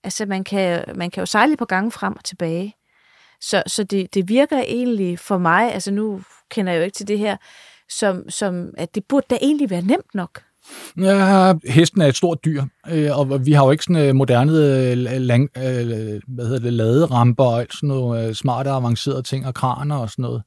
Altså 0.05 0.27
man 0.27 0.45
kan, 0.45 0.85
man 0.95 1.11
kan 1.11 1.21
jo 1.21 1.27
sejle 1.27 1.57
på 1.57 1.64
gange 1.64 1.91
frem 1.91 2.17
og 2.17 2.25
tilbage. 2.25 2.75
Så, 3.41 3.62
så 3.67 3.85
det, 3.85 4.14
det 4.14 4.29
virker 4.29 4.59
egentlig 4.59 5.19
for 5.19 5.38
mig, 5.38 5.75
altså 5.75 5.91
nu 5.91 6.23
kender 6.51 6.73
jeg 6.73 6.79
jo 6.79 6.85
ikke 6.85 6.95
til 6.95 7.09
det 7.09 7.19
her, 7.19 7.37
som, 7.88 8.31
som 8.31 8.75
at 8.77 8.95
det 8.95 9.05
burde 9.05 9.27
da 9.31 9.38
egentlig 9.43 9.71
være 9.71 9.83
nemt 9.83 10.14
nok. 10.14 10.43
Ja, 10.99 11.55
hesten 11.65 12.01
er 12.01 12.07
et 12.07 12.17
stort 12.17 12.45
dyr, 12.45 12.65
øh, 12.91 13.19
og 13.19 13.47
vi 13.47 13.53
har 13.53 13.65
jo 13.65 13.71
ikke 13.71 13.85
sådan 13.85 14.09
øh, 14.09 14.15
moderne 14.15 14.53
øh, 14.53 15.21
lang, 15.21 15.51
hvad 16.29 16.47
hedder 16.47 16.59
det, 16.59 16.73
laderamper 16.73 17.45
og 17.45 17.67
sådan 17.71 17.89
noget 17.89 18.37
smarte, 18.37 18.71
avancerede 18.71 19.23
ting 19.23 19.47
og 19.47 19.55
kraner 19.55 19.97
og 19.97 20.11
sådan 20.11 20.23
noget. 20.23 20.43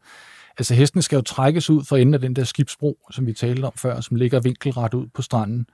Altså 0.57 0.73
hesten 0.73 1.01
skal 1.01 1.15
jo 1.15 1.21
trækkes 1.21 1.69
ud 1.69 1.83
for 1.83 1.97
enden 1.97 2.13
af 2.13 2.19
den 2.19 2.35
der 2.35 2.43
skibsbro, 2.43 2.97
som 3.11 3.27
vi 3.27 3.33
talte 3.33 3.65
om 3.65 3.73
før, 3.75 4.01
som 4.01 4.17
ligger 4.17 4.39
vinkelret 4.39 4.93
ud 4.93 5.07
på 5.13 5.21
stranden. 5.21 5.65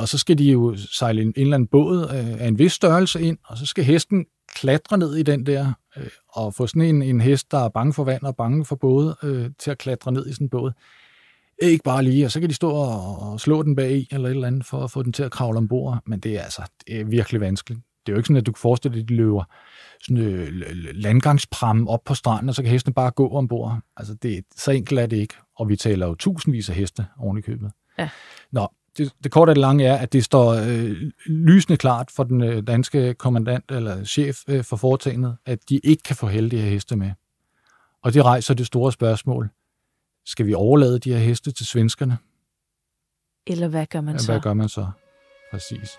og 0.00 0.08
så 0.08 0.18
skal 0.18 0.38
de 0.38 0.44
jo 0.44 0.76
sejle 0.92 1.22
en, 1.22 1.28
en 1.28 1.42
eller 1.42 1.54
anden 1.54 1.68
båd 1.68 2.06
af 2.40 2.48
en 2.48 2.58
vis 2.58 2.72
størrelse 2.72 3.22
ind, 3.22 3.38
og 3.44 3.58
så 3.58 3.66
skal 3.66 3.84
hesten 3.84 4.26
klatre 4.54 4.98
ned 4.98 5.16
i 5.16 5.22
den 5.22 5.46
der, 5.46 5.72
og 6.28 6.54
få 6.54 6.66
sådan 6.66 6.82
en, 6.82 7.02
en 7.02 7.20
hest, 7.20 7.50
der 7.50 7.58
er 7.58 7.68
bange 7.68 7.92
for 7.92 8.04
vand 8.04 8.22
og 8.22 8.36
bange 8.36 8.64
for 8.64 8.76
både, 8.76 9.16
til 9.58 9.70
at 9.70 9.78
klatre 9.78 10.12
ned 10.12 10.26
i 10.26 10.32
sådan 10.32 10.44
en 10.44 10.50
båd 10.50 10.72
ikke 11.62 11.84
bare 11.84 12.02
lige, 12.02 12.24
og 12.24 12.32
så 12.32 12.40
kan 12.40 12.48
de 12.48 12.54
stå 12.54 12.70
og, 12.70 13.40
slå 13.40 13.62
den 13.62 13.76
bag 13.76 13.92
i, 13.92 14.08
eller 14.10 14.28
et 14.28 14.34
eller 14.34 14.46
andet, 14.46 14.66
for 14.66 14.84
at 14.84 14.90
få 14.90 15.02
den 15.02 15.12
til 15.12 15.22
at 15.22 15.30
kravle 15.30 15.58
ombord. 15.58 15.98
Men 16.06 16.20
det 16.20 16.36
er 16.36 16.42
altså 16.42 16.62
det 16.86 17.00
er 17.00 17.04
virkelig 17.04 17.40
vanskeligt. 17.40 17.80
Det 18.06 18.12
er 18.12 18.14
jo 18.14 18.18
ikke 18.18 18.26
sådan, 18.26 18.36
at 18.36 18.46
du 18.46 18.52
kan 18.52 18.60
forestille 18.60 18.94
dig, 18.94 19.02
at 19.02 19.08
de 19.08 19.14
løber 19.14 19.44
sådan 20.02 20.22
øh, 20.22 20.48
landgangspram 20.94 21.88
op 21.88 22.04
på 22.04 22.14
stranden, 22.14 22.48
og 22.48 22.54
så 22.54 22.62
kan 22.62 22.70
hestene 22.72 22.94
bare 22.94 23.10
gå 23.10 23.28
ombord. 23.28 23.78
Altså, 23.96 24.14
det, 24.14 24.44
så 24.56 24.70
enkelt 24.70 25.00
er 25.00 25.06
det 25.06 25.16
ikke. 25.16 25.34
Og 25.56 25.68
vi 25.68 25.76
taler 25.76 26.06
jo 26.06 26.14
tusindvis 26.14 26.68
af 26.68 26.74
heste 26.74 27.06
oven 27.18 27.38
i 27.38 27.40
købet. 27.40 27.70
Ja. 27.98 28.08
Nå, 28.52 28.68
det, 28.98 29.12
det 29.24 29.32
korte 29.32 29.50
og 29.50 29.56
det 29.56 29.60
lange 29.60 29.84
er, 29.84 29.96
at 29.96 30.12
det 30.12 30.24
står 30.24 30.52
øh, 30.52 30.96
lysende 31.26 31.76
klart 31.76 32.10
for 32.10 32.24
den 32.24 32.42
øh, 32.42 32.62
danske 32.66 33.14
kommandant 33.14 33.64
eller 33.70 34.04
chef 34.04 34.38
øh, 34.48 34.64
for 34.64 34.76
foretagendet, 34.76 35.36
at 35.46 35.58
de 35.68 35.80
ikke 35.84 36.02
kan 36.02 36.16
få 36.16 36.26
her 36.26 36.60
heste 36.62 36.96
med. 36.96 37.10
Og 38.02 38.14
det 38.14 38.24
rejser 38.24 38.54
det 38.54 38.66
store 38.66 38.92
spørgsmål. 38.92 39.50
Skal 40.26 40.46
vi 40.46 40.54
overlade 40.54 40.98
de 40.98 41.12
her 41.12 41.18
heste 41.18 41.52
til 41.52 41.66
svenskerne? 41.66 42.18
Eller 43.46 43.68
hvad 43.68 43.86
gør 43.86 44.00
man 44.00 44.14
ja, 44.14 44.18
så? 44.18 44.32
Hvad 44.32 44.40
gør 44.40 44.54
man 44.54 44.68
så? 44.68 44.86
Præcis. 45.52 45.98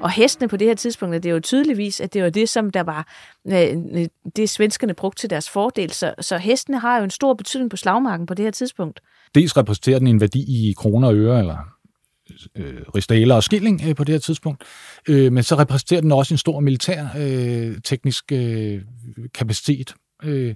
Og 0.00 0.10
hestene 0.10 0.48
på 0.48 0.56
det 0.56 0.66
her 0.66 0.74
tidspunkt, 0.74 1.14
det 1.14 1.26
er 1.26 1.32
jo 1.32 1.40
tydeligvis, 1.40 2.00
at 2.00 2.14
det 2.14 2.22
var 2.22 2.30
det, 2.30 2.48
som 2.48 2.70
der 2.70 2.82
var, 2.82 3.08
øh, 3.46 4.06
det 4.36 4.50
svenskerne 4.50 4.94
brugte 4.94 5.22
til 5.22 5.30
deres 5.30 5.50
fordel. 5.50 5.90
Så, 5.90 6.14
så 6.20 6.38
hestene 6.38 6.78
har 6.78 6.98
jo 6.98 7.04
en 7.04 7.10
stor 7.10 7.34
betydning 7.34 7.70
på 7.70 7.76
slagmarken 7.76 8.26
på 8.26 8.34
det 8.34 8.44
her 8.44 8.50
tidspunkt. 8.50 9.00
Dels 9.34 9.56
repræsenterer 9.56 9.98
den 9.98 10.08
en 10.08 10.20
værdi 10.20 10.68
i 10.70 10.72
kroner 10.72 11.08
og 11.08 11.14
øre, 11.14 11.38
eller 11.38 11.74
øh, 12.56 12.82
ristaler 12.94 13.34
og 13.34 13.42
skilling 13.42 13.82
øh, 13.88 13.94
på 13.94 14.04
det 14.04 14.12
her 14.12 14.20
tidspunkt, 14.20 14.62
øh, 15.08 15.32
men 15.32 15.42
så 15.42 15.54
repræsenterer 15.58 16.00
den 16.00 16.12
også 16.12 16.34
en 16.34 16.38
stor 16.38 16.60
militær 16.60 17.06
øh, 17.18 17.76
teknisk 17.84 18.32
øh, 18.32 18.82
kapacitet. 19.34 19.94
Øh, 20.22 20.54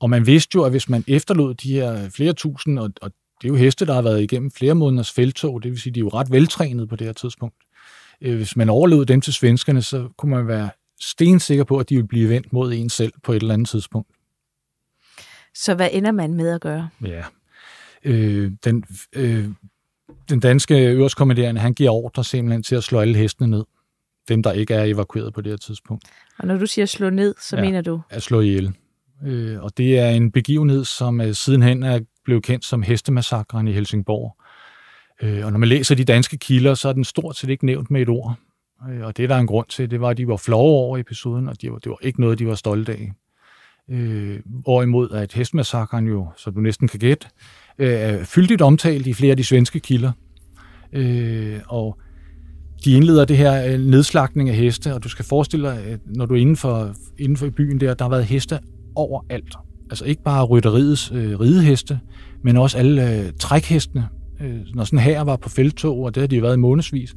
og 0.00 0.10
man 0.10 0.26
vidste 0.26 0.56
jo, 0.56 0.64
at 0.64 0.70
hvis 0.70 0.88
man 0.88 1.04
efterlod 1.08 1.54
de 1.54 1.72
her 1.72 2.10
flere 2.10 2.32
tusind, 2.32 2.78
og, 2.78 2.90
og 3.02 3.10
det 3.42 3.48
er 3.48 3.52
jo 3.52 3.56
heste, 3.56 3.86
der 3.86 3.94
har 3.94 4.02
været 4.02 4.22
igennem 4.22 4.50
flere 4.50 4.74
måneders 4.74 5.12
feltog, 5.12 5.62
det 5.62 5.70
vil 5.70 5.80
sige, 5.80 5.92
de 5.92 6.00
er 6.00 6.04
jo 6.04 6.08
ret 6.08 6.30
veltrænet 6.30 6.88
på 6.88 6.96
det 6.96 7.06
her 7.06 7.14
tidspunkt. 7.14 7.56
Øh, 8.20 8.36
hvis 8.36 8.56
man 8.56 8.68
overlod 8.68 9.06
dem 9.06 9.20
til 9.20 9.32
svenskerne, 9.32 9.82
så 9.82 10.08
kunne 10.18 10.30
man 10.30 10.46
være 10.46 10.70
stensikker 11.00 11.64
på, 11.64 11.78
at 11.78 11.88
de 11.88 11.94
ville 11.94 12.08
blive 12.08 12.28
vendt 12.28 12.52
mod 12.52 12.72
en 12.72 12.90
selv 12.90 13.12
på 13.22 13.32
et 13.32 13.40
eller 13.40 13.54
andet 13.54 13.68
tidspunkt. 13.68 14.08
Så 15.54 15.74
hvad 15.74 15.88
ender 15.92 16.12
man 16.12 16.34
med 16.34 16.48
at 16.48 16.60
gøre? 16.60 16.88
Ja, 17.04 17.24
øh, 18.04 18.52
den, 18.64 18.84
øh, 19.12 19.48
den 20.28 20.40
danske 20.40 20.86
øverstkommanderende, 20.86 21.60
han 21.60 21.74
giver 21.74 21.90
ordre 21.90 22.24
simpelthen 22.24 22.62
til 22.62 22.74
at 22.74 22.84
slå 22.84 23.00
alle 23.00 23.18
hestene 23.18 23.48
ned. 23.48 23.64
Dem, 24.28 24.42
der 24.42 24.52
ikke 24.52 24.74
er 24.74 24.84
evakueret 24.84 25.34
på 25.34 25.40
det 25.40 25.52
her 25.52 25.56
tidspunkt. 25.56 26.04
Og 26.38 26.46
når 26.46 26.58
du 26.58 26.66
siger 26.66 26.86
slå 26.86 27.10
ned, 27.10 27.34
så 27.40 27.56
ja, 27.56 27.62
mener 27.62 27.80
du? 27.80 28.00
At 28.10 28.22
slå 28.22 28.40
ihjel. 28.40 28.74
Øh, 29.26 29.62
og 29.62 29.76
det 29.76 29.98
er 29.98 30.08
en 30.08 30.32
begivenhed, 30.32 30.84
som 30.84 31.20
øh, 31.20 31.34
sidenhen 31.34 31.82
er 31.82 32.00
blevet 32.24 32.42
kendt 32.42 32.64
som 32.64 32.82
hestemassakren 32.82 33.68
i 33.68 33.72
Helsingborg. 33.72 34.36
Øh, 35.22 35.46
og 35.46 35.52
når 35.52 35.58
man 35.58 35.68
læser 35.68 35.94
de 35.94 36.04
danske 36.04 36.38
kilder, 36.38 36.74
så 36.74 36.88
er 36.88 36.92
den 36.92 37.04
stort 37.04 37.36
set 37.36 37.50
ikke 37.50 37.66
nævnt 37.66 37.90
med 37.90 38.02
et 38.02 38.08
ord. 38.08 38.36
Øh, 38.90 39.00
og 39.00 39.16
det 39.16 39.28
der 39.28 39.34
er 39.34 39.38
en 39.38 39.46
grund 39.46 39.66
til, 39.66 39.90
det 39.90 40.00
var, 40.00 40.08
at 40.08 40.16
de 40.16 40.28
var 40.28 40.36
flove 40.36 40.78
over 40.78 40.98
episoden, 40.98 41.48
og 41.48 41.62
de 41.62 41.72
var, 41.72 41.78
det 41.78 41.90
var 41.90 41.98
ikke 42.02 42.20
noget, 42.20 42.38
de 42.38 42.46
var 42.46 42.54
stolte 42.54 42.92
af. 42.92 43.12
Øh, 43.90 44.40
hvorimod 44.44 45.10
at 45.10 45.32
hestemassakren 45.32 46.06
jo, 46.06 46.28
så 46.36 46.50
du 46.50 46.60
næsten 46.60 46.88
kan 46.88 47.00
gætte, 47.00 47.26
øh, 47.80 48.24
fyldigt 48.24 48.62
omtalt 48.62 49.06
i 49.06 49.12
flere 49.12 49.30
af 49.30 49.36
de 49.36 49.44
svenske 49.44 49.80
kilder. 49.80 50.12
Øh, 50.92 51.58
og 51.66 51.98
de 52.84 52.92
indleder 52.92 53.24
det 53.24 53.36
her 53.36 53.72
øh, 53.72 53.80
nedslagning 53.80 54.48
af 54.48 54.56
heste, 54.56 54.94
og 54.94 55.04
du 55.04 55.08
skal 55.08 55.24
forestille 55.24 55.68
dig, 55.68 55.84
at 55.84 56.00
når 56.06 56.26
du 56.26 56.34
er 56.34 56.38
inden 56.38 56.56
for, 56.56 56.94
inden 57.18 57.36
for 57.36 57.50
byen 57.50 57.80
der, 57.80 57.94
der 57.94 58.04
har 58.04 58.10
været 58.10 58.24
heste 58.24 58.58
overalt. 58.94 59.54
Altså 59.90 60.04
ikke 60.04 60.22
bare 60.22 60.44
rytteriets 60.44 61.12
øh, 61.14 61.40
rideheste, 61.40 62.00
men 62.44 62.56
også 62.56 62.78
alle 62.78 63.14
øh, 63.14 63.32
trækhestene. 63.40 64.08
Øh, 64.40 64.60
når 64.74 64.84
sådan 64.84 64.98
her 64.98 65.20
var 65.20 65.36
på 65.36 65.48
feltog, 65.48 65.98
og 65.98 66.14
det 66.14 66.20
har 66.20 66.28
de 66.28 66.36
jo 66.36 66.42
været 66.42 66.56
i 66.56 66.58
månedsvis, 66.58 67.14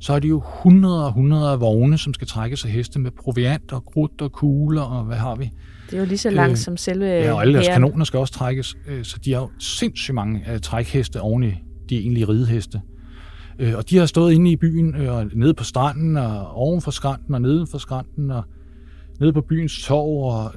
så 0.00 0.12
er 0.12 0.18
det 0.18 0.28
jo 0.28 0.42
hundreder 0.44 1.02
og 1.02 1.12
hundreder 1.12 1.50
af 1.50 1.60
vogne, 1.60 1.98
som 1.98 2.14
skal 2.14 2.26
trækkes 2.28 2.64
af 2.64 2.70
heste 2.70 2.98
med 2.98 3.10
proviant 3.10 3.72
og 3.72 3.84
krudt 3.84 4.22
og 4.22 4.32
kugler, 4.32 4.82
og 4.82 5.04
hvad 5.04 5.16
har 5.16 5.34
vi? 5.34 5.50
Det 5.94 6.00
er 6.00 6.04
jo 6.04 6.08
lige 6.08 6.18
så 6.18 6.30
langt 6.30 6.52
øh, 6.52 6.56
som 6.56 6.76
selve 6.76 7.06
Ja, 7.06 7.32
og 7.32 7.40
alle 7.40 7.54
deres 7.54 7.68
kanoner 7.68 8.04
skal 8.04 8.18
også 8.18 8.32
trækkes, 8.32 8.76
øh, 8.88 9.04
så 9.04 9.18
de 9.24 9.32
har 9.32 9.40
jo 9.40 9.50
sindssygt 9.58 10.14
mange 10.14 10.52
øh, 10.52 10.60
trækheste 10.60 11.20
oven 11.20 11.42
i 11.42 11.54
de 11.88 11.98
egentlige 11.98 12.28
rideheste. 12.28 12.80
Øh, 13.58 13.74
og 13.76 13.90
de 13.90 13.96
har 13.96 14.06
stået 14.06 14.32
inde 14.32 14.50
i 14.50 14.56
byen, 14.56 14.94
øh, 14.96 15.12
og 15.12 15.26
nede 15.34 15.54
på 15.54 15.64
stranden, 15.64 16.16
og 16.16 16.50
oven 16.50 16.80
for 16.80 16.90
skrænten, 16.90 17.34
og 17.34 17.42
nede 17.42 17.66
for 17.70 17.78
skrænten, 17.78 18.30
og 18.30 18.42
nede 19.20 19.32
på 19.32 19.40
byens 19.40 19.82
torv, 19.82 20.34
og 20.34 20.54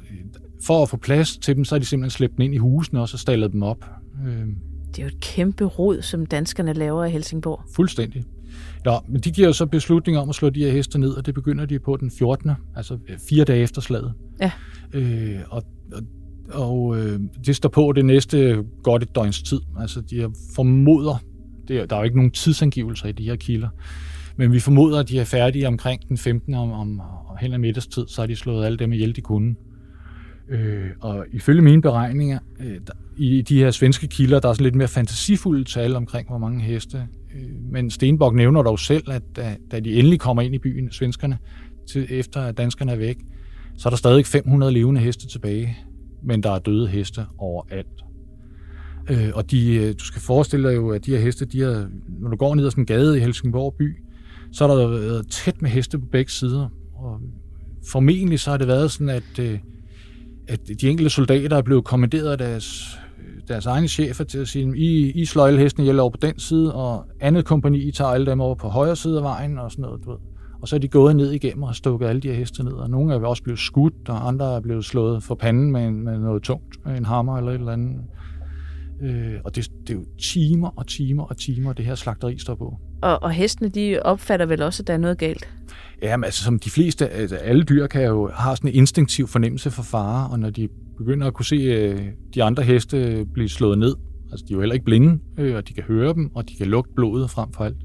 for 0.66 0.84
at 0.84 0.90
få 0.90 0.98
plads 0.98 1.38
til 1.38 1.56
dem, 1.56 1.66
så 1.66 1.76
er 1.76 1.80
de 1.80 1.86
simpelthen 1.86 2.12
slæbt 2.12 2.38
dem 2.38 2.42
ind 2.42 2.54
i 2.54 2.58
husene, 2.58 3.02
og 3.02 3.10
så 3.10 3.18
stallet 3.18 3.52
dem 3.52 3.64
op. 3.64 3.86
Øh, 4.28 4.48
det 4.88 5.00
er 5.00 5.04
jo 5.04 5.08
et 5.08 5.22
kæmpe 5.22 5.66
rod, 5.66 6.02
som 6.02 6.26
danskerne 6.26 6.74
laver 6.74 7.06
i 7.06 7.12
Helsingborg. 7.12 7.62
Fuldstændig. 7.76 8.24
Ja, 8.86 8.98
men 9.08 9.22
de 9.22 9.32
giver 9.32 9.48
jo 9.48 9.54
så 9.54 9.66
beslutning 9.66 10.18
om 10.18 10.30
at 10.30 10.36
slå 10.36 10.50
de 10.50 10.64
her 10.64 10.72
heste 10.72 11.00
ned, 11.00 11.10
og 11.10 11.26
det 11.26 11.34
begynder 11.34 11.66
de 11.66 11.80
på 11.80 11.98
den 11.98 12.12
14. 12.12 12.52
Altså 12.76 12.98
fire 13.30 13.44
dage 13.44 13.62
efter 13.62 13.82
slaget. 13.82 14.14
Ja. 14.42 14.52
Øh, 14.94 15.40
og 15.50 15.64
og, 15.92 16.04
og 16.50 16.98
øh, 16.98 17.20
det 17.46 17.56
står 17.56 17.70
på 17.70 17.92
det 17.96 18.06
næste 18.06 18.64
godt 18.84 19.04
et 19.04 19.16
døgns 19.16 19.42
tid. 19.44 19.60
Altså 19.80 20.02
de 20.02 20.32
formoder, 20.56 21.24
det 21.68 21.78
er, 21.78 21.86
der 21.86 21.96
er 21.96 22.00
jo 22.00 22.04
ikke 22.04 22.18
nogen 22.18 22.32
tidsangivelser 22.32 23.08
i 23.08 23.12
de 23.12 23.24
her 23.24 23.36
kilder, 23.36 23.70
men 24.38 24.52
vi 24.52 24.60
formoder, 24.60 25.00
at 25.00 25.10
de 25.10 25.20
er 25.20 25.24
færdige 25.24 25.68
omkring 25.68 26.08
den 26.10 26.18
15. 26.18 26.54
om, 26.54 26.72
om 26.72 27.02
hen 27.40 27.54
ad 27.54 27.58
middagstid, 27.58 28.08
så 28.08 28.22
har 28.22 28.28
de 28.28 28.36
slået 28.36 28.66
alle 28.66 28.78
dem 28.78 28.94
ihjel, 28.94 29.16
de 29.16 29.22
kunne. 29.22 29.56
Øh, 30.50 30.90
og 31.00 31.26
ifølge 31.32 31.62
mine 31.62 31.82
beregninger, 31.82 32.40
øh, 32.60 32.80
der, 32.88 32.94
i 33.18 33.42
de 33.42 33.60
her 33.60 33.72
svenske 33.72 34.08
kilder, 34.08 34.40
der 34.40 34.50
er 34.50 34.54
sådan 34.54 34.64
lidt 34.64 34.76
mere 34.76 34.88
fantasifulde 34.88 35.64
tal 35.64 35.96
omkring, 35.96 36.28
hvor 36.28 36.38
mange 36.38 36.62
heste. 36.62 37.08
Øh, 37.36 37.72
men 37.72 37.90
Stenbok 37.90 38.36
nævner 38.36 38.64
dog 38.64 38.80
selv, 38.80 39.12
at 39.12 39.22
da, 39.36 39.56
da 39.72 39.80
de 39.80 39.94
endelig 39.94 40.20
kommer 40.20 40.42
ind 40.42 40.56
i 40.56 40.60
byen, 40.60 40.92
svenskerne, 40.92 41.38
til, 41.88 42.08
efter 42.10 42.42
at 42.42 42.58
danskerne 42.58 42.92
er 42.92 42.96
væk, 42.96 43.18
så 43.78 43.88
er 43.88 43.90
der 43.90 43.98
stadig 43.98 44.26
500 44.26 44.72
levende 44.72 45.02
heste 45.02 45.28
tilbage, 45.28 45.78
men 46.24 46.44
der 46.44 46.52
er 46.52 46.60
døde 46.60 46.88
heste 46.88 47.26
overalt. 47.38 48.04
Øh, 49.10 49.30
og 49.34 49.52
de, 49.52 49.76
øh, 49.76 49.94
du 50.00 50.06
skal 50.06 50.22
forestille 50.22 50.70
dig 50.70 50.76
jo, 50.76 50.90
at 50.90 51.06
de 51.06 51.12
her 51.12 51.20
heste, 51.20 51.46
de 51.46 51.64
er, 51.64 51.88
når 52.20 52.30
du 52.30 52.36
går 52.36 52.56
ned 52.56 52.66
ad 52.66 52.72
sådan 52.72 52.82
en 52.82 52.86
gade 52.86 53.18
i 53.18 53.20
Helsingborg 53.20 53.76
by, 53.80 53.96
så 54.52 54.64
er 54.64 54.68
der 54.68 54.88
været 54.88 55.28
tæt 55.32 55.62
med 55.62 55.70
heste 55.70 56.00
på 56.00 56.06
begge 56.12 56.32
sider. 56.32 56.70
Og 56.96 57.20
formentlig 57.92 58.40
så 58.40 58.50
har 58.50 58.58
det 58.58 58.68
været 58.68 58.92
sådan, 58.92 59.10
at, 59.10 59.40
øh, 59.40 59.60
at 60.48 60.60
de 60.82 60.90
enkelte 60.90 61.10
soldater 61.10 61.58
er 61.58 61.62
blevet 61.62 61.84
kommanderet 61.84 62.32
af 62.32 62.38
deres, 62.38 62.98
deres 63.48 63.66
egne 63.66 63.88
chefer 63.88 64.24
til 64.24 64.38
at 64.38 64.48
sige, 64.48 64.78
I, 64.78 65.12
I 65.12 65.26
slår 65.26 65.48
alle 65.48 65.60
hestene 65.60 65.84
ihjel 65.84 66.00
over 66.00 66.10
på 66.10 66.18
den 66.22 66.40
side, 66.40 66.74
og 66.74 67.06
andet 67.20 67.46
kompani, 67.46 67.78
I 67.78 67.92
tager 67.92 68.12
alle 68.12 68.26
dem 68.26 68.42
over 68.42 68.56
på 68.56 68.68
højre 68.68 68.96
side 68.96 69.18
af 69.18 69.24
vejen, 69.24 69.58
og 69.58 69.72
sådan 69.72 69.82
noget, 69.82 70.06
du 70.06 70.12
ved. 70.12 70.20
Og 70.62 70.68
så 70.68 70.76
er 70.76 70.80
de 70.80 70.88
gået 70.88 71.16
ned 71.16 71.32
igennem 71.32 71.64
og 71.64 71.76
stukket 71.76 72.08
alle 72.08 72.22
de 72.22 72.28
her 72.28 72.36
heste 72.36 72.64
ned, 72.64 72.74
og 72.74 72.90
nogle 72.90 73.14
er 73.14 73.20
også 73.20 73.44
blevet 73.44 73.60
skudt, 73.60 74.10
og 74.10 74.28
andre 74.28 74.56
er 74.56 74.60
blevet 74.60 74.86
slået 74.86 75.24
for 75.24 75.36
panden 75.36 75.72
med, 75.72 75.88
en, 75.88 76.04
med 76.04 76.20
noget 76.20 76.44
tungt, 76.44 76.76
en 76.98 77.06
hammer 77.06 77.38
eller 77.38 77.52
et 77.52 77.60
eller 77.60 77.72
andet. 77.72 78.02
Øh, 79.02 79.34
og 79.46 79.56
det, 79.56 79.72
det 79.88 79.94
er 79.94 79.98
jo 79.98 80.06
timer 80.22 80.70
og 80.76 80.88
timer 80.88 81.24
og 81.24 81.38
timer, 81.38 81.74
det 81.74 81.86
her 81.86 81.96
slagteri 81.96 82.38
står 82.38 82.56
på. 82.56 82.78
Og, 83.02 83.24
og 83.24 83.32
hestene, 83.32 83.70
de 83.70 84.00
opfatter 84.02 84.46
vel 84.46 84.62
også, 84.62 84.84
at 84.84 84.88
der 84.88 84.94
er 84.94 84.98
noget 84.98 85.18
galt? 85.18 85.50
Ja, 86.02 86.18
men 86.18 86.24
altså 86.24 86.44
som 86.44 86.60
de 86.60 86.70
fleste, 86.70 87.10
altså, 87.10 87.36
alle 87.36 87.64
dyr 87.64 87.88
kan 87.88 88.04
jo 88.04 88.30
have 88.34 88.56
sådan 88.56 88.70
en 88.70 88.76
instinktiv 88.76 89.28
fornemmelse 89.28 89.72
for 89.72 89.84
fare, 89.84 90.30
og 90.30 90.40
når 90.40 90.50
de 90.50 90.70
begynder 90.98 91.28
at 91.28 91.34
kunne 91.34 91.46
se 91.46 91.56
øh, 91.56 92.02
de 92.34 92.44
andre 92.44 92.64
heste 92.64 93.26
blive 93.34 93.50
slået 93.50 93.78
ned, 93.78 93.96
altså 94.32 94.46
de 94.48 94.54
er 94.54 94.56
jo 94.56 94.62
heller 94.62 94.74
ikke 94.74 94.86
blinde, 94.86 95.20
øh, 95.38 95.56
og 95.56 95.68
de 95.68 95.74
kan 95.74 95.84
høre 95.84 96.14
dem, 96.14 96.36
og 96.36 96.50
de 96.50 96.56
kan 96.56 96.68
lugte 96.68 96.94
blodet 96.96 97.30
frem 97.30 97.54
for 97.54 97.64
alt, 97.64 97.78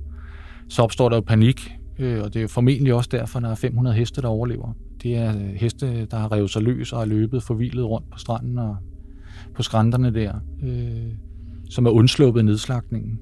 så 0.69 0.83
opstår 0.83 1.09
der 1.09 1.17
jo 1.17 1.21
panik, 1.21 1.73
øh, 2.03 2.23
og 2.23 2.35
det 2.35 2.43
er 2.43 2.47
formentlig 2.47 2.95
også 2.95 3.09
derfor, 3.13 3.41
der 3.41 3.51
er 3.51 3.55
500 3.55 3.97
heste, 3.97 4.23
der 4.23 4.29
overlever. 4.29 4.73
Det 5.03 5.17
er 5.17 5.33
heste, 5.33 6.07
der 6.07 6.17
har 6.17 6.33
revet 6.33 6.51
sig 6.51 6.63
løs 6.63 6.93
og 6.93 6.99
har 6.99 7.07
løbet 7.07 7.43
forvilet 7.43 7.85
rundt 7.85 8.11
på 8.11 8.19
stranden 8.19 8.59
og 8.59 8.77
på 9.55 9.63
skrænterne 9.63 10.15
der, 10.15 10.33
øh, 10.63 11.13
som 11.71 11.87
er 11.87 11.91
undsluppet 11.91 12.45
nedslagningen. 12.45 13.21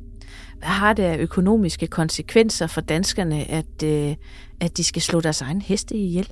Hvad 0.58 0.68
har 0.68 0.92
det 0.92 1.02
af 1.02 1.18
økonomiske 1.18 1.86
konsekvenser 1.86 2.66
for 2.66 2.80
danskerne, 2.80 3.50
at, 3.50 3.82
øh, 3.84 4.16
at 4.60 4.76
de 4.76 4.84
skal 4.84 5.02
slå 5.02 5.20
deres 5.20 5.40
egen 5.40 5.62
heste 5.62 5.96
ihjel? 5.96 6.28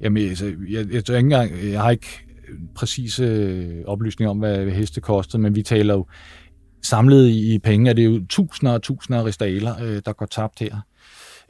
Jamen, 0.00 0.28
altså, 0.28 0.46
jeg, 0.46 0.56
jeg, 0.68 0.86
jeg, 0.92 0.96
ikke 0.96 1.18
engang, 1.18 1.50
jeg 1.72 1.82
har 1.82 1.90
ikke 1.90 2.26
præcise 2.74 3.24
øh, 3.24 3.84
oplysninger 3.86 4.30
om, 4.30 4.38
hvad 4.38 4.70
heste 4.70 5.00
kostede, 5.00 5.42
men 5.42 5.54
vi 5.54 5.62
taler 5.62 5.94
jo 5.94 6.06
samlet 6.82 7.28
i, 7.28 7.54
i 7.54 7.58
penge, 7.58 7.90
er 7.90 7.94
det 7.94 8.04
jo 8.04 8.20
tusinder 8.28 8.72
og 8.72 8.82
tusinder 8.82 9.20
af 9.20 9.24
ristaler, 9.24 9.82
øh, 9.82 10.02
der 10.04 10.12
går 10.12 10.26
tabt 10.26 10.58
her. 10.58 10.76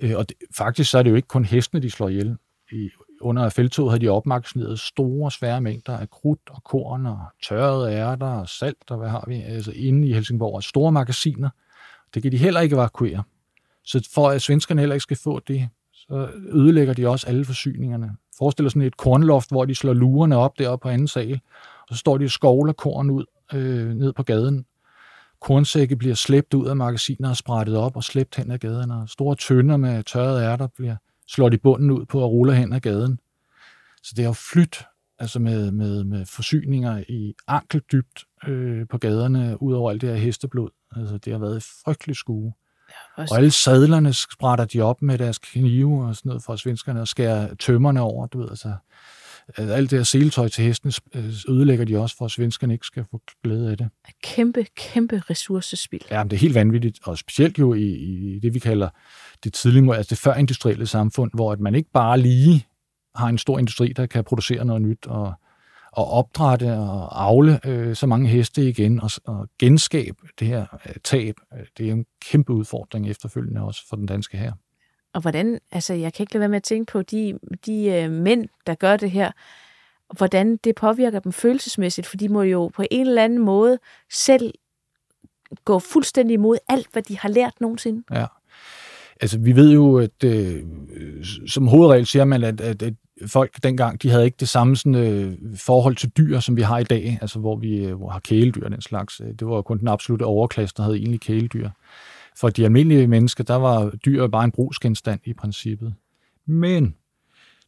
Øh, 0.03 0.17
og 0.17 0.29
det, 0.29 0.37
faktisk 0.57 0.91
så 0.91 0.99
er 0.99 1.03
det 1.03 1.11
jo 1.11 1.17
ikke 1.17 1.29
kun 1.29 1.45
hestene, 1.45 1.83
de 1.83 1.91
slår 1.91 2.09
ihjel. 2.09 2.37
I, 2.73 2.91
under 3.21 3.49
feltoget 3.49 3.91
havde 3.91 4.05
de 4.05 4.09
opmagasineret 4.09 4.81
store, 4.81 5.31
svære 5.31 5.61
mængder 5.61 5.99
af 5.99 6.11
krudt 6.11 6.41
og 6.51 6.65
korn 6.65 7.07
og 7.07 7.19
tørrede 7.49 7.93
ærter 7.93 8.27
og 8.27 8.49
salt 8.49 8.91
og 8.91 8.99
hvad 8.99 9.09
har 9.09 9.25
vi, 9.29 9.43
altså 9.43 9.73
inde 9.75 10.09
i 10.09 10.12
Helsingborg. 10.12 10.62
Store 10.62 10.93
magasiner. 10.93 11.51
Det 12.15 12.23
kan 12.23 12.33
de 12.33 12.37
heller 12.37 12.61
ikke 12.61 12.75
evakuere. 12.75 13.23
Så 13.85 14.09
for 14.15 14.29
at 14.29 14.43
svenskerne 14.43 14.81
heller 14.81 14.95
ikke 14.95 15.03
skal 15.03 15.17
få 15.17 15.41
det, 15.49 15.69
så 15.93 16.29
ødelægger 16.53 16.95
de 16.95 17.09
også 17.09 17.27
alle 17.27 17.45
forsyningerne. 17.45 18.17
Forestil 18.38 18.65
dig 18.65 18.71
sådan 18.71 18.83
et 18.83 18.96
kornloft, 18.96 19.50
hvor 19.50 19.65
de 19.65 19.75
slår 19.75 19.92
lurerne 19.92 20.37
op 20.37 20.59
deroppe 20.59 20.83
på 20.83 20.88
anden 20.88 21.09
sal, 21.09 21.40
og 21.88 21.94
så 21.94 21.98
står 21.98 22.19
de 22.19 22.25
og 22.25 22.31
skovler 22.31 22.73
korn 22.73 23.11
ud 23.11 23.25
øh, 23.53 23.94
ned 23.94 24.13
på 24.13 24.23
gaden. 24.23 24.67
Kornsække 25.43 25.97
bliver 25.97 26.15
slæbt 26.15 26.55
ud 26.55 26.67
af 26.67 26.77
magasiner 26.77 27.29
og 27.29 27.37
sprættet 27.37 27.77
op 27.77 27.97
og 27.97 28.05
slæbt 28.05 28.37
hen 28.37 28.51
ad 28.51 28.59
gaden, 28.59 28.90
og 28.90 29.09
store 29.09 29.37
tønder 29.37 29.77
med 29.77 30.05
tørrede 30.05 30.45
ærter 30.45 30.67
bliver 30.67 30.97
slået 31.29 31.55
i 31.55 31.57
bunden 31.57 31.90
ud 31.90 32.07
på 32.07 32.21
og 32.21 32.31
ruller 32.31 32.55
hen 32.55 32.73
ad 32.73 32.81
gaden. 32.81 33.19
Så 34.03 34.13
det 34.17 34.23
er 34.23 34.27
jo 34.27 34.33
flyt 34.33 34.85
altså 35.19 35.38
med, 35.38 35.71
med, 35.71 36.05
med 36.05 36.27
forsyninger 36.27 37.05
i 37.09 37.35
ankeldybt 37.47 38.25
øh, 38.47 38.87
på 38.90 38.99
gaderne, 38.99 39.63
ud 39.63 39.75
over 39.75 39.90
alt 39.90 40.01
det 40.01 40.09
her 40.09 40.17
hesteblod. 40.17 40.71
Altså, 40.97 41.19
det 41.19 41.33
har 41.33 41.40
været 41.40 41.57
et 41.57 41.67
frygteligt 41.85 42.19
skue. 42.19 42.53
Ja, 43.19 43.23
og 43.31 43.37
alle 43.37 43.51
sadlerne 43.51 44.13
sprætter 44.13 44.65
de 44.65 44.81
op 44.81 45.03
med 45.03 45.19
deres 45.19 45.38
knive 45.38 46.05
og 46.05 46.17
sådan 46.17 46.29
noget 46.29 46.43
for 46.43 46.57
svenskerne 46.57 47.01
og 47.01 47.09
skærer 47.09 47.55
tømmerne 47.55 48.01
over, 48.01 48.27
du 48.27 48.38
ved, 48.38 48.51
altså 48.51 48.75
alt 49.57 49.90
det 49.90 49.99
her 49.99 50.05
seletøj 50.05 50.49
til 50.49 50.65
hesten 50.65 50.93
øh, 51.15 51.25
ødelægger 51.49 51.85
de 51.85 51.99
også, 51.99 52.17
for 52.17 52.25
at 52.25 52.31
svenskerne 52.31 52.73
ikke 52.73 52.87
skal 52.87 53.05
få 53.11 53.21
glæde 53.45 53.71
af 53.71 53.77
det. 53.77 53.88
Kæmpe, 54.23 54.67
kæmpe 54.77 55.23
ressourcespil. 55.31 56.05
Ja, 56.11 56.25
men 56.25 56.31
det 56.31 56.37
er 56.37 56.40
helt 56.40 56.55
vanvittigt, 56.55 56.99
og 57.05 57.19
specielt 57.19 57.59
jo 57.59 57.75
i, 57.75 57.95
i 57.95 58.38
det, 58.43 58.55
vi 58.55 58.59
kalder 58.59 58.88
det 59.45 59.53
tidlige, 59.53 59.97
altså 59.97 60.11
det 60.11 60.19
førindustrielle 60.19 60.87
samfund, 60.87 61.31
hvor 61.35 61.53
at 61.53 61.61
man 61.61 61.75
ikke 61.75 61.90
bare 61.93 62.19
lige 62.19 62.67
har 63.15 63.29
en 63.29 63.38
stor 63.38 63.59
industri, 63.59 63.93
der 63.93 64.07
kan 64.07 64.25
producere 64.25 64.65
noget 64.65 64.83
nyt 64.83 65.07
og, 65.07 65.35
og 65.93 66.11
opdrætte 66.11 66.73
og 66.73 67.25
afle 67.25 67.61
øh, 67.67 67.97
så 67.97 68.07
mange 68.07 68.29
heste 68.29 68.69
igen 68.69 69.01
og, 69.01 69.11
og 69.25 69.49
genskabe 69.59 70.19
det 70.38 70.47
her 70.47 70.67
øh, 70.87 70.95
tab. 71.05 71.35
Det 71.79 71.88
er 71.88 71.93
en 71.93 72.05
kæmpe 72.31 72.53
udfordring 72.53 73.11
efterfølgende 73.11 73.61
også 73.61 73.88
for 73.88 73.97
den 73.97 74.07
danske 74.07 74.37
her. 74.37 74.53
Og 75.15 75.21
hvordan, 75.21 75.58
altså 75.73 75.94
jeg 75.94 76.13
kan 76.13 76.23
ikke 76.25 76.33
lade 76.33 76.40
være 76.40 76.48
med 76.48 76.56
at 76.56 76.63
tænke 76.63 76.92
på 76.92 77.02
de, 77.02 77.38
de 77.67 77.85
øh, 77.85 78.10
mænd, 78.10 78.48
der 78.67 78.75
gør 78.75 78.96
det 78.96 79.10
her, 79.10 79.31
hvordan 80.17 80.56
det 80.56 80.75
påvirker 80.75 81.19
dem 81.19 81.33
følelsesmæssigt, 81.33 82.06
for 82.06 82.17
de 82.17 82.29
må 82.29 82.42
jo 82.42 82.71
på 82.75 82.85
en 82.90 83.06
eller 83.06 83.25
anden 83.25 83.38
måde 83.38 83.79
selv 84.10 84.52
gå 85.65 85.79
fuldstændig 85.79 86.35
imod 86.35 86.58
alt, 86.69 86.88
hvad 86.92 87.02
de 87.02 87.19
har 87.19 87.29
lært 87.29 87.52
nogensinde. 87.60 88.02
Ja. 88.10 88.27
Altså, 89.21 89.38
vi 89.38 89.56
ved 89.56 89.73
jo, 89.73 89.98
at 89.98 90.25
øh, 90.25 90.63
som 91.46 91.67
hovedregel 91.67 92.06
siger 92.06 92.25
man, 92.25 92.44
at, 92.44 92.60
at, 92.60 92.83
at 92.83 92.94
folk 93.27 93.63
dengang, 93.63 94.02
de 94.02 94.10
havde 94.10 94.25
ikke 94.25 94.37
det 94.40 94.48
samme 94.48 94.77
sådan, 94.77 94.94
øh, 94.94 95.37
forhold 95.56 95.96
til 95.96 96.08
dyr, 96.08 96.40
som 96.40 96.56
vi 96.56 96.63
har 96.63 96.79
i 96.79 96.85
dag, 96.85 97.19
altså 97.21 97.38
hvor 97.38 97.56
vi 97.56 97.87
øh, 97.87 97.94
hvor 97.94 98.08
har 98.08 98.21
kæledyr 98.21 98.65
og 98.65 98.71
den 98.71 98.81
slags. 98.81 99.21
Øh, 99.21 99.27
det 99.27 99.46
var 99.46 99.54
jo 99.54 99.63
kun 99.63 99.79
den 99.79 99.88
absolute 99.88 100.23
overklasse, 100.23 100.75
der 100.77 100.83
havde 100.83 100.96
egentlig 100.96 101.21
kæledyr. 101.21 101.69
For 102.37 102.49
de 102.49 102.65
almindelige 102.65 103.07
mennesker, 103.07 103.45
der 103.45 103.55
var 103.55 103.91
dyr 103.91 104.27
bare 104.27 104.45
en 104.45 104.53
brugsgenstand 104.53 105.21
i 105.25 105.33
princippet. 105.33 105.95
Men 106.47 106.95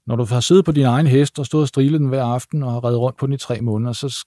når 0.06 0.16
du 0.16 0.24
har 0.24 0.40
siddet 0.40 0.64
på 0.64 0.72
din 0.72 0.84
egen 0.84 1.06
hest 1.06 1.38
og 1.38 1.46
stået 1.46 1.62
og 1.62 1.68
strilet 1.68 2.00
den 2.00 2.08
hver 2.08 2.24
aften 2.24 2.62
og 2.62 2.72
har 2.72 2.84
reddet 2.84 3.00
rundt 3.00 3.18
på 3.18 3.26
den 3.26 3.34
i 3.34 3.38
tre 3.38 3.60
måneder, 3.60 3.92
så 3.92 4.26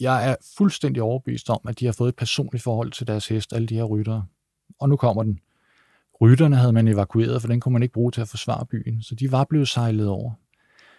jeg 0.00 0.30
er 0.30 0.36
fuldstændig 0.56 1.02
overbevist 1.02 1.50
om, 1.50 1.60
at 1.68 1.80
de 1.80 1.84
har 1.84 1.92
fået 1.92 2.08
et 2.08 2.16
personligt 2.16 2.64
forhold 2.64 2.92
til 2.92 3.06
deres 3.06 3.28
hest, 3.28 3.52
alle 3.52 3.66
de 3.66 3.74
her 3.74 3.84
ryttere. 3.84 4.24
Og 4.80 4.88
nu 4.88 4.96
kommer 4.96 5.22
den. 5.22 5.38
Rytterne 6.20 6.56
havde 6.56 6.72
man 6.72 6.88
evakueret, 6.88 7.40
for 7.40 7.48
den 7.48 7.60
kunne 7.60 7.72
man 7.72 7.82
ikke 7.82 7.92
bruge 7.92 8.12
til 8.12 8.20
at 8.20 8.28
forsvare 8.28 8.66
byen, 8.66 9.02
så 9.02 9.14
de 9.14 9.32
var 9.32 9.44
blevet 9.44 9.68
sejlet 9.68 10.08
over. 10.08 10.32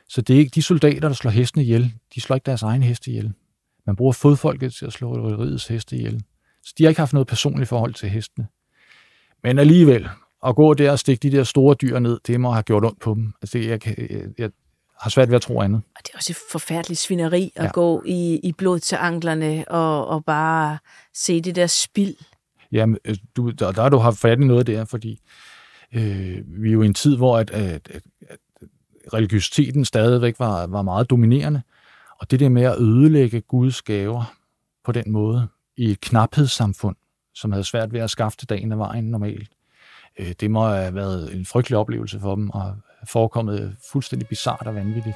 Så 0.07 0.21
det 0.21 0.35
er 0.35 0.39
ikke 0.39 0.51
de 0.55 0.61
soldater, 0.61 1.07
der 1.07 1.13
slår 1.13 1.31
hestene 1.31 1.63
ihjel. 1.63 1.93
De 2.15 2.21
slår 2.21 2.35
ikke 2.35 2.45
deres 2.45 2.63
egen 2.63 2.83
heste 2.83 3.11
ihjel. 3.11 3.33
Man 3.85 3.95
bruger 3.95 4.13
fodfolket 4.13 4.73
til 4.73 4.85
at 4.85 4.93
slå 4.93 5.27
rytteriets 5.27 5.67
heste 5.67 5.95
ihjel. 5.95 6.23
Så 6.63 6.73
de 6.77 6.83
har 6.83 6.89
ikke 6.89 7.01
haft 7.01 7.13
noget 7.13 7.27
personligt 7.27 7.69
forhold 7.69 7.93
til 7.93 8.09
hestene. 8.09 8.47
Men 9.43 9.59
alligevel, 9.59 10.09
at 10.45 10.55
gå 10.55 10.73
der 10.73 10.91
og 10.91 10.99
stikke 10.99 11.29
de 11.29 11.37
der 11.37 11.43
store 11.43 11.75
dyr 11.75 11.99
ned, 11.99 12.19
det 12.27 12.39
må 12.39 12.51
have 12.51 12.63
gjort 12.63 12.85
ondt 12.85 12.99
på 12.99 13.13
dem. 13.13 13.33
Altså, 13.41 13.57
jeg, 13.57 13.87
jeg, 13.87 14.21
jeg 14.37 14.51
har 14.99 15.09
svært 15.09 15.29
ved 15.29 15.35
at 15.35 15.41
tro 15.41 15.61
andet. 15.61 15.81
Og 15.95 16.01
det 16.03 16.13
er 16.13 16.17
også 16.17 16.33
et 16.33 16.37
forfærdeligt 16.51 16.99
svineri 16.99 17.51
at 17.55 17.63
ja. 17.63 17.71
gå 17.71 18.03
i, 18.05 18.39
i 18.43 18.51
blod 18.51 18.79
til 18.79 18.95
anklerne 18.95 19.65
og, 19.67 20.07
og 20.07 20.25
bare 20.25 20.77
se 21.13 21.41
det 21.41 21.55
der 21.55 21.67
spild. 21.67 22.15
Jamen, 22.71 22.97
øh, 23.05 23.15
du, 23.35 23.49
der, 23.49 23.71
der 23.71 23.81
har 23.81 23.89
du 23.89 23.97
haft 23.97 24.17
fat 24.17 24.39
i 24.39 24.43
noget 24.43 24.67
der, 24.67 24.85
fordi 24.85 25.19
øh, 25.93 26.37
vi 26.47 26.69
er 26.69 26.73
jo 26.73 26.81
i 26.81 26.85
en 26.85 26.93
tid, 26.93 27.17
hvor 27.17 27.37
at, 27.37 27.51
at, 27.51 27.89
at, 27.89 28.01
at 28.29 28.37
religiøsiteten 29.13 29.85
stadigvæk 29.85 30.39
var, 30.39 30.67
var 30.67 30.81
meget 30.81 31.09
dominerende. 31.09 31.61
Og 32.19 32.31
det 32.31 32.39
der 32.39 32.49
med 32.49 32.63
at 32.63 32.79
ødelægge 32.79 33.41
Guds 33.41 33.81
gaver 33.81 34.35
på 34.83 34.91
den 34.91 35.11
måde 35.11 35.47
i 35.77 35.91
et 35.91 36.01
knaphedssamfund, 36.01 36.95
som 37.35 37.51
havde 37.51 37.63
svært 37.63 37.93
ved 37.93 37.99
at 37.99 38.09
skaffe 38.09 38.37
dagen 38.49 38.71
af 38.71 38.77
vejen 38.77 39.03
normalt, 39.03 39.49
øh, 40.19 40.33
det 40.39 40.51
må 40.51 40.67
have 40.67 40.95
været 40.95 41.35
en 41.35 41.45
frygtelig 41.45 41.77
oplevelse 41.77 42.19
for 42.19 42.35
dem, 42.35 42.49
og 42.49 42.75
forekommet 43.07 43.75
fuldstændig 43.91 44.27
bizart 44.27 44.67
og 44.67 44.75
vanvittigt. 44.75 45.15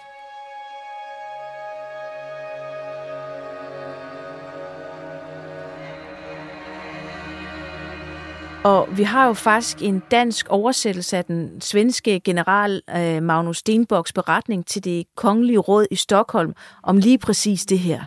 Og 8.66 8.98
vi 8.98 9.04
har 9.04 9.28
jo 9.28 9.34
faktisk 9.34 9.82
en 9.82 10.04
dansk 10.12 10.48
oversættelse 10.50 11.18
af 11.18 11.26
den 11.26 11.62
svenske 11.62 12.20
general 12.20 12.82
øh, 12.98 13.24
Magnus 13.24 13.58
Stenbocks 13.58 14.14
beretning 14.14 14.66
til 14.66 14.84
det 14.84 15.06
kongelige 15.16 15.58
råd 15.58 15.86
i 15.92 15.96
Stockholm 15.96 16.54
om 16.84 16.98
lige 16.98 17.18
præcis 17.18 17.66
det 17.66 17.80
her. 17.80 18.04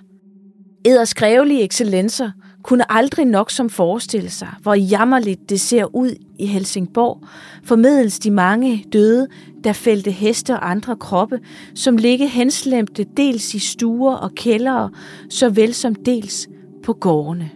Eders 0.85 1.15
grævelige 1.15 1.65
excellencer 1.65 2.31
kunne 2.63 2.93
aldrig 2.93 3.25
nok 3.25 3.51
som 3.51 3.71
forestille 3.71 4.31
sig, 4.31 4.49
hvor 4.63 4.75
jammerligt 4.75 5.51
det 5.51 5.61
ser 5.61 5.97
ud 5.97 6.15
i 6.39 6.47
Helsingborg, 6.47 7.27
formedels 7.65 8.19
de 8.19 8.31
mange 8.31 8.85
døde, 8.93 9.29
der 9.65 9.73
fældte 9.73 10.11
heste 10.11 10.53
og 10.53 10.71
andre 10.71 10.97
kroppe, 10.97 11.41
som 11.75 11.97
ligge 11.97 12.29
henslemte 12.29 13.07
dels 13.17 13.55
i 13.55 13.59
stuer 13.59 14.15
og 14.15 14.35
kældere, 14.35 14.91
såvel 15.31 15.75
som 15.75 15.95
dels 15.95 16.49
på 16.85 16.93
gårdene. 16.93 17.51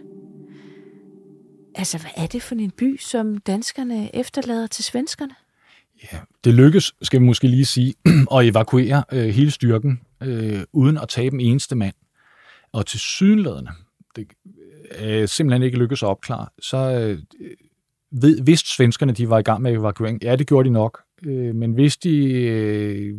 Altså, 1.75 1.97
hvad 1.97 2.11
er 2.17 2.27
det 2.27 2.41
for 2.41 2.55
en 2.55 2.71
by, 2.71 2.97
som 2.99 3.37
danskerne 3.37 4.15
efterlader 4.15 4.67
til 4.67 4.83
svenskerne? 4.83 5.35
Ja, 6.11 6.17
det 6.43 6.53
lykkes, 6.53 6.93
skal 7.01 7.19
vi 7.19 7.25
måske 7.25 7.47
lige 7.47 7.65
sige, 7.65 7.93
at 8.35 8.45
evakuere 8.45 9.03
øh, 9.11 9.25
hele 9.25 9.51
styrken, 9.51 10.01
øh, 10.23 10.61
uden 10.73 10.97
at 10.97 11.09
tabe 11.09 11.33
en 11.33 11.41
eneste 11.41 11.75
mand. 11.75 11.93
Og 12.71 12.85
til 12.85 12.99
sydenladende, 12.99 13.71
det 14.15 14.27
øh, 14.99 15.27
simpelthen 15.27 15.63
ikke 15.63 15.77
lykkes 15.77 16.03
at 16.03 16.07
opklare, 16.07 16.47
så 16.61 16.77
øh, 16.77 17.19
ved, 18.11 18.43
vidste 18.43 18.69
svenskerne, 18.69 19.13
de 19.13 19.29
var 19.29 19.39
i 19.39 19.41
gang 19.41 19.61
med 19.61 19.71
evakuering. 19.71 20.23
Ja, 20.23 20.35
det 20.35 20.47
gjorde 20.47 20.69
de 20.69 20.73
nok. 20.73 21.01
Øh, 21.25 21.55
men 21.55 21.77
vidste 21.77 22.09
de, 22.09 22.31
øh, 22.31 23.15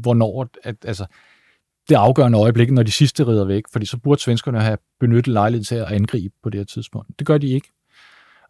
hvornår, 0.00 0.48
at, 0.62 0.76
altså, 0.84 1.06
det 1.88 1.94
afgørende 1.94 2.38
øjeblik, 2.38 2.70
når 2.70 2.82
de 2.82 2.90
sidste 2.90 3.26
rider 3.26 3.44
væk, 3.44 3.62
fordi 3.72 3.86
så 3.86 3.96
burde 3.96 4.20
svenskerne 4.20 4.60
have 4.60 4.78
benyttet 5.00 5.32
lejligheden 5.32 5.64
til 5.64 5.74
at 5.74 5.92
angribe 5.92 6.34
på 6.42 6.50
det 6.50 6.60
her 6.60 6.64
tidspunkt. 6.64 7.18
Det 7.18 7.26
gør 7.26 7.38
de 7.38 7.48
ikke. 7.48 7.68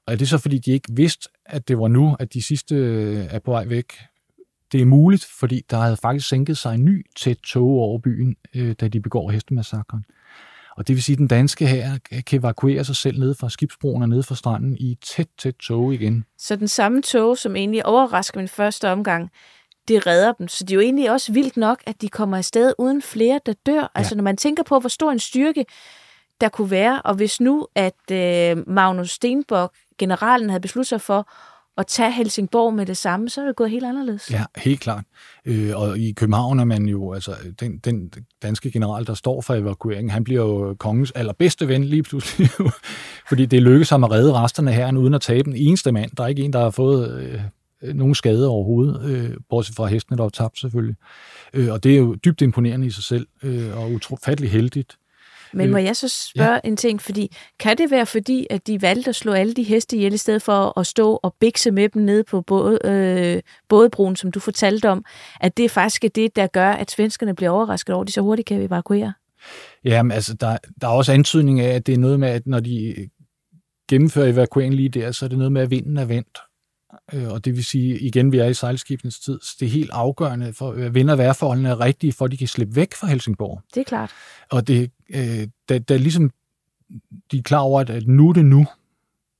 Og 0.07 0.13
er 0.13 0.17
det 0.17 0.29
så, 0.29 0.39
fordi 0.39 0.59
de 0.59 0.71
ikke 0.71 0.89
vidste, 0.93 1.29
at 1.47 1.69
det 1.69 1.79
var 1.79 1.89
nu, 1.89 2.17
at 2.21 2.35
de 2.35 2.43
sidste 2.43 2.75
øh, 2.75 3.27
er 3.31 3.39
på 3.39 3.51
vej 3.51 3.65
væk? 3.65 3.93
Det 4.73 4.81
er 4.81 4.85
muligt, 4.85 5.25
fordi 5.25 5.63
der 5.71 5.77
havde 5.77 5.97
faktisk 5.97 6.29
sænket 6.29 6.59
sig 6.59 6.75
en 6.75 6.85
ny 6.85 7.07
tæt 7.17 7.37
tog 7.37 7.69
over 7.69 7.99
byen, 7.99 8.37
øh, 8.55 8.75
da 8.81 8.89
de 8.89 9.01
begår 9.01 9.31
hestemassakren. 9.31 10.05
Og 10.77 10.89
det 10.89 10.97
vil 10.97 11.03
sige, 11.03 11.15
at 11.15 11.19
den 11.19 11.29
danske 11.29 11.67
her 11.67 11.99
kan 12.27 12.39
evakuere 12.39 12.85
sig 12.85 12.97
selv 12.97 13.19
ned 13.19 13.35
fra 13.35 13.51
skibsbroen 13.51 14.03
og 14.03 14.09
ned 14.09 14.23
fra 14.23 14.35
stranden 14.35 14.77
i 14.77 14.99
tæt, 15.05 15.29
tæt 15.39 15.55
tog 15.55 15.95
igen. 15.95 16.25
Så 16.39 16.57
den 16.57 16.69
samme 16.69 17.03
tog, 17.03 17.39
som 17.39 17.57
egentlig 17.57 17.87
overrasker 17.87 18.41
min 18.41 18.49
første 18.49 18.91
omgang, 18.91 19.31
det 19.89 20.07
redder 20.07 20.33
dem. 20.33 20.49
Så 20.49 20.65
det 20.65 20.71
er 20.71 20.75
jo 20.75 20.81
egentlig 20.81 21.11
også 21.11 21.33
vildt 21.33 21.57
nok, 21.57 21.83
at 21.87 22.03
de 22.03 22.09
kommer 22.09 22.37
afsted 22.37 22.75
uden 22.79 23.03
flere, 23.03 23.41
der 23.47 23.55
dør. 23.67 23.81
Ja. 23.81 23.87
Altså 23.95 24.15
når 24.15 24.23
man 24.23 24.37
tænker 24.37 24.63
på, 24.63 24.79
hvor 24.79 24.89
stor 24.89 25.13
en 25.13 25.19
styrke 25.19 25.65
der 26.41 26.49
kunne 26.49 26.71
være, 26.71 27.03
og 27.03 27.15
hvis 27.15 27.41
nu, 27.41 27.67
at 27.75 28.11
øh, 28.13 28.69
Magnus 28.69 29.11
Stenbock, 29.11 29.75
generalen, 29.99 30.51
havde 30.51 30.61
besluttet 30.61 30.89
sig 30.89 31.01
for 31.01 31.29
at 31.79 31.87
tage 31.87 32.13
Helsingborg 32.13 32.75
med 32.75 32.87
det 32.87 32.97
samme, 32.97 33.29
så 33.29 33.41
er 33.41 33.47
det 33.47 33.57
gået 33.57 33.71
helt 33.71 33.85
anderledes. 33.85 34.31
Ja, 34.31 34.45
helt 34.57 34.81
klart. 34.81 35.05
Øh, 35.45 35.71
og 35.75 35.99
i 35.99 36.13
København 36.13 36.59
er 36.59 36.65
man 36.65 36.87
jo, 36.87 37.13
altså 37.13 37.35
den, 37.61 37.79
den 37.79 38.13
danske 38.43 38.71
general, 38.71 39.07
der 39.07 39.15
står 39.15 39.41
for 39.41 39.55
evakueringen, 39.55 40.11
han 40.11 40.25
bliver 40.25 40.43
jo 40.43 40.75
kongens 40.79 41.11
allerbedste 41.11 41.69
ven 41.69 41.85
lige 41.85 42.03
pludselig, 42.03 42.49
fordi 43.29 43.47
det 43.47 43.63
lykkedes 43.63 43.91
ham 43.91 44.05
at 44.05 44.11
redde 44.11 44.33
resterne 44.33 44.73
her, 44.73 44.97
uden 44.97 45.15
at 45.15 45.21
tabe 45.21 45.51
en 45.51 45.57
eneste 45.57 45.93
mand. 45.93 46.11
Der 46.17 46.25
er 46.25 46.29
ikke 46.29 46.43
en, 46.43 46.53
der 46.53 46.61
har 46.61 46.71
fået 46.71 47.21
øh, 47.21 47.41
øh, 47.83 47.95
nogen 47.95 48.15
skade 48.15 48.49
overhovedet, 48.49 49.11
øh, 49.11 49.37
bortset 49.51 49.77
fra 49.77 49.87
hestene, 49.87 50.17
der 50.17 50.23
var 50.23 50.31
tabt 50.31 50.59
selvfølgelig. 50.59 50.97
Øh, 51.55 51.73
og 51.73 51.85
det 51.85 51.93
er 51.93 51.99
jo 51.99 52.15
dybt 52.15 52.43
imponerende 52.43 52.87
i 52.87 52.91
sig 52.91 53.05
selv, 53.05 53.27
øh, 53.43 53.79
og 53.79 53.93
utrofattelig 53.93 54.51
heldigt. 54.51 54.99
Men 55.55 55.71
må 55.71 55.79
jeg 55.79 55.97
så 55.97 56.09
spørge 56.09 56.53
ja. 56.53 56.61
en 56.65 56.77
ting, 56.77 57.03
fordi 57.03 57.37
kan 57.61 57.79
det 57.79 57.91
være 57.91 58.07
fordi, 58.07 58.47
at 58.51 58.67
de 58.67 58.83
valgte 58.83 59.09
at 59.09 59.15
slå 59.15 59.33
alle 59.33 59.55
de 59.55 59.63
heste 59.63 59.97
ihjel, 59.97 60.13
i 60.13 60.17
stedet 60.17 60.43
for 60.43 60.79
at 60.79 60.87
stå 60.87 61.21
og 61.23 61.35
bikse 61.41 61.71
med 61.71 61.89
dem 61.89 62.03
nede 62.03 62.25
på 62.25 62.41
både, 62.41 62.79
øh, 62.85 63.43
bådebroen, 63.69 64.17
som 64.17 64.31
du 64.31 64.41
fortalte 64.41 64.91
om, 64.91 65.05
at 65.41 65.57
det 65.57 65.71
faktisk 65.71 66.05
er 66.05 66.09
det, 66.09 66.37
der 66.37 66.47
gør, 66.47 66.71
at 66.71 66.91
svenskerne 66.91 67.35
bliver 67.35 67.51
overrasket 67.51 67.95
over, 67.95 68.03
at 68.03 68.09
de 68.09 68.13
så 68.13 68.21
hurtigt 68.21 68.49
kan 68.49 68.63
evakuere? 68.63 69.13
Jamen, 69.85 70.13
altså, 70.13 70.35
der, 70.35 70.57
der 70.81 70.87
er 70.89 70.93
også 70.93 71.13
antydning 71.13 71.61
af, 71.61 71.75
at 71.75 71.87
det 71.87 71.93
er 71.93 71.99
noget 71.99 72.21
med, 72.21 72.29
at 72.29 72.47
når 72.47 72.61
de 72.61 72.95
gennemfører 73.89 74.33
evakueringen 74.33 74.77
lige 74.77 74.89
der, 74.89 75.13
så 75.13 75.25
er 75.25 75.29
det 75.29 75.39
noget 75.39 75.53
med, 75.53 75.63
at 75.63 75.71
vinden 75.71 75.97
er 75.97 76.05
vendt. 76.05 76.39
Øh, 77.15 77.29
og 77.29 77.45
det 77.45 77.57
vil 77.57 77.65
sige, 77.65 77.99
igen, 77.99 78.33
vi 78.33 78.39
er 78.39 78.47
i 78.47 78.55
sejlskibens 78.55 79.21
tid, 79.21 79.41
så 79.43 79.57
det 79.61 79.67
er 79.67 79.71
helt 79.71 79.91
afgørende 79.93 80.53
for, 80.53 80.73
at 80.73 80.95
vind- 80.95 81.11
og 81.11 81.19
vejrforholdene 81.19 81.69
er 81.69 81.81
rigtige, 81.81 82.13
for 82.13 82.25
at 82.25 82.31
de 82.33 82.37
kan 82.37 82.49
slippe 82.49 82.77
væk 82.77 82.95
fra 82.95 83.07
Helsingborg. 83.07 83.63
Det 83.75 83.81
er 83.81 83.85
klart. 83.85 84.11
Og 84.51 84.69
det, 84.69 84.91
øh, 85.15 85.49
da, 85.69 85.79
da 85.79 85.97
ligesom 85.97 86.31
de 87.31 87.39
er 87.39 87.43
klar 87.43 87.61
over, 87.61 87.81
at 87.81 88.07
nu 88.07 88.29
er 88.29 88.33
det 88.33 88.45
nu, 88.45 88.67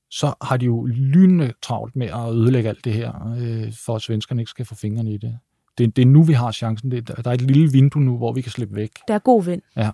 så 0.09 0.33
har 0.41 0.57
de 0.57 0.65
jo 0.65 0.85
lynende 0.85 1.53
travlt 1.61 1.95
med 1.95 2.07
at 2.07 2.33
ødelægge 2.33 2.69
alt 2.69 2.85
det 2.85 2.93
her, 2.93 3.35
øh, 3.37 3.73
for 3.85 3.95
at 3.95 4.01
svenskerne 4.01 4.41
ikke 4.41 4.49
skal 4.49 4.65
få 4.65 4.75
fingrene 4.75 5.13
i 5.13 5.17
det. 5.17 5.37
Det, 5.77 5.95
det 5.95 6.01
er 6.01 6.05
nu, 6.05 6.23
vi 6.23 6.33
har 6.33 6.51
chancen. 6.51 6.91
Det, 6.91 7.07
der 7.07 7.29
er 7.29 7.33
et 7.33 7.41
lille 7.41 7.71
vindue 7.71 8.01
nu, 8.03 8.17
hvor 8.17 8.33
vi 8.33 8.41
kan 8.41 8.51
slippe 8.51 8.75
væk. 8.75 8.91
Der 9.07 9.13
er 9.13 9.19
god 9.19 9.43
vind. 9.43 9.61
Ja. 9.75 9.89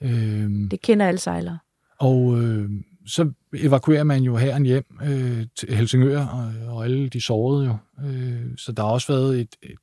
Øh, 0.00 0.50
det 0.70 0.80
kender 0.82 1.06
alle 1.08 1.18
sejlere. 1.18 1.58
Og 1.98 2.42
øh, 2.42 2.70
så 3.06 3.32
evakuerer 3.54 4.04
man 4.04 4.22
jo 4.22 4.36
herren 4.36 4.64
hjem 4.64 4.98
øh, 5.02 5.46
til 5.56 5.74
Helsingør, 5.74 6.26
og, 6.26 6.74
og 6.76 6.84
alle 6.84 7.08
de 7.08 7.20
sårede 7.20 7.66
jo. 7.66 7.76
Øh, 8.06 8.56
så 8.56 8.72
der 8.72 8.82
har 8.82 8.90
også 8.90 9.12
været 9.12 9.40
et, 9.40 9.56
et 9.62 9.78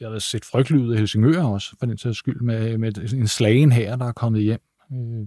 jeg 0.00 0.10
har 0.10 0.18
set 0.18 0.44
frygtelig 0.44 0.80
ud 0.80 0.92
af 0.92 0.98
Helsingør 0.98 1.42
også, 1.42 1.76
for 1.78 1.86
den 1.86 1.98
sags 1.98 2.18
skyld, 2.18 2.40
med, 2.40 2.78
med 2.78 3.12
en 3.12 3.28
slagen 3.28 3.72
her, 3.72 3.96
der 3.96 4.06
er 4.06 4.12
kommet 4.12 4.42
hjem. 4.42 4.60
Øh, 4.92 5.26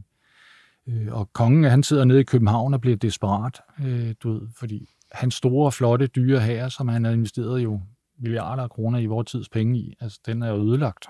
øh, 0.88 1.14
og 1.14 1.34
kongen, 1.34 1.64
han 1.64 1.84
sidder 1.84 2.06
nede 2.06 2.20
i 2.20 2.24
København 2.24 2.74
og 2.74 2.82
bliver 2.82 2.98
desperat, 2.98 3.62
øh, 3.86 4.16
du 4.24 4.34
ved, 4.34 4.42
fordi 4.56 4.90
hans 5.12 5.36
store, 5.36 5.72
flotte, 5.72 6.08
dyre 6.08 6.40
her, 6.40 6.70
som 6.70 6.88
han 6.88 7.04
havde 7.04 7.18
investeret 7.18 7.64
jo 7.64 7.82
milliarder 8.20 8.64
af 8.64 8.70
kroner 8.70 9.00
i 9.00 9.06
vores 9.06 9.32
tids 9.32 9.50
penge 9.50 9.80
i, 9.80 9.96
altså 10.00 10.20
den 10.26 10.44
er 10.44 10.50
jo 10.50 10.56
ødelagt. 10.56 11.06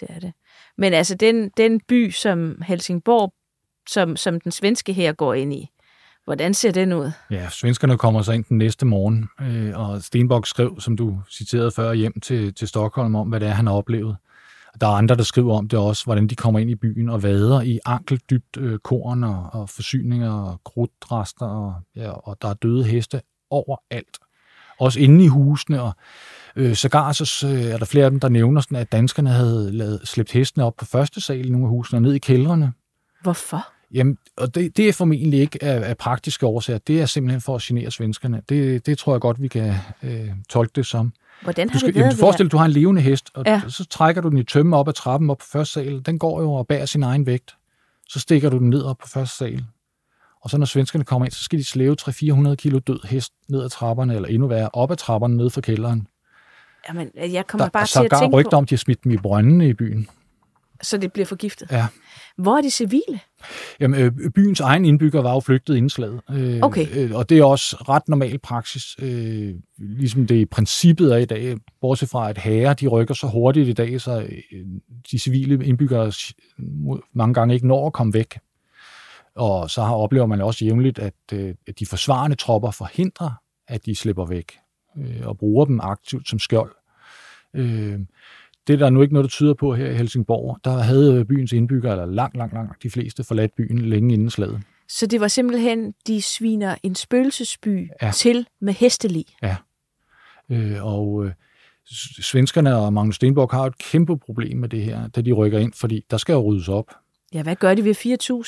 Det 0.00 0.10
er 0.10 0.20
det. 0.20 0.32
Men 0.76 0.92
altså 0.92 1.14
den, 1.14 1.50
den 1.56 1.80
by, 1.80 2.10
som 2.10 2.62
Helsingborg, 2.62 3.34
som, 3.88 4.16
som 4.16 4.40
den 4.40 4.52
svenske 4.52 4.92
her 4.92 5.12
går 5.12 5.34
ind 5.34 5.52
i, 5.52 5.70
hvordan 6.24 6.54
ser 6.54 6.72
den 6.72 6.92
ud? 6.92 7.10
Ja, 7.30 7.48
svenskerne 7.48 7.98
kommer 7.98 8.22
så 8.22 8.32
ind 8.32 8.44
den 8.44 8.58
næste 8.58 8.86
morgen, 8.86 9.28
øh, 9.40 9.78
og 9.78 10.02
Stenbok 10.02 10.46
skrev, 10.46 10.80
som 10.80 10.96
du 10.96 11.20
citerede 11.30 11.70
før, 11.70 11.92
hjem 11.92 12.20
til, 12.20 12.54
til 12.54 12.68
Stockholm 12.68 13.14
om, 13.14 13.28
hvad 13.28 13.40
det 13.40 13.48
er, 13.48 13.52
han 13.52 13.66
har 13.66 13.74
oplevet. 13.74 14.16
Der 14.80 14.86
er 14.86 14.92
andre, 14.92 15.16
der 15.16 15.22
skriver 15.22 15.58
om 15.58 15.68
det 15.68 15.78
også, 15.78 16.04
hvordan 16.04 16.26
de 16.26 16.36
kommer 16.36 16.60
ind 16.60 16.70
i 16.70 16.74
byen 16.74 17.08
og 17.08 17.22
vader 17.22 17.60
i 17.60 17.78
ankeldybt 17.84 18.56
øh, 18.56 18.78
korn 18.78 19.24
og, 19.24 19.50
og 19.52 19.68
forsyninger 19.68 20.32
og 20.32 20.60
krudtrester, 20.64 21.46
og, 21.46 21.74
ja, 21.96 22.10
og 22.10 22.42
der 22.42 22.48
er 22.48 22.54
døde 22.54 22.84
heste 22.84 23.20
overalt. 23.50 24.18
Også 24.80 25.00
inde 25.00 25.24
i 25.24 25.28
husene, 25.28 25.82
og 25.82 25.92
øh, 26.56 26.74
sågar 26.74 27.12
så 27.12 27.46
øh, 27.46 27.64
er 27.64 27.78
der 27.78 27.84
flere 27.84 28.04
af 28.04 28.10
dem, 28.10 28.20
der 28.20 28.28
nævner, 28.28 28.60
sådan, 28.60 28.78
at 28.78 28.92
danskerne 28.92 29.30
havde 29.30 29.72
lavet, 29.72 30.00
slæbt 30.04 30.32
hestene 30.32 30.64
op 30.64 30.76
på 30.76 30.84
første 30.84 31.20
sal 31.20 31.46
i 31.46 31.50
nogle 31.50 31.66
af 31.66 31.70
husene 31.70 31.96
og 31.96 32.02
ned 32.02 32.12
i 32.12 32.18
kældrene. 32.18 32.72
Hvorfor? 33.22 33.77
Jamen, 33.94 34.18
og 34.36 34.54
det, 34.54 34.76
det 34.76 34.88
er 34.88 34.92
formentlig 34.92 35.40
ikke 35.40 35.64
af, 35.64 35.88
af 35.90 35.96
praktiske 35.96 36.46
årsager. 36.46 36.78
Det 36.78 37.00
er 37.00 37.06
simpelthen 37.06 37.40
for 37.40 37.54
at 37.56 37.62
genere 37.62 37.90
svenskerne. 37.90 38.42
Det, 38.48 38.86
det 38.86 38.98
tror 38.98 39.14
jeg 39.14 39.20
godt, 39.20 39.42
vi 39.42 39.48
kan 39.48 39.74
øh, 40.02 40.28
tolke 40.48 40.72
det 40.76 40.86
som. 40.86 41.12
Hvordan 41.42 41.68
har 41.68 41.72
Du, 41.72 41.78
skal, 41.78 41.86
det 41.86 41.94
været? 41.94 42.04
jamen, 42.04 42.16
du 42.16 42.20
forestiller, 42.20 42.48
at 42.48 42.52
du 42.52 42.56
har 42.56 42.64
en 42.64 42.70
levende 42.70 43.02
hest, 43.02 43.30
og 43.34 43.44
Ja. 43.46 43.62
så 43.68 43.84
trækker 43.84 44.22
du 44.22 44.28
den 44.28 44.38
i 44.38 44.44
tømme 44.44 44.76
op 44.76 44.88
ad 44.88 44.92
trappen 44.92 45.30
op 45.30 45.38
på 45.38 45.44
første 45.52 45.72
sal. 45.74 46.02
Den 46.06 46.18
går 46.18 46.40
jo 46.42 46.52
og 46.52 46.66
bærer 46.66 46.86
sin 46.86 47.02
egen 47.02 47.26
vægt. 47.26 47.56
Så 48.08 48.20
stikker 48.20 48.50
du 48.50 48.58
den 48.58 48.70
ned 48.70 48.82
op 48.82 48.98
på 48.98 49.08
første 49.08 49.36
sal. 49.36 49.64
Og 50.42 50.50
så 50.50 50.58
når 50.58 50.66
svenskerne 50.66 51.04
kommer 51.04 51.26
ind, 51.26 51.32
så 51.32 51.44
skal 51.44 51.58
de 51.58 51.64
slæve 51.64 51.96
300-400 52.00 52.54
kilo 52.54 52.78
død 52.78 53.06
hest 53.08 53.32
ned 53.48 53.62
ad 53.62 53.68
trapperne, 53.70 54.14
eller 54.14 54.28
endnu 54.28 54.46
værre, 54.48 54.68
op 54.72 54.90
ad 54.90 54.96
trapperne 54.96 55.36
ned 55.36 55.50
fra 55.50 55.60
kælderen. 55.60 56.06
Jamen, 56.88 57.10
jeg 57.16 57.46
kommer 57.46 57.64
Der 57.64 57.70
bare 57.70 57.86
til 57.86 57.98
at 57.98 58.20
tænke 58.20 58.36
rygter 58.36 58.50
på, 58.50 58.56
om, 58.56 58.62
at 58.64 58.70
de 58.70 58.74
har 58.74 58.78
smidt 58.78 59.04
dem 59.04 59.12
i 59.12 59.16
brøndene 59.16 59.68
i 59.68 59.72
byen. 59.74 60.08
Så 60.82 60.96
det 60.96 61.12
bliver 61.12 61.26
forgiftet. 61.26 61.70
Ja. 61.70 61.86
Hvor 62.36 62.56
er 62.56 62.62
de 62.62 62.70
civile? 62.70 63.20
Jamen, 63.80 64.00
øh, 64.00 64.30
byens 64.30 64.60
egen 64.60 64.84
indbygger 64.84 65.22
var 65.22 65.32
jo 65.34 65.40
flygtet 65.40 65.76
inden 65.76 65.90
slaget. 65.90 66.20
Øh, 66.30 66.60
Okay. 66.62 66.86
Øh, 66.96 67.14
og 67.14 67.28
det 67.28 67.38
er 67.38 67.44
også 67.44 67.76
ret 67.88 68.08
normal 68.08 68.38
praksis, 68.38 68.96
øh, 69.02 69.54
ligesom 69.78 70.26
det 70.26 70.34
i 70.34 70.44
princippet 70.44 71.12
er 71.12 71.16
i 71.16 71.24
dag, 71.24 71.56
bortset 71.80 72.08
fra 72.08 72.30
at 72.30 72.38
herrer, 72.38 72.74
de 72.74 72.86
rykker 72.86 73.14
så 73.14 73.26
hurtigt 73.26 73.68
i 73.68 73.72
dag, 73.72 74.00
så 74.00 74.20
øh, 74.52 74.66
de 75.10 75.18
civile 75.18 75.66
indbyggere 75.66 76.12
mange 77.12 77.34
gange 77.34 77.54
ikke 77.54 77.66
når 77.66 77.86
at 77.86 77.92
komme 77.92 78.14
væk. 78.14 78.38
Og 79.34 79.70
så 79.70 79.82
har, 79.82 79.94
oplever 79.94 80.26
man 80.26 80.40
også 80.40 80.64
jævnligt, 80.64 80.98
at, 80.98 81.14
øh, 81.32 81.54
at 81.68 81.78
de 81.78 81.86
forsvarende 81.86 82.36
tropper 82.36 82.70
forhindrer, 82.70 83.30
at 83.68 83.86
de 83.86 83.94
slipper 83.96 84.26
væk, 84.26 84.52
øh, 84.98 85.20
og 85.26 85.38
bruger 85.38 85.64
dem 85.64 85.80
aktivt 85.80 86.28
som 86.28 86.38
skjold. 86.38 86.72
Øh, 87.54 87.98
det 88.68 88.74
er 88.74 88.78
der 88.78 88.90
nu 88.90 89.02
ikke 89.02 89.14
noget, 89.14 89.24
der 89.24 89.28
tyder 89.28 89.54
på 89.54 89.74
her 89.74 89.90
i 89.90 89.94
Helsingborg. 89.94 90.58
Der 90.64 90.70
havde 90.70 91.24
byens 91.24 91.52
indbyggere, 91.52 91.92
eller 91.92 92.06
langt, 92.06 92.36
langt, 92.36 92.54
langt 92.54 92.82
de 92.82 92.90
fleste, 92.90 93.24
forladt 93.24 93.54
byen 93.56 93.78
længe 93.78 94.14
inden 94.14 94.30
slaget. 94.30 94.62
Så 94.88 95.06
det 95.06 95.20
var 95.20 95.28
simpelthen, 95.28 95.94
de 96.06 96.22
sviner 96.22 96.74
en 96.82 96.94
spøgelsesby 96.94 97.88
ja. 98.02 98.06
Ja. 98.06 98.12
til 98.12 98.46
med 98.60 98.72
hestelig. 98.72 99.24
Øh, 100.50 100.84
og 100.84 101.24
øh, 101.24 101.32
svenskerne 102.22 102.76
og 102.76 102.92
Magnus 102.92 103.16
Stenborg 103.16 103.50
har 103.50 103.66
et 103.66 103.78
kæmpe 103.78 104.18
problem 104.18 104.56
med 104.56 104.68
det 104.68 104.82
her, 104.82 105.08
da 105.08 105.20
de 105.20 105.32
rykker 105.32 105.58
ind, 105.58 105.72
fordi 105.72 106.04
der 106.10 106.16
skal 106.16 106.32
jo 106.32 106.40
ryddes 106.40 106.68
op. 106.68 106.94
Ja, 107.34 107.42
hvad 107.42 107.56
gør 107.56 107.74
de 107.74 107.84
ved 107.84 107.94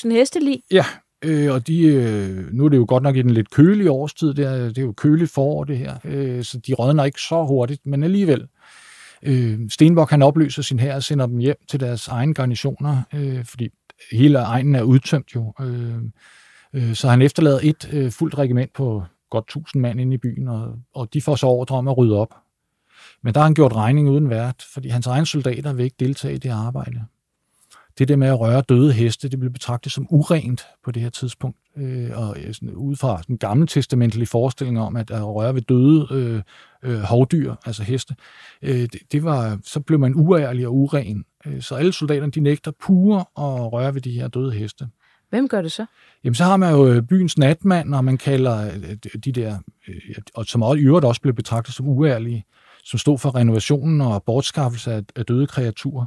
4.000 0.07 0.13
hestelig? 0.13 0.63
Ja, 0.71 0.85
øh, 1.25 1.53
og 1.53 1.67
de, 1.67 1.83
øh, 1.83 2.53
nu 2.53 2.65
er 2.65 2.69
det 2.69 2.77
jo 2.77 2.85
godt 2.89 3.03
nok 3.03 3.17
i 3.17 3.23
den 3.23 3.31
lidt 3.31 3.51
kølige 3.51 3.91
årstid, 3.91 4.35
det 4.35 4.45
er, 4.47 4.69
det 4.69 4.79
er 4.79 4.83
jo 4.83 4.93
køligt 4.93 5.31
forår 5.31 5.65
det 5.65 5.79
her, 5.79 5.97
øh, 6.05 6.45
så 6.45 6.59
de 6.59 6.75
rådner 6.75 7.05
ikke 7.05 7.21
så 7.21 7.45
hurtigt, 7.45 7.87
men 7.87 8.03
alligevel. 8.03 8.47
Øh, 9.23 9.59
Stenbock 9.71 10.11
han 10.11 10.23
opløser 10.23 10.63
sin 10.63 10.79
her 10.79 10.95
og 10.95 11.03
sender 11.03 11.27
dem 11.27 11.39
hjem 11.39 11.57
til 11.69 11.81
deres 11.81 12.09
egne 12.09 12.35
garnisoner, 12.35 13.03
øh, 13.15 13.45
fordi 13.45 13.69
hele 14.13 14.39
egnen 14.39 14.75
er 14.75 14.83
udtømt 14.83 15.35
jo. 15.35 15.55
Øh, 15.61 15.99
øh, 16.75 16.95
så 16.95 17.09
han 17.09 17.23
efterlader 17.23 17.59
et 17.63 17.91
øh, 17.93 18.11
fuldt 18.11 18.39
regiment 18.39 18.73
på 18.73 19.05
godt 19.31 19.45
1000 19.45 19.81
mand 19.81 20.01
inde 20.01 20.15
i 20.15 20.19
byen, 20.19 20.49
og, 20.49 20.75
og 20.95 21.15
de 21.15 21.23
får 21.23 21.37
så 21.37 21.47
ordre 21.47 21.77
om 21.77 21.89
at 21.89 21.99
rydde 21.99 22.17
op. 22.17 22.35
Men 23.23 23.35
der 23.35 23.41
har 23.41 23.45
han 23.45 23.55
gjort 23.55 23.73
regning 23.73 24.11
uden 24.11 24.31
vært, 24.31 24.67
fordi 24.75 24.89
hans 24.89 25.07
egne 25.07 25.27
soldater 25.27 25.73
vil 25.73 25.85
ikke 25.85 25.97
deltage 26.01 26.35
i 26.35 26.39
det 26.39 26.51
arbejde. 26.51 27.05
Det 27.99 28.09
der 28.09 28.17
med 28.17 28.29
at 28.29 28.41
røre 28.41 28.63
døde 28.69 28.93
heste, 28.93 29.29
det 29.29 29.39
blev 29.39 29.53
betragtet 29.53 29.93
som 29.93 30.07
urent 30.11 30.67
på 30.85 30.91
det 30.91 31.03
her 31.03 31.11
tidspunkt. 31.11 31.59
Øh, 31.77 32.11
og 32.15 32.37
øh, 32.39 32.55
sådan, 32.55 32.75
ud 32.75 32.97
fra 32.97 33.23
den 33.27 33.39
gamle 33.39 33.67
testamentlige 33.67 34.27
forestilling 34.27 34.81
om, 34.81 34.97
at 34.97 35.11
at 35.11 35.27
røre 35.27 35.55
ved 35.55 35.63
døde 35.63 36.07
øh, 36.11 36.43
øh, 36.83 37.01
hovdyr, 37.01 37.55
altså 37.67 37.83
heste, 37.83 38.15
øh, 38.63 38.81
det, 38.81 38.99
det 39.13 39.25
var, 39.25 39.59
så 39.65 39.81
blev 39.81 39.99
man 39.99 40.15
uærlig 40.15 40.67
og 40.67 40.75
uren. 40.77 41.25
Øh, 41.47 41.63
så 41.63 41.75
alle 41.75 41.93
soldaterne, 41.93 42.33
de 42.33 42.41
nægter 42.41 42.71
pure 42.83 43.21
at 43.21 43.73
røre 43.73 43.95
ved 43.95 44.01
de 44.01 44.11
her 44.11 44.29
døde 44.29 44.53
heste. 44.53 44.89
Hvem 45.31 45.49
gør 45.49 45.63
det 45.63 45.73
så? 45.73 45.87
Jamen, 46.25 46.35
så 46.35 46.45
har 46.45 46.57
man 46.57 46.75
jo 46.75 47.03
byens 47.03 47.39
natmand, 47.39 47.95
og 47.95 48.05
man 48.05 48.19
kalder 48.19 48.71
de 49.25 49.33
der, 49.33 49.59
og 50.35 50.47
som 50.47 50.63
også, 50.63 50.81
i 50.81 50.85
øvrigt 50.85 51.07
også 51.07 51.21
blev 51.21 51.35
betragtet 51.35 51.75
som 51.75 51.89
uærlige, 51.89 52.45
som 52.85 52.99
stod 52.99 53.19
for 53.19 53.35
renovationen 53.35 54.01
og 54.01 54.23
bortskaffelse 54.23 54.93
af, 54.93 55.03
af 55.17 55.27
døde 55.27 55.47
kreaturer. 55.47 56.07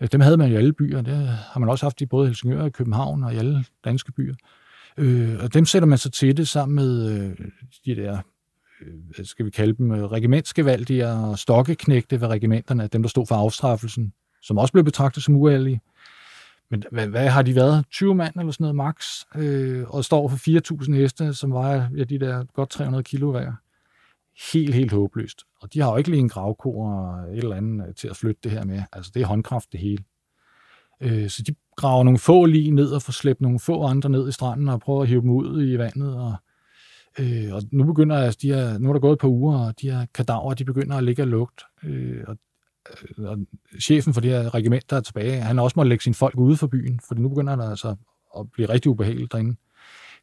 Øh, 0.00 0.08
dem 0.12 0.20
havde 0.20 0.36
man 0.36 0.52
i 0.52 0.54
alle 0.54 0.72
byer. 0.72 1.02
Det 1.02 1.28
har 1.28 1.60
man 1.60 1.68
også 1.68 1.84
haft 1.84 2.00
i 2.00 2.06
både 2.06 2.26
Helsingør 2.26 2.62
og 2.62 2.72
København 2.72 3.24
og 3.24 3.34
i 3.34 3.36
alle 3.36 3.64
danske 3.84 4.12
byer. 4.12 4.34
Øh, 4.96 5.36
og 5.42 5.54
dem 5.54 5.64
sætter 5.64 5.86
man 5.86 5.98
så 5.98 6.10
til 6.10 6.36
det 6.36 6.48
sammen 6.48 6.76
med 6.76 7.10
øh, 7.10 7.36
de 7.86 8.02
der, 8.02 8.18
øh, 8.80 8.94
hvad 9.14 9.24
skal 9.24 9.46
vi 9.46 9.50
kalde 9.50 9.72
dem, 9.72 9.92
øh, 9.92 10.04
regimentsgevaldige 10.04 11.08
og 11.08 11.38
stokkeknægte 11.38 12.20
ved 12.20 12.28
regimenterne, 12.28 12.86
dem 12.86 13.02
der 13.02 13.08
stod 13.08 13.26
for 13.26 13.34
afstraffelsen, 13.34 14.12
som 14.42 14.58
også 14.58 14.72
blev 14.72 14.84
betragtet 14.84 15.22
som 15.22 15.36
uærlige. 15.36 15.80
Men 16.70 16.84
hvad, 16.92 17.06
hvad 17.06 17.28
har 17.28 17.42
de 17.42 17.54
været? 17.54 17.84
20 17.90 18.14
mand 18.14 18.34
eller 18.36 18.52
sådan 18.52 18.64
noget 18.64 18.76
max, 18.76 19.24
øh, 19.36 19.84
og 19.88 20.04
står 20.04 20.28
for 20.28 20.36
4.000 20.84 20.94
heste, 20.94 21.34
som 21.34 21.52
vejer 21.52 21.88
ja, 21.96 22.04
de 22.04 22.18
der 22.18 22.44
godt 22.44 22.70
300 22.70 23.04
kilo 23.04 23.30
hver. 23.30 23.52
Helt, 24.52 24.74
helt 24.74 24.92
håbløst. 24.92 25.44
Og 25.60 25.74
de 25.74 25.80
har 25.80 25.90
jo 25.90 25.96
ikke 25.96 26.10
lige 26.10 26.20
en 26.20 26.28
gravko 26.28 26.78
og 26.78 27.18
et 27.32 27.38
eller 27.38 27.56
andet 27.56 27.88
øh, 27.88 27.94
til 27.94 28.08
at 28.08 28.16
flytte 28.16 28.40
det 28.44 28.50
her 28.50 28.64
med. 28.64 28.82
Altså, 28.92 29.10
det 29.14 29.22
er 29.22 29.26
håndkraft 29.26 29.72
det 29.72 29.80
hele. 29.80 30.04
Øh, 31.00 31.30
så 31.30 31.42
de 31.42 31.54
graver 31.76 32.04
nogle 32.04 32.18
få 32.18 32.44
lige 32.44 32.70
ned 32.70 32.90
og 32.92 33.02
får 33.02 33.12
slæbt 33.12 33.40
nogle 33.40 33.60
få 33.60 33.84
andre 33.84 34.10
ned 34.10 34.28
i 34.28 34.32
stranden 34.32 34.68
og 34.68 34.80
prøver 34.80 35.02
at 35.02 35.08
hive 35.08 35.20
dem 35.20 35.30
ud 35.30 35.66
i 35.66 35.78
vandet. 35.78 36.16
Og, 36.16 36.34
øh, 37.18 37.54
og 37.54 37.62
nu 37.72 37.84
begynder 37.84 38.16
altså, 38.16 38.38
de 38.42 38.52
er, 38.52 38.78
nu 38.78 38.88
er 38.88 38.92
der 38.92 39.00
gået 39.00 39.12
et 39.12 39.18
par 39.18 39.28
uger, 39.28 39.58
og 39.58 39.80
de 39.80 39.90
her 39.90 40.06
kadaver, 40.14 40.54
de 40.54 40.64
begynder 40.64 40.96
at 40.96 41.04
ligge 41.04 41.22
og 41.22 41.28
lugt. 41.28 41.62
Øh, 41.82 42.24
og, 42.26 42.36
øh, 43.18 43.24
og 43.30 43.38
chefen 43.80 44.14
for 44.14 44.20
det 44.20 44.30
her 44.30 44.54
regiment, 44.54 44.90
der 44.90 44.96
er 44.96 45.00
tilbage, 45.00 45.40
han 45.40 45.56
har 45.56 45.64
også 45.64 45.74
måttet 45.76 45.88
lægge 45.88 46.04
sine 46.04 46.14
folk 46.14 46.36
ude 46.36 46.56
for 46.56 46.66
byen, 46.66 47.00
for 47.08 47.14
nu 47.14 47.28
begynder 47.28 47.56
der 47.56 47.70
altså 47.70 47.96
at 48.38 48.50
blive 48.52 48.68
rigtig 48.68 48.90
ubehageligt 48.90 49.32
derinde. 49.32 49.56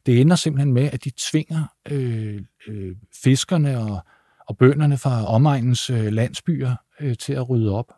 Det 0.06 0.20
ender 0.20 0.36
simpelthen 0.36 0.72
med, 0.72 0.90
at 0.92 1.04
de 1.04 1.10
tvinger 1.16 1.64
øh, 1.90 2.42
øh, 2.68 2.96
fiskerne 3.22 3.78
og, 3.78 4.00
og 4.48 4.56
bønderne 4.56 4.98
fra 4.98 5.34
omegnens 5.34 5.90
øh, 5.90 6.04
landsbyer 6.12 6.74
øh, 7.00 7.16
til 7.16 7.32
at 7.32 7.50
rydde 7.50 7.74
op. 7.74 7.92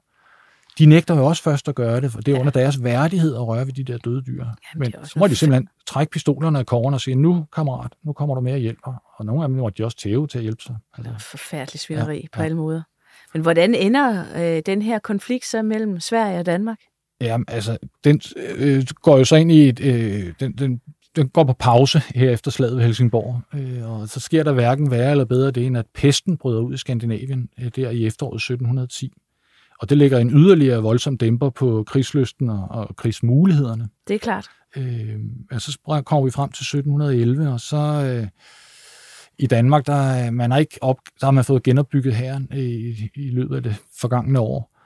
De 0.79 0.87
nægter 0.87 1.17
jo 1.17 1.27
også 1.27 1.43
først 1.43 1.69
at 1.69 1.75
gøre 1.75 2.01
det, 2.01 2.13
for 2.13 2.21
det 2.21 2.29
er 2.29 2.35
Ja. 2.37 2.41
under 2.41 2.53
deres 2.53 2.83
værdighed 2.85 3.35
at 3.35 3.47
røre 3.47 3.67
ved 3.67 3.73
de 3.73 3.85
der 3.85 3.99
døde 3.99 4.23
dyr. 4.23 4.45
Men 4.77 4.93
er 4.95 4.99
også 4.99 5.13
så 5.13 5.19
må 5.19 5.27
de 5.27 5.37
simpelthen 5.37 5.69
trække 5.87 6.11
pistolerne 6.11 6.59
af 6.59 6.67
kåren 6.67 6.95
og 6.95 7.01
sige, 7.01 7.15
nu 7.15 7.47
kammerat, 7.55 7.93
nu 8.05 8.13
kommer 8.13 8.35
du 8.35 8.41
med 8.41 8.53
og 8.53 8.59
hjælper. 8.59 8.95
Og 9.17 9.25
nogle 9.27 9.43
af 9.43 9.49
dem 9.49 9.59
måtte 9.59 9.79
de 9.79 9.85
også 9.87 9.97
tæve 9.99 10.27
til 10.27 10.39
at 10.39 10.43
hjælpe 10.43 10.63
sig. 10.63 10.77
Altså, 10.99 11.13
Forfærdelig 11.31 11.81
svineri 11.81 12.15
ja, 12.17 12.21
Ja, 12.23 12.27
på 12.33 12.41
ja. 12.41 12.45
alle 12.45 12.57
måder. 12.57 12.83
Men 13.35 13.43
hvordan 13.43 13.75
ender 13.75 14.25
øh, 14.37 14.63
den 14.67 14.83
her 14.83 14.99
konflikt 14.99 15.47
så 15.47 15.63
mellem 15.63 16.01
Sverige 16.01 16.39
og 16.39 16.47
Danmark? 16.47 16.79
Ja, 17.21 17.39
altså, 17.49 17.79
den 18.05 18.21
øh, 18.37 18.87
går 19.03 19.19
jo 19.19 19.25
så 19.25 19.37
ind 19.37 19.53
i 19.53 19.69
et, 19.69 19.81
øh, 19.81 20.33
den, 20.41 20.53
den, 20.53 20.81
den 21.17 21.29
går 21.29 21.45
på 21.45 21.53
pause 21.53 22.03
her 22.15 22.31
efter 22.31 22.51
slaget 22.51 22.77
ved 22.77 22.85
Helsingborg, 22.85 23.41
øh, 23.55 23.91
og 23.91 24.09
så 24.09 24.21
sker 24.21 24.43
der 24.43 24.53
hverken 24.53 24.91
værre 24.91 25.11
eller 25.11 25.25
bedre 25.25 25.51
det, 25.51 25.67
end 25.67 25.79
at 25.79 25.87
pesten 25.95 26.37
bryder 26.37 26.61
ud 26.61 26.75
i 26.75 26.77
Skandinavien 26.77 27.49
øh, 27.61 27.71
der 27.77 27.91
i 27.91 28.07
efteråret 28.07 28.37
1710. 28.37 29.13
Og 29.81 29.91
det 29.91 29.99
lægger 29.99 30.19
en 30.19 30.31
yderligere 30.31 30.83
voldsom 30.83 31.17
dæmper 31.17 31.51
på 31.51 31.85
krigslysten 31.87 32.51
og, 32.51 32.67
og 32.71 32.97
krigsmulighederne. 32.97 33.89
Det 34.09 34.15
er 34.15 34.19
klart. 34.19 34.47
Øh, 34.77 35.19
altså, 35.51 35.73
så 35.73 36.03
kommer 36.07 36.25
vi 36.25 36.31
frem 36.31 36.51
til 36.51 36.63
1711, 36.63 37.53
og 37.53 37.61
så 37.61 37.77
øh, 37.77 38.29
i 39.39 39.47
Danmark, 39.47 39.87
der, 39.87 39.93
er 39.93 40.31
man 40.31 40.51
har 40.51 40.59
ikke 40.59 40.79
op, 40.81 40.99
der 41.21 41.27
har 41.27 41.31
man 41.31 41.45
fået 41.45 41.63
genopbygget 41.63 42.15
herren 42.15 42.49
i, 42.55 43.11
i 43.15 43.31
løbet 43.31 43.57
af 43.57 43.63
det 43.63 43.77
forgangne 44.01 44.41
år. 44.41 44.77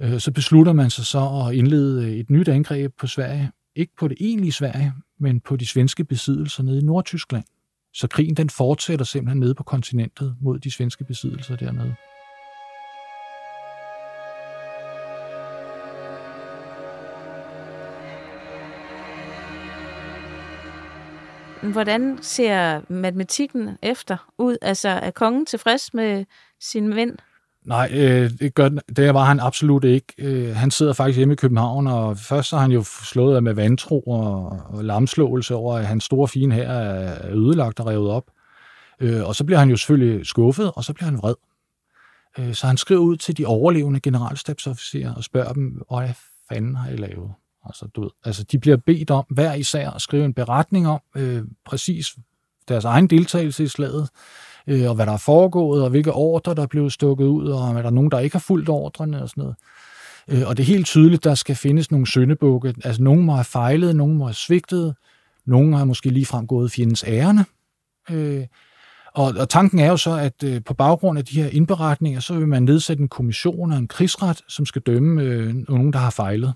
Øh, 0.00 0.20
så 0.20 0.32
beslutter 0.32 0.72
man 0.72 0.90
sig 0.90 1.04
så 1.04 1.46
at 1.48 1.54
indlede 1.54 2.16
et 2.16 2.30
nyt 2.30 2.48
angreb 2.48 2.92
på 2.98 3.06
Sverige. 3.06 3.50
Ikke 3.76 3.92
på 3.98 4.08
det 4.08 4.16
egentlige 4.20 4.52
Sverige, 4.52 4.92
men 5.20 5.40
på 5.40 5.56
de 5.56 5.66
svenske 5.66 6.04
besiddelser 6.04 6.62
nede 6.62 6.78
i 6.78 6.82
Nordtyskland. 6.84 7.44
Så 7.94 8.08
krigen 8.08 8.34
den 8.34 8.50
fortsætter 8.50 9.04
simpelthen 9.04 9.40
nede 9.40 9.54
på 9.54 9.62
kontinentet 9.62 10.36
mod 10.40 10.58
de 10.58 10.70
svenske 10.70 11.04
besiddelser 11.04 11.56
dernede. 11.56 11.94
hvordan 21.62 22.18
ser 22.22 22.80
matematikken 22.88 23.78
efter 23.82 24.32
ud? 24.38 24.56
Altså, 24.62 24.88
er 24.88 25.10
kongen 25.10 25.46
tilfreds 25.46 25.94
med 25.94 26.24
sin 26.60 26.88
mænd? 26.88 27.18
Nej, 27.70 27.90
øh, 27.92 28.30
det, 28.30 28.54
gør, 28.54 28.68
det 28.68 29.14
var 29.14 29.24
han 29.24 29.40
absolut 29.40 29.84
ikke. 29.84 30.06
Øh, 30.18 30.56
han 30.56 30.70
sidder 30.70 30.92
faktisk 30.92 31.16
hjemme 31.16 31.34
i 31.34 31.36
København, 31.36 31.86
og 31.86 32.18
først 32.18 32.48
så 32.48 32.56
har 32.56 32.62
han 32.62 32.72
jo 32.72 32.82
slået 32.82 33.42
med 33.42 33.54
vantro 33.54 34.00
og, 34.00 34.60
og 34.68 34.84
lamslåelse 34.84 35.54
over, 35.54 35.78
at 35.78 35.86
hans 35.86 36.04
store 36.04 36.28
fine 36.28 36.54
her 36.54 36.68
er 36.68 37.30
ødelagt 37.30 37.80
og 37.80 37.86
revet 37.86 38.10
op. 38.10 38.24
Øh, 39.00 39.24
og 39.24 39.34
så 39.34 39.44
bliver 39.44 39.58
han 39.58 39.70
jo 39.70 39.76
selvfølgelig 39.76 40.26
skuffet, 40.26 40.72
og 40.74 40.84
så 40.84 40.92
bliver 40.92 41.04
han 41.10 41.18
vred. 41.18 41.34
Øh, 42.38 42.54
så 42.54 42.66
han 42.66 42.76
skriver 42.76 43.00
ud 43.00 43.16
til 43.16 43.38
de 43.38 43.46
overlevende 43.46 44.00
generalstabsofficerer 44.00 45.14
og 45.14 45.24
spørger 45.24 45.52
dem, 45.52 45.82
hvad 45.90 46.14
fanden 46.48 46.76
har 46.76 46.90
I 46.90 46.96
lavet? 46.96 47.30
Altså, 47.66 47.86
du 47.94 48.00
ved, 48.00 48.10
altså, 48.24 48.44
de 48.44 48.58
bliver 48.58 48.76
bedt 48.76 49.10
om 49.10 49.24
hver 49.30 49.54
især 49.54 49.90
at 49.90 50.02
skrive 50.02 50.24
en 50.24 50.34
beretning 50.34 50.88
om 50.88 51.00
øh, 51.16 51.42
præcis 51.64 52.06
deres 52.68 52.84
egen 52.84 53.06
deltagelse 53.06 53.64
i 53.64 53.68
slaget, 53.68 54.08
øh, 54.70 54.88
og 54.88 54.94
hvad 54.94 55.06
der 55.06 55.12
er 55.12 55.16
foregået, 55.16 55.84
og 55.84 55.90
hvilke 55.90 56.12
ordre, 56.12 56.54
der 56.54 56.62
er 56.62 56.66
blevet 56.66 56.92
stukket 56.92 57.26
ud, 57.26 57.48
og 57.48 57.78
er 57.78 57.82
der 57.82 57.90
nogen, 57.90 58.10
der 58.10 58.18
ikke 58.18 58.34
har 58.34 58.40
fulgt 58.40 58.68
ordrene 58.68 59.22
og 59.22 59.28
sådan 59.28 59.42
noget. 59.42 59.56
Øh, 60.28 60.48
og 60.48 60.56
det 60.56 60.62
er 60.62 60.66
helt 60.66 60.86
tydeligt, 60.86 61.24
der 61.24 61.34
skal 61.34 61.56
findes 61.56 61.90
nogle 61.90 62.06
søndebukke. 62.06 62.74
Altså, 62.84 63.02
nogen 63.02 63.24
må 63.24 63.32
have 63.32 63.44
fejlet, 63.44 63.96
nogen 63.96 64.18
må 64.18 64.24
have 64.24 64.34
svigtet, 64.34 64.94
nogen 65.46 65.72
har 65.72 65.84
måske 65.84 66.10
ligefrem 66.10 66.46
gået 66.46 66.72
fjendens 66.72 67.04
ærende. 67.06 67.44
Øh, 68.10 68.46
og, 69.14 69.34
og 69.38 69.48
tanken 69.48 69.78
er 69.78 69.88
jo 69.88 69.96
så, 69.96 70.16
at 70.16 70.42
øh, 70.44 70.64
på 70.64 70.74
baggrund 70.74 71.18
af 71.18 71.24
de 71.24 71.42
her 71.42 71.48
indberetninger, 71.48 72.20
så 72.20 72.34
vil 72.34 72.48
man 72.48 72.62
nedsætte 72.62 73.00
en 73.00 73.08
kommission 73.08 73.72
og 73.72 73.78
en 73.78 73.88
krigsret, 73.88 74.42
som 74.48 74.66
skal 74.66 74.82
dømme 74.82 75.22
øh, 75.22 75.54
nogen, 75.68 75.92
der 75.92 75.98
har 75.98 76.10
fejlet. 76.10 76.54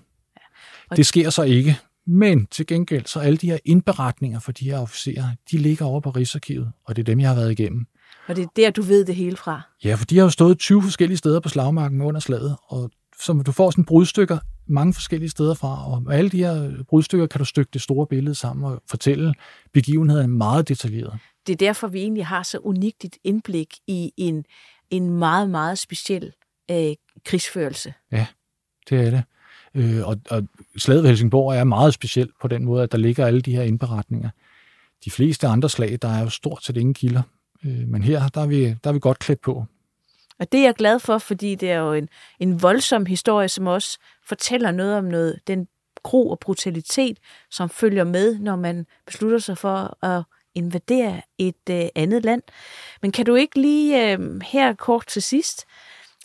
Ja. 0.91 0.95
Det 0.95 1.05
sker 1.05 1.29
så 1.29 1.43
ikke. 1.43 1.79
Men 2.07 2.45
til 2.45 2.67
gengæld, 2.67 3.05
så 3.05 3.19
alle 3.19 3.37
de 3.37 3.49
her 3.49 3.57
indberetninger 3.65 4.39
for 4.39 4.51
de 4.51 4.65
her 4.65 4.79
officerer, 4.79 5.25
de 5.51 5.57
ligger 5.57 5.85
over 5.85 5.99
på 5.99 6.09
Rigsarkivet, 6.09 6.71
og 6.85 6.95
det 6.95 7.01
er 7.01 7.05
dem, 7.05 7.19
jeg 7.19 7.29
har 7.29 7.35
været 7.35 7.51
igennem. 7.51 7.87
Og 8.27 8.35
det 8.35 8.43
er 8.43 8.47
der, 8.55 8.69
du 8.69 8.81
ved 8.81 9.05
det 9.05 9.15
hele 9.15 9.37
fra? 9.37 9.61
Ja, 9.83 9.95
for 9.95 10.05
de 10.05 10.17
har 10.17 10.23
jo 10.23 10.29
stået 10.29 10.59
20 10.59 10.81
forskellige 10.81 11.17
steder 11.17 11.39
på 11.39 11.49
slagmarken 11.49 12.01
under 12.01 12.19
slaget, 12.19 12.57
og 12.67 12.91
som 13.21 13.43
du 13.43 13.51
får 13.51 13.71
sådan 13.71 13.85
brudstykker 13.85 14.37
mange 14.67 14.93
forskellige 14.93 15.29
steder 15.29 15.53
fra, 15.53 15.91
og 15.91 16.13
alle 16.13 16.29
de 16.29 16.37
her 16.37 16.83
brudstykker 16.89 17.27
kan 17.27 17.39
du 17.39 17.45
stykke 17.45 17.69
det 17.73 17.81
store 17.81 18.07
billede 18.07 18.35
sammen 18.35 18.65
og 18.65 18.81
fortælle 18.89 19.33
begivenheden 19.73 20.31
meget 20.31 20.67
detaljeret. 20.67 21.19
Det 21.47 21.53
er 21.53 21.57
derfor, 21.57 21.87
vi 21.87 21.99
egentlig 21.99 22.25
har 22.25 22.43
så 22.43 22.57
unikt 22.57 23.05
et 23.05 23.17
indblik 23.23 23.75
i 23.87 24.11
en, 24.17 24.45
en 24.89 25.09
meget, 25.09 25.49
meget 25.49 25.77
speciel 25.77 26.31
øh, 26.71 26.95
krigsførelse. 27.25 27.93
Ja, 28.11 28.27
det 28.89 29.07
er 29.07 29.09
det. 29.09 29.23
Øh, 29.75 30.07
og, 30.07 30.17
og 30.29 30.43
slaget 30.77 31.03
ved 31.03 31.09
Helsingborg 31.09 31.55
er 31.55 31.63
meget 31.63 31.93
specielt 31.93 32.31
på 32.41 32.47
den 32.47 32.65
måde, 32.65 32.83
at 32.83 32.91
der 32.91 32.97
ligger 32.97 33.25
alle 33.25 33.41
de 33.41 33.55
her 33.55 33.63
indberetninger. 33.63 34.29
De 35.05 35.11
fleste 35.11 35.47
andre 35.47 35.69
slag, 35.69 35.97
der 36.01 36.07
er 36.07 36.21
jo 36.21 36.29
stort 36.29 36.63
set 36.63 36.77
ingen 36.77 36.93
kilder. 36.93 37.21
Øh, 37.65 37.87
men 37.87 38.03
her, 38.03 38.27
der 38.27 38.41
er, 38.41 38.47
vi, 38.47 38.65
der 38.65 38.89
er 38.89 38.91
vi 38.91 38.99
godt 38.99 39.19
klædt 39.19 39.41
på. 39.41 39.65
Og 40.39 40.51
det 40.51 40.59
er 40.59 40.63
jeg 40.63 40.75
glad 40.75 40.99
for, 40.99 41.17
fordi 41.17 41.55
det 41.55 41.71
er 41.71 41.77
jo 41.77 41.93
en, 41.93 42.09
en 42.39 42.61
voldsom 42.61 43.05
historie, 43.05 43.49
som 43.49 43.67
også 43.67 43.97
fortæller 44.27 44.71
noget 44.71 44.97
om 44.97 45.03
noget, 45.03 45.39
den 45.47 45.67
gro 46.03 46.29
og 46.29 46.39
brutalitet, 46.39 47.19
som 47.51 47.69
følger 47.69 48.03
med, 48.03 48.39
når 48.39 48.55
man 48.55 48.85
beslutter 49.05 49.39
sig 49.39 49.57
for 49.57 50.05
at 50.05 50.23
invadere 50.55 51.21
et 51.37 51.69
øh, 51.69 51.85
andet 51.95 52.25
land. 52.25 52.41
Men 53.01 53.11
kan 53.11 53.25
du 53.25 53.35
ikke 53.35 53.61
lige 53.61 54.11
øh, 54.11 54.41
her 54.41 54.73
kort 54.73 55.07
til 55.07 55.21
sidst 55.21 55.65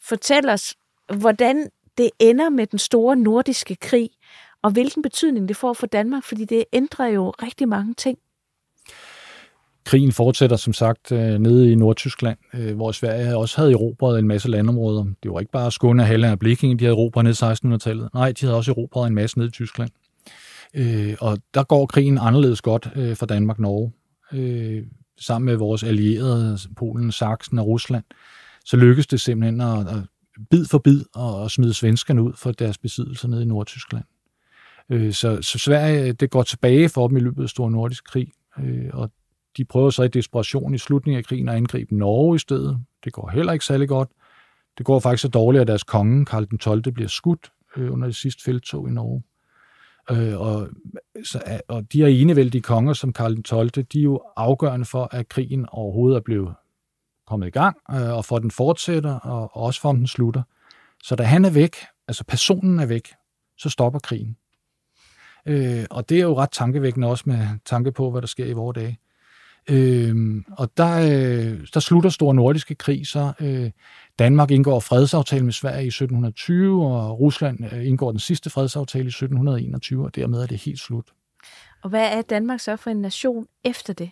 fortælle 0.02 0.52
os, 0.52 0.74
hvordan 1.18 1.70
det 1.98 2.10
ender 2.18 2.48
med 2.48 2.66
den 2.66 2.78
store 2.78 3.16
nordiske 3.16 3.76
krig, 3.76 4.10
og 4.62 4.70
hvilken 4.70 5.02
betydning 5.02 5.48
det 5.48 5.56
får 5.56 5.72
for 5.72 5.86
Danmark, 5.86 6.24
fordi 6.24 6.44
det 6.44 6.64
ændrer 6.72 7.06
jo 7.06 7.30
rigtig 7.30 7.68
mange 7.68 7.94
ting. 7.94 8.18
Krigen 9.90 10.12
fortsætter 10.12 10.56
som 10.56 10.72
sagt 10.72 11.12
øh, 11.12 11.38
nede 11.38 11.72
i 11.72 11.74
Nordtyskland, 11.74 12.38
øh, 12.54 12.76
hvor 12.76 12.92
Sverige 12.92 13.36
også 13.36 13.56
havde 13.56 13.72
erobret 13.72 14.18
en 14.18 14.26
masse 14.26 14.48
landområder. 14.48 15.04
Det 15.22 15.30
var 15.30 15.40
ikke 15.40 15.52
bare 15.52 15.72
Skåne, 15.72 16.04
Halland 16.04 16.32
og 16.32 16.38
Blekinge, 16.38 16.78
de 16.78 16.84
havde 16.84 16.96
erobret 16.96 17.24
ned 17.24 17.32
i 17.32 17.66
1600-tallet. 17.66 18.08
Nej, 18.14 18.32
de 18.32 18.46
havde 18.46 18.56
også 18.56 18.70
erobret 18.70 19.06
en 19.06 19.14
masse 19.14 19.38
ned 19.38 19.48
i 19.48 19.50
Tyskland. 19.50 19.90
Øh, 20.74 21.16
og 21.20 21.38
der 21.54 21.62
går 21.62 21.86
krigen 21.86 22.18
anderledes 22.18 22.60
godt 22.60 22.90
øh, 22.96 23.16
for 23.16 23.26
Danmark-Norge. 23.26 23.92
Sammen 25.20 25.46
med 25.46 25.56
vores 25.56 25.82
allierede, 25.82 26.58
Polen, 26.76 27.12
Sachsen 27.12 27.58
og 27.58 27.66
Rusland, 27.66 28.04
så 28.64 28.76
lykkes 28.76 29.06
det 29.06 29.20
simpelthen 29.20 29.60
at, 29.60 29.78
at 29.78 30.02
bid 30.50 30.64
for 30.64 30.78
bid 30.78 31.04
at, 31.18 31.50
smide 31.50 31.74
svenskerne 31.74 32.22
ud 32.22 32.32
for 32.36 32.52
deres 32.52 32.78
besiddelser 32.78 33.28
nede 33.28 33.42
i 33.42 33.46
Nordtyskland. 33.46 34.04
Så, 34.90 35.38
så 35.42 35.58
Sverige, 35.58 36.12
det 36.12 36.30
går 36.30 36.42
tilbage 36.42 36.88
for 36.88 37.08
dem 37.08 37.16
i 37.16 37.20
løbet 37.20 37.42
af 37.42 37.48
Store 37.48 37.70
Nordisk 37.70 38.04
Krig, 38.04 38.28
og 38.92 39.10
de 39.56 39.64
prøver 39.64 39.90
så 39.90 40.02
i 40.02 40.08
desperation 40.08 40.74
i 40.74 40.78
slutningen 40.78 41.18
af 41.18 41.24
krigen 41.24 41.48
at 41.48 41.54
angribe 41.54 41.96
Norge 41.96 42.36
i 42.36 42.38
stedet. 42.38 42.78
Det 43.04 43.12
går 43.12 43.30
heller 43.30 43.52
ikke 43.52 43.64
særlig 43.64 43.88
godt. 43.88 44.08
Det 44.78 44.86
går 44.86 45.00
faktisk 45.00 45.22
så 45.22 45.28
dårligt, 45.28 45.60
at 45.60 45.68
deres 45.68 45.84
konge, 45.84 46.24
Karl 46.24 46.46
den 46.50 46.58
12., 46.58 46.92
bliver 46.92 47.08
skudt 47.08 47.52
øh, 47.76 47.92
under 47.92 48.06
det 48.06 48.16
sidste 48.16 48.44
feltog 48.44 48.88
i 48.88 48.90
Norge. 48.90 49.22
Øh, 50.10 50.40
og, 50.40 50.68
så, 51.24 51.42
øh, 51.46 51.58
og 51.68 51.92
de 51.92 51.98
her 51.98 52.06
enevældige 52.06 52.62
konger, 52.62 52.92
som 52.92 53.12
Karl 53.12 53.34
den 53.34 53.42
12., 53.42 53.70
de 53.70 53.98
er 53.98 54.02
jo 54.02 54.22
afgørende 54.36 54.86
for, 54.86 55.08
at 55.12 55.28
krigen 55.28 55.66
overhovedet 55.68 56.16
er 56.16 56.20
blevet 56.20 56.54
kommet 57.26 57.46
i 57.46 57.50
gang, 57.50 57.76
øh, 57.90 58.16
og 58.16 58.24
for 58.24 58.36
at 58.36 58.42
den 58.42 58.50
fortsætter, 58.50 59.14
og, 59.14 59.42
og 59.42 59.62
også 59.62 59.80
for, 59.80 59.88
om 59.88 59.96
den 59.96 60.06
slutter. 60.06 60.42
Så 61.02 61.16
da 61.16 61.22
han 61.22 61.44
er 61.44 61.50
væk, 61.50 61.76
altså 62.08 62.24
personen 62.24 62.80
er 62.80 62.86
væk, 62.86 63.08
så 63.58 63.70
stopper 63.70 63.98
krigen. 63.98 64.36
Øh, 65.46 65.84
og 65.90 66.08
det 66.08 66.16
er 66.16 66.22
jo 66.22 66.36
ret 66.36 66.50
tankevækkende 66.50 67.08
også 67.08 67.24
med 67.26 67.48
tanke 67.64 67.92
på, 67.92 68.10
hvad 68.10 68.20
der 68.20 68.28
sker 68.28 68.46
i 68.46 68.52
vores 68.52 68.74
dage. 68.74 68.98
Øh, 69.68 70.42
og 70.58 70.70
der, 70.76 70.96
øh, 70.96 71.66
der 71.74 71.80
slutter 71.80 72.10
Store 72.10 72.34
Nordiske 72.34 72.74
Krig 72.74 73.06
så. 73.06 73.32
Øh, 73.40 73.70
Danmark 74.18 74.50
indgår 74.50 74.80
fredsaftale 74.80 75.44
med 75.44 75.52
Sverige 75.52 75.84
i 75.84 75.88
1720, 75.88 76.86
og 76.86 77.20
Rusland 77.20 77.72
øh, 77.72 77.86
indgår 77.86 78.10
den 78.10 78.20
sidste 78.20 78.50
fredsaftale 78.50 79.04
i 79.04 79.08
1721, 79.08 80.04
og 80.04 80.14
dermed 80.14 80.42
er 80.42 80.46
det 80.46 80.58
helt 80.58 80.80
slut. 80.80 81.04
Og 81.82 81.90
hvad 81.90 82.18
er 82.18 82.22
Danmark 82.22 82.60
så 82.60 82.76
for 82.76 82.90
en 82.90 83.00
nation 83.00 83.46
efter 83.64 83.92
det? 83.92 84.10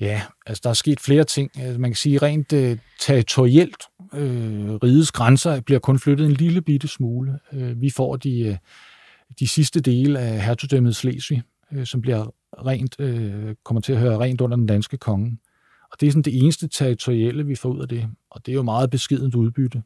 Ja, 0.00 0.22
altså 0.46 0.60
der 0.64 0.70
er 0.70 0.74
sket 0.74 1.00
flere 1.00 1.24
ting. 1.24 1.50
Altså, 1.60 1.80
man 1.80 1.90
kan 1.90 1.96
sige 1.96 2.18
rent 2.18 2.52
øh, 2.52 2.78
territorielt. 3.00 3.82
Øh, 4.14 4.74
rigets 4.74 5.12
grænser 5.12 5.60
bliver 5.60 5.80
kun 5.80 5.98
flyttet 5.98 6.26
en 6.26 6.32
lille 6.32 6.62
bitte 6.62 6.88
smule. 6.88 7.38
Øh, 7.52 7.80
vi 7.80 7.90
får 7.90 8.16
de, 8.16 8.40
øh, 8.40 8.56
de 9.38 9.48
sidste 9.48 9.80
dele 9.80 10.18
af 10.18 10.42
hertugdømmet 10.42 10.96
Slesvig, 10.96 11.42
øh, 11.72 11.86
som 11.86 12.00
bliver 12.00 12.34
rent, 12.66 12.96
øh, 12.98 13.54
kommer 13.64 13.80
til 13.80 13.92
at 13.92 13.98
høre 13.98 14.18
rent 14.18 14.40
under 14.40 14.56
den 14.56 14.66
danske 14.66 14.96
konge. 14.96 15.38
Og 15.92 16.00
det 16.00 16.06
er 16.06 16.10
sådan 16.10 16.22
det 16.22 16.38
eneste 16.38 16.68
territorielle, 16.68 17.46
vi 17.46 17.54
får 17.54 17.68
ud 17.68 17.80
af 17.80 17.88
det. 17.88 18.08
Og 18.30 18.46
det 18.46 18.52
er 18.52 18.56
jo 18.56 18.62
meget 18.62 18.90
beskedent 18.90 19.34
udbytte. 19.34 19.82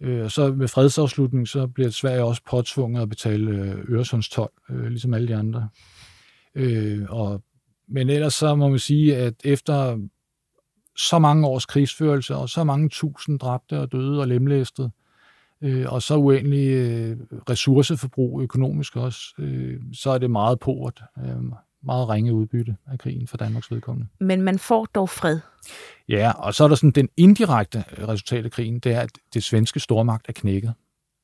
Øh, 0.00 0.30
så 0.30 0.52
med 0.52 0.68
fredsafslutning, 0.68 1.48
så 1.48 1.66
bliver 1.66 1.90
Sverige 1.90 2.24
også 2.24 2.42
påtvunget 2.50 3.02
at 3.02 3.08
betale 3.08 3.50
øh, 3.50 3.84
Øresundstol, 3.88 4.50
øh, 4.70 4.86
ligesom 4.86 5.14
alle 5.14 5.28
de 5.28 5.36
andre. 5.36 5.68
Øh, 6.54 7.06
og, 7.08 7.42
men 7.88 8.10
ellers 8.10 8.34
så 8.34 8.54
må 8.54 8.68
man 8.68 8.78
sige, 8.78 9.16
at 9.16 9.34
efter 9.44 9.98
så 10.96 11.18
mange 11.18 11.46
års 11.46 11.66
krigsførelse 11.66 12.36
og 12.36 12.48
så 12.48 12.64
mange 12.64 12.88
tusind 12.88 13.38
dræbte 13.38 13.80
og 13.80 13.92
døde 13.92 14.20
og 14.20 14.28
lemlæstede, 14.28 14.90
øh, 15.62 15.92
og 15.92 16.02
så 16.02 16.16
uendelig 16.16 16.68
øh, 16.68 17.16
ressourceforbrug 17.50 18.42
økonomisk 18.42 18.96
også, 18.96 19.20
øh, 19.38 19.80
så 19.92 20.10
er 20.10 20.18
det 20.18 20.30
meget 20.30 20.60
port. 20.60 21.02
Øh, 21.18 21.36
meget 21.86 22.08
ringe 22.08 22.32
udbytte 22.32 22.76
af 22.86 22.98
krigen 22.98 23.26
for 23.26 23.36
Danmarks 23.36 23.70
vedkommende. 23.70 24.08
Men 24.20 24.42
man 24.42 24.58
får 24.58 24.84
dog 24.84 25.08
fred. 25.08 25.40
Ja, 26.08 26.30
og 26.30 26.54
så 26.54 26.64
er 26.64 26.68
der 26.68 26.74
sådan 26.74 26.90
den 26.90 27.08
indirekte 27.16 27.84
resultat 28.08 28.44
af 28.44 28.50
krigen, 28.50 28.78
det 28.78 28.92
er, 28.92 29.00
at 29.00 29.10
det 29.34 29.44
svenske 29.44 29.80
stormagt 29.80 30.28
er 30.28 30.32
knækket. 30.32 30.74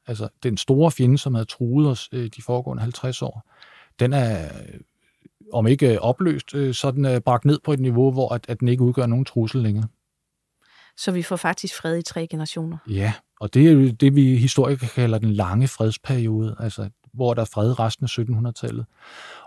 Altså, 0.06 0.28
den 0.42 0.56
store 0.56 0.90
fjende, 0.90 1.18
som 1.18 1.34
havde 1.34 1.46
truet 1.46 1.88
os 1.88 2.08
øh, 2.12 2.30
de 2.36 2.42
foregående 2.42 2.80
50 2.80 3.22
år, 3.22 3.50
den 3.98 4.12
er, 4.12 4.48
om 5.52 5.66
ikke 5.66 6.00
opløst, 6.00 6.54
øh, 6.54 6.74
så 6.74 6.90
den 6.90 7.04
er 7.04 7.20
bragt 7.20 7.44
ned 7.44 7.58
på 7.64 7.72
et 7.72 7.80
niveau, 7.80 8.12
hvor 8.12 8.34
at, 8.34 8.44
at 8.48 8.60
den 8.60 8.68
ikke 8.68 8.82
udgør 8.82 9.06
nogen 9.06 9.24
trussel 9.24 9.62
længere. 9.62 9.88
Så 10.96 11.12
vi 11.12 11.22
får 11.22 11.36
faktisk 11.36 11.76
fred 11.76 11.98
i 11.98 12.02
tre 12.02 12.26
generationer? 12.26 12.78
Ja, 12.88 13.12
og 13.40 13.54
det 13.54 13.68
er 13.68 13.72
jo 13.72 13.90
det, 13.90 14.14
vi 14.14 14.36
historikere 14.36 14.88
kalder 14.94 15.18
den 15.18 15.32
lange 15.32 15.68
fredsperiode, 15.68 16.56
altså 16.58 16.90
hvor 17.14 17.34
der 17.34 17.42
er 17.42 17.46
fred 17.52 17.78
resten 17.78 18.04
af 18.04 18.18
1700-tallet. 18.18 18.86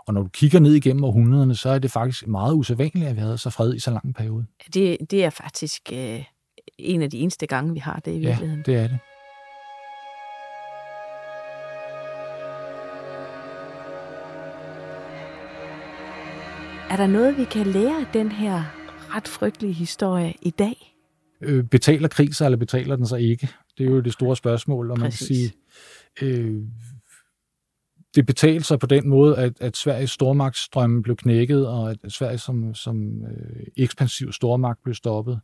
Og 0.06 0.14
når 0.14 0.22
du 0.22 0.28
kigger 0.28 0.60
ned 0.60 0.74
igennem 0.74 1.04
århundrederne, 1.04 1.54
så 1.54 1.68
er 1.68 1.78
det 1.78 1.90
faktisk 1.90 2.26
meget 2.26 2.54
usædvanligt, 2.54 3.08
at 3.08 3.16
vi 3.16 3.20
havde 3.20 3.38
så 3.38 3.50
fred 3.50 3.74
i 3.74 3.78
så 3.78 3.90
lang 3.90 4.06
en 4.06 4.12
periode. 4.12 4.46
Det, 4.74 4.98
det 5.10 5.24
er 5.24 5.30
faktisk 5.30 5.82
øh, 5.92 6.24
en 6.78 7.02
af 7.02 7.10
de 7.10 7.18
eneste 7.18 7.46
gange, 7.46 7.72
vi 7.72 7.78
har 7.78 8.00
det 8.04 8.14
i 8.14 8.18
virkeligheden. 8.18 8.64
Ja, 8.66 8.72
det 8.72 8.80
er 8.80 8.88
det. 8.88 8.98
Er 16.90 16.96
der 16.96 17.06
noget, 17.06 17.36
vi 17.36 17.44
kan 17.44 17.66
lære 17.66 18.00
af 18.00 18.06
den 18.12 18.32
her 18.32 18.64
ret 19.14 19.28
frygtelige 19.28 19.72
historie 19.72 20.34
i 20.42 20.50
dag? 20.50 20.94
Øh, 21.40 21.64
betaler 21.64 22.08
krig 22.08 22.34
sig, 22.34 22.44
eller 22.44 22.58
betaler 22.58 22.96
den 22.96 23.06
sig 23.06 23.20
ikke? 23.20 23.48
Det 23.78 23.86
er 23.86 23.90
jo 23.90 24.00
det 24.00 24.12
store 24.12 24.36
spørgsmål, 24.36 24.90
og 24.90 24.98
man 24.98 25.10
kan 25.10 25.18
sige, 25.18 25.52
øh, 26.22 26.62
det 28.16 28.26
betalte 28.26 28.64
sig 28.64 28.78
på 28.78 28.86
den 28.86 29.08
måde, 29.08 29.36
at, 29.36 29.52
at 29.60 29.76
Sveriges 29.76 30.10
stormagtsstrømme 30.10 31.02
blev 31.02 31.16
knækket, 31.16 31.68
og 31.68 31.90
at 31.90 31.98
Sverige 32.08 32.38
som, 32.38 32.74
som 32.74 33.22
øh, 33.24 33.66
ekspansiv 33.76 34.32
stormagt 34.32 34.82
blev 34.82 34.94
stoppet. 34.94 35.40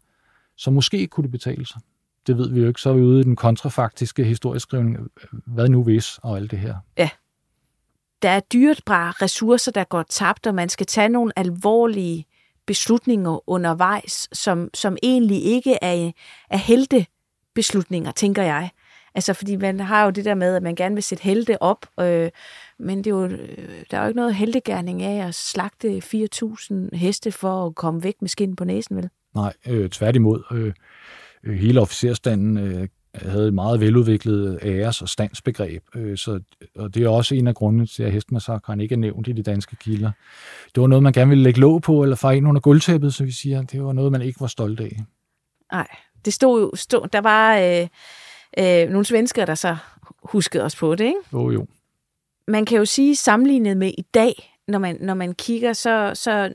Så 0.56 0.70
måske 0.70 1.06
kunne 1.06 1.22
det 1.22 1.30
betale 1.30 1.66
sig. 1.66 1.80
Det 2.26 2.38
ved 2.38 2.50
vi 2.50 2.60
jo 2.60 2.68
ikke. 2.68 2.80
Så 2.80 2.90
er 2.90 2.94
vi 2.94 3.02
ude 3.02 3.20
i 3.20 3.24
den 3.24 3.36
kontrafaktiske 3.36 4.24
historieskrivning. 4.24 4.96
Øh, 4.96 5.40
hvad 5.46 5.68
nu 5.68 5.82
hvis, 5.82 6.18
og 6.22 6.36
alt 6.36 6.50
det 6.50 6.58
her. 6.58 6.74
Ja. 6.98 7.10
Der 8.22 8.28
er 8.28 8.40
dyrebare 8.40 9.10
ressourcer, 9.10 9.72
der 9.72 9.84
går 9.84 10.02
tabt, 10.02 10.46
og 10.46 10.54
man 10.54 10.68
skal 10.68 10.86
tage 10.86 11.08
nogle 11.08 11.32
alvorlige 11.36 12.26
beslutninger 12.66 13.50
undervejs, 13.50 14.28
som, 14.32 14.70
som 14.74 14.96
egentlig 15.02 15.44
ikke 15.44 15.78
er, 15.82 16.10
er 16.50 16.56
helte 16.56 17.06
beslutninger, 17.54 18.12
tænker 18.12 18.42
jeg. 18.42 18.70
Altså, 19.14 19.32
fordi 19.32 19.56
man 19.56 19.80
har 19.80 20.04
jo 20.04 20.10
det 20.10 20.24
der 20.24 20.34
med, 20.34 20.56
at 20.56 20.62
man 20.62 20.74
gerne 20.74 20.94
vil 20.94 21.02
sætte 21.02 21.24
helte 21.24 21.62
op, 21.62 21.86
øh, 22.00 22.30
men 22.78 22.98
det 22.98 23.06
er 23.06 23.10
jo, 23.10 23.24
øh, 23.24 23.38
der 23.90 23.98
er 23.98 24.02
jo 24.02 24.08
ikke 24.08 24.16
noget 24.16 24.34
heldegærning 24.34 25.02
af 25.02 25.26
at 25.26 25.34
slagte 25.34 25.98
4.000 25.98 26.96
heste 26.96 27.32
for 27.32 27.66
at 27.66 27.74
komme 27.74 28.04
væk 28.04 28.14
med 28.20 28.28
skin 28.28 28.56
på 28.56 28.64
næsen, 28.64 28.96
vel? 28.96 29.08
Nej, 29.34 29.52
øh, 29.66 29.90
tværtimod. 29.90 30.42
Øh, 30.52 30.72
øh 31.44 31.58
hele 31.58 31.80
officerstanden 31.80 32.58
øh, 32.58 32.88
havde 33.14 33.48
et 33.48 33.54
meget 33.54 33.80
veludviklet 33.80 34.58
æres- 34.62 35.02
og 35.02 35.08
standsbegreb, 35.08 35.82
øh, 35.94 36.18
så, 36.18 36.40
og 36.76 36.94
det 36.94 37.02
er 37.02 37.08
også 37.08 37.34
en 37.34 37.46
af 37.46 37.54
grundene 37.54 37.86
til, 37.86 38.02
at 38.02 38.12
hestmassakren 38.12 38.80
ikke 38.80 38.92
er 38.92 38.98
nævnt 38.98 39.28
i 39.28 39.32
de 39.32 39.42
danske 39.42 39.76
kilder. 39.76 40.10
Det 40.74 40.80
var 40.80 40.86
noget, 40.86 41.02
man 41.02 41.12
gerne 41.12 41.28
ville 41.28 41.44
lægge 41.44 41.60
låg 41.60 41.82
på, 41.82 42.02
eller 42.02 42.16
fare 42.16 42.36
ind 42.36 42.48
under 42.48 42.60
gulvtæppet, 42.60 43.14
så 43.14 43.24
vi 43.24 43.32
siger. 43.32 43.62
Det 43.62 43.84
var 43.84 43.92
noget, 43.92 44.12
man 44.12 44.22
ikke 44.22 44.40
var 44.40 44.46
stolt 44.46 44.80
af. 44.80 45.00
Nej, 45.72 45.88
det 46.24 46.32
stod 46.32 46.60
jo, 46.60 46.70
stod, 46.74 47.08
der 47.08 47.20
var 47.20 47.58
øh, 47.58 47.88
øh, 48.58 48.88
nogle 48.88 49.04
svensker, 49.04 49.44
der 49.44 49.54
så 49.54 49.76
huskede 50.22 50.64
os 50.64 50.76
på 50.76 50.94
det, 50.94 51.04
ikke? 51.04 51.20
Jo, 51.32 51.50
jo. 51.50 51.66
Man 52.48 52.64
kan 52.64 52.78
jo 52.78 52.84
sige, 52.84 53.16
sammenlignet 53.16 53.76
med 53.76 53.92
i 53.98 54.02
dag, 54.14 54.58
når 54.68 54.78
man, 54.78 54.96
når 55.00 55.14
man 55.14 55.34
kigger, 55.34 55.72
så, 55.72 56.10
så 56.14 56.52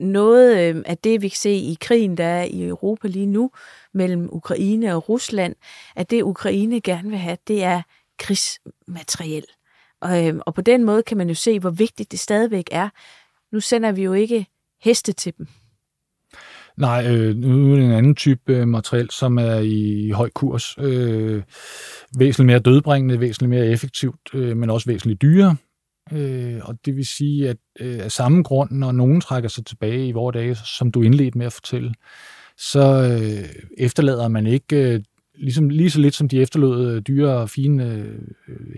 noget 0.00 0.58
øh, 0.58 0.82
af 0.86 0.98
det, 0.98 1.22
vi 1.22 1.28
kan 1.28 1.36
se 1.36 1.50
i 1.50 1.76
krigen, 1.80 2.16
der 2.16 2.24
er 2.24 2.44
i 2.44 2.66
Europa 2.66 3.08
lige 3.08 3.26
nu, 3.26 3.50
mellem 3.94 4.28
Ukraine 4.32 4.94
og 4.94 5.08
Rusland, 5.08 5.54
at 5.96 6.10
det 6.10 6.22
Ukraine 6.22 6.80
gerne 6.80 7.10
vil 7.10 7.18
have, 7.18 7.36
det 7.48 7.62
er 7.62 7.82
krigsmateriel. 8.18 9.44
Og, 10.00 10.26
øh, 10.26 10.40
og 10.46 10.54
på 10.54 10.60
den 10.60 10.84
måde 10.84 11.02
kan 11.02 11.16
man 11.16 11.28
jo 11.28 11.34
se, 11.34 11.60
hvor 11.60 11.70
vigtigt 11.70 12.12
det 12.12 12.20
stadigvæk 12.20 12.68
er. 12.70 12.88
Nu 13.52 13.60
sender 13.60 13.92
vi 13.92 14.02
jo 14.02 14.12
ikke 14.12 14.46
heste 14.80 15.12
til 15.12 15.34
dem. 15.38 15.46
Nej, 16.78 17.06
øh, 17.10 17.36
nu 17.36 17.72
er 17.72 17.76
det 17.76 17.84
en 17.84 17.92
anden 17.92 18.14
type 18.14 18.52
øh, 18.52 18.68
materiel, 18.68 19.10
som 19.10 19.38
er 19.38 19.58
i 19.58 20.10
høj 20.10 20.30
kurs. 20.30 20.78
Øh, 20.78 21.42
væsentligt 22.18 22.46
mere 22.46 22.58
dødbringende, 22.58 23.20
væsentligt 23.20 23.50
mere 23.50 23.66
effektivt, 23.66 24.20
øh, 24.34 24.56
men 24.56 24.70
også 24.70 24.90
væsentligt 24.90 25.22
dyrere. 25.22 25.56
Øh, 26.12 26.60
og 26.62 26.78
det 26.84 26.96
vil 26.96 27.06
sige, 27.06 27.48
at 27.48 27.56
øh, 27.80 27.98
af 28.04 28.12
samme 28.12 28.42
grund, 28.42 28.70
når 28.70 28.92
nogen 28.92 29.20
trækker 29.20 29.48
sig 29.48 29.66
tilbage 29.66 30.08
i 30.08 30.12
vores 30.12 30.34
dage, 30.34 30.54
som 30.54 30.92
du 30.92 31.02
indledte 31.02 31.38
med 31.38 31.46
at 31.46 31.52
fortælle, 31.52 31.94
så 32.58 33.18
øh, 33.22 33.48
efterlader 33.78 34.28
man 34.28 34.46
ikke, 34.46 34.76
øh, 34.76 35.00
ligesom, 35.34 35.68
lige 35.68 35.90
så 35.90 36.00
lidt 36.00 36.14
som 36.14 36.28
de 36.28 36.40
efterlod 36.40 36.92
øh, 36.92 37.02
dyre 37.02 37.36
og 37.36 37.50
fine 37.50 37.92
øh, 37.92 38.18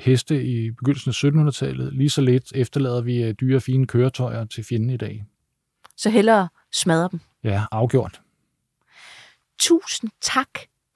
heste 0.01 0.45
i 0.45 0.71
begyndelsen 0.71 1.11
af 1.11 1.49
1700-tallet, 1.49 1.93
lige 1.93 2.11
så 2.11 2.21
lidt 2.21 2.53
efterlader 2.55 3.01
vi 3.01 3.23
øh, 3.23 3.35
dyre 3.41 3.57
og 3.57 3.63
fine 3.63 3.87
køretøjer 3.87 4.45
til 4.45 4.65
fjenden 4.65 4.91
i 4.91 4.97
dag. 4.97 5.25
Så 6.01 6.11
hellere 6.11 6.49
smadre 6.73 7.09
dem. 7.11 7.21
Ja, 7.45 7.65
afgjort. 7.73 8.21
Tusind 9.59 10.11
tak, 10.21 10.49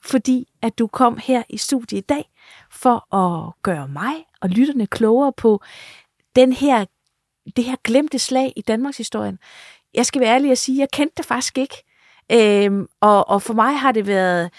fordi 0.05 0.49
at 0.63 0.79
du 0.79 0.87
kom 0.87 1.19
her 1.23 1.43
i 1.49 1.57
studiet 1.57 1.99
i 1.99 2.01
dag 2.01 2.31
for 2.71 3.15
at 3.15 3.53
gøre 3.63 3.89
mig 3.89 4.15
og 4.41 4.49
lytterne 4.49 4.87
klogere 4.87 5.33
på 5.33 5.63
den 6.37 6.53
her, 6.53 6.85
det 7.57 7.65
her 7.65 7.77
glemte 7.85 8.19
slag 8.19 8.53
i 8.57 8.61
Danmarks 8.61 8.97
historien. 8.97 9.39
Jeg 9.95 10.07
skal 10.07 10.21
være 10.21 10.35
ærlig 10.35 10.51
og 10.51 10.59
sige, 10.59 10.77
at 10.77 10.81
jeg 10.81 10.89
kendte 10.93 11.15
det 11.17 11.27
faktisk 11.27 11.59
ikke. 11.59 11.85
Øhm, 12.33 12.89
og, 13.01 13.29
og 13.29 13.43
for 13.43 13.55
mig 13.55 13.79
har 13.79 13.93
det 13.93 14.07
været 14.07 14.51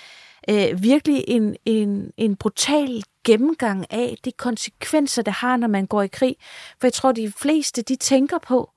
øh, 0.49 0.83
virkelig 0.83 1.23
en, 1.27 1.55
en, 1.65 2.11
en 2.17 2.35
brutal 2.35 3.03
gennemgang 3.23 3.93
af 3.93 4.17
de 4.25 4.31
konsekvenser, 4.31 5.21
det 5.21 5.33
har, 5.33 5.57
når 5.57 5.67
man 5.67 5.85
går 5.85 6.01
i 6.01 6.07
krig. 6.07 6.35
For 6.79 6.87
jeg 6.87 6.93
tror, 6.93 7.11
de 7.11 7.31
fleste, 7.31 7.81
de 7.81 7.95
tænker 7.95 8.37
på, 8.37 8.74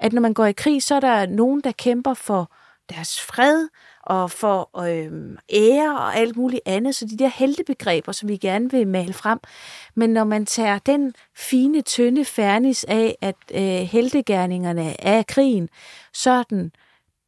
at 0.00 0.12
når 0.12 0.20
man 0.20 0.34
går 0.34 0.46
i 0.46 0.52
krig, 0.52 0.82
så 0.82 0.94
er 0.94 1.00
der 1.00 1.26
nogen, 1.26 1.60
der 1.60 1.72
kæmper 1.72 2.14
for 2.14 2.52
deres 2.88 3.20
fred 3.20 3.68
og 4.02 4.30
for 4.30 4.86
øh, 4.86 5.36
ære 5.52 5.98
og 5.98 6.16
alt 6.16 6.36
muligt 6.36 6.62
andet. 6.66 6.94
Så 6.94 7.06
de 7.06 7.16
der 7.16 7.28
heltebegreber, 7.28 8.12
som 8.12 8.28
vi 8.28 8.36
gerne 8.36 8.70
vil 8.70 8.86
male 8.86 9.12
frem. 9.12 9.38
Men 9.94 10.10
når 10.10 10.24
man 10.24 10.46
tager 10.46 10.78
den 10.78 11.14
fine, 11.36 11.82
tynde 11.82 12.24
fernis 12.24 12.84
af, 12.84 13.16
at 13.20 13.36
øh, 13.54 13.60
heltegerningerne 13.62 15.00
er 15.00 15.22
krigen, 15.22 15.68
så 16.12 16.30
er 16.30 16.42
den 16.42 16.72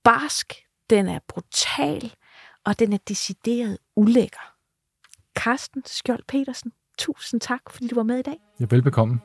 barsk, 0.04 0.54
den 0.90 1.08
er 1.08 1.18
brutal, 1.28 2.14
og 2.64 2.78
den 2.78 2.92
er 2.92 2.98
decideret 3.08 3.78
ulækker. 3.96 4.54
Carsten 5.38 5.82
Skjold 5.86 6.22
Petersen, 6.28 6.72
tusind 6.98 7.40
tak, 7.40 7.60
fordi 7.70 7.88
du 7.88 7.94
var 7.94 8.02
med 8.02 8.18
i 8.18 8.22
dag. 8.22 8.38
Ja, 8.60 8.66
velbekomme. 8.70 9.20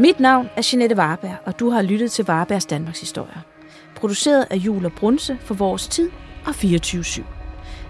Mit 0.00 0.20
navn 0.20 0.50
er 0.56 0.68
Jeanette 0.72 0.96
Warberg, 0.96 1.36
og 1.46 1.60
du 1.60 1.70
har 1.70 1.82
lyttet 1.82 2.12
til 2.12 2.24
Warbergs 2.24 2.66
Danmarks 2.66 3.00
Historie. 3.00 3.42
Produceret 3.96 4.46
af 4.50 4.56
Jul 4.56 4.84
og 4.84 4.92
Brunse 4.92 5.38
for 5.40 5.54
Vores 5.54 5.88
Tid 5.88 6.10
og 6.46 6.50
24-7. 6.50 7.22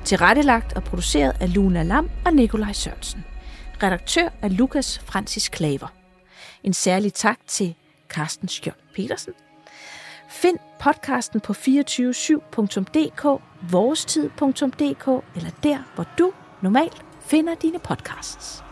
Tilrettelagt 0.04 0.72
og 0.72 0.84
produceret 0.84 1.36
af 1.40 1.54
Luna 1.54 1.82
Lam 1.82 2.10
og 2.26 2.32
Nikolaj 2.32 2.72
Sørensen. 2.72 3.24
Redaktør 3.82 4.28
er 4.42 4.48
Lukas 4.48 4.98
Francis 4.98 5.48
Klaver. 5.48 5.92
En 6.64 6.72
særlig 6.72 7.14
tak 7.14 7.38
til 7.46 7.74
Carsten 8.08 8.48
Skjold 8.48 8.94
Petersen. 8.94 9.32
Find 10.28 10.58
podcasten 10.80 11.40
på 11.40 11.52
247.dk, 11.52 13.42
vorestid.dk 13.70 15.24
eller 15.36 15.50
der, 15.62 15.78
hvor 15.94 16.06
du 16.18 16.32
normalt 16.62 17.04
finder 17.20 17.54
dine 17.54 17.78
podcasts. 17.78 18.69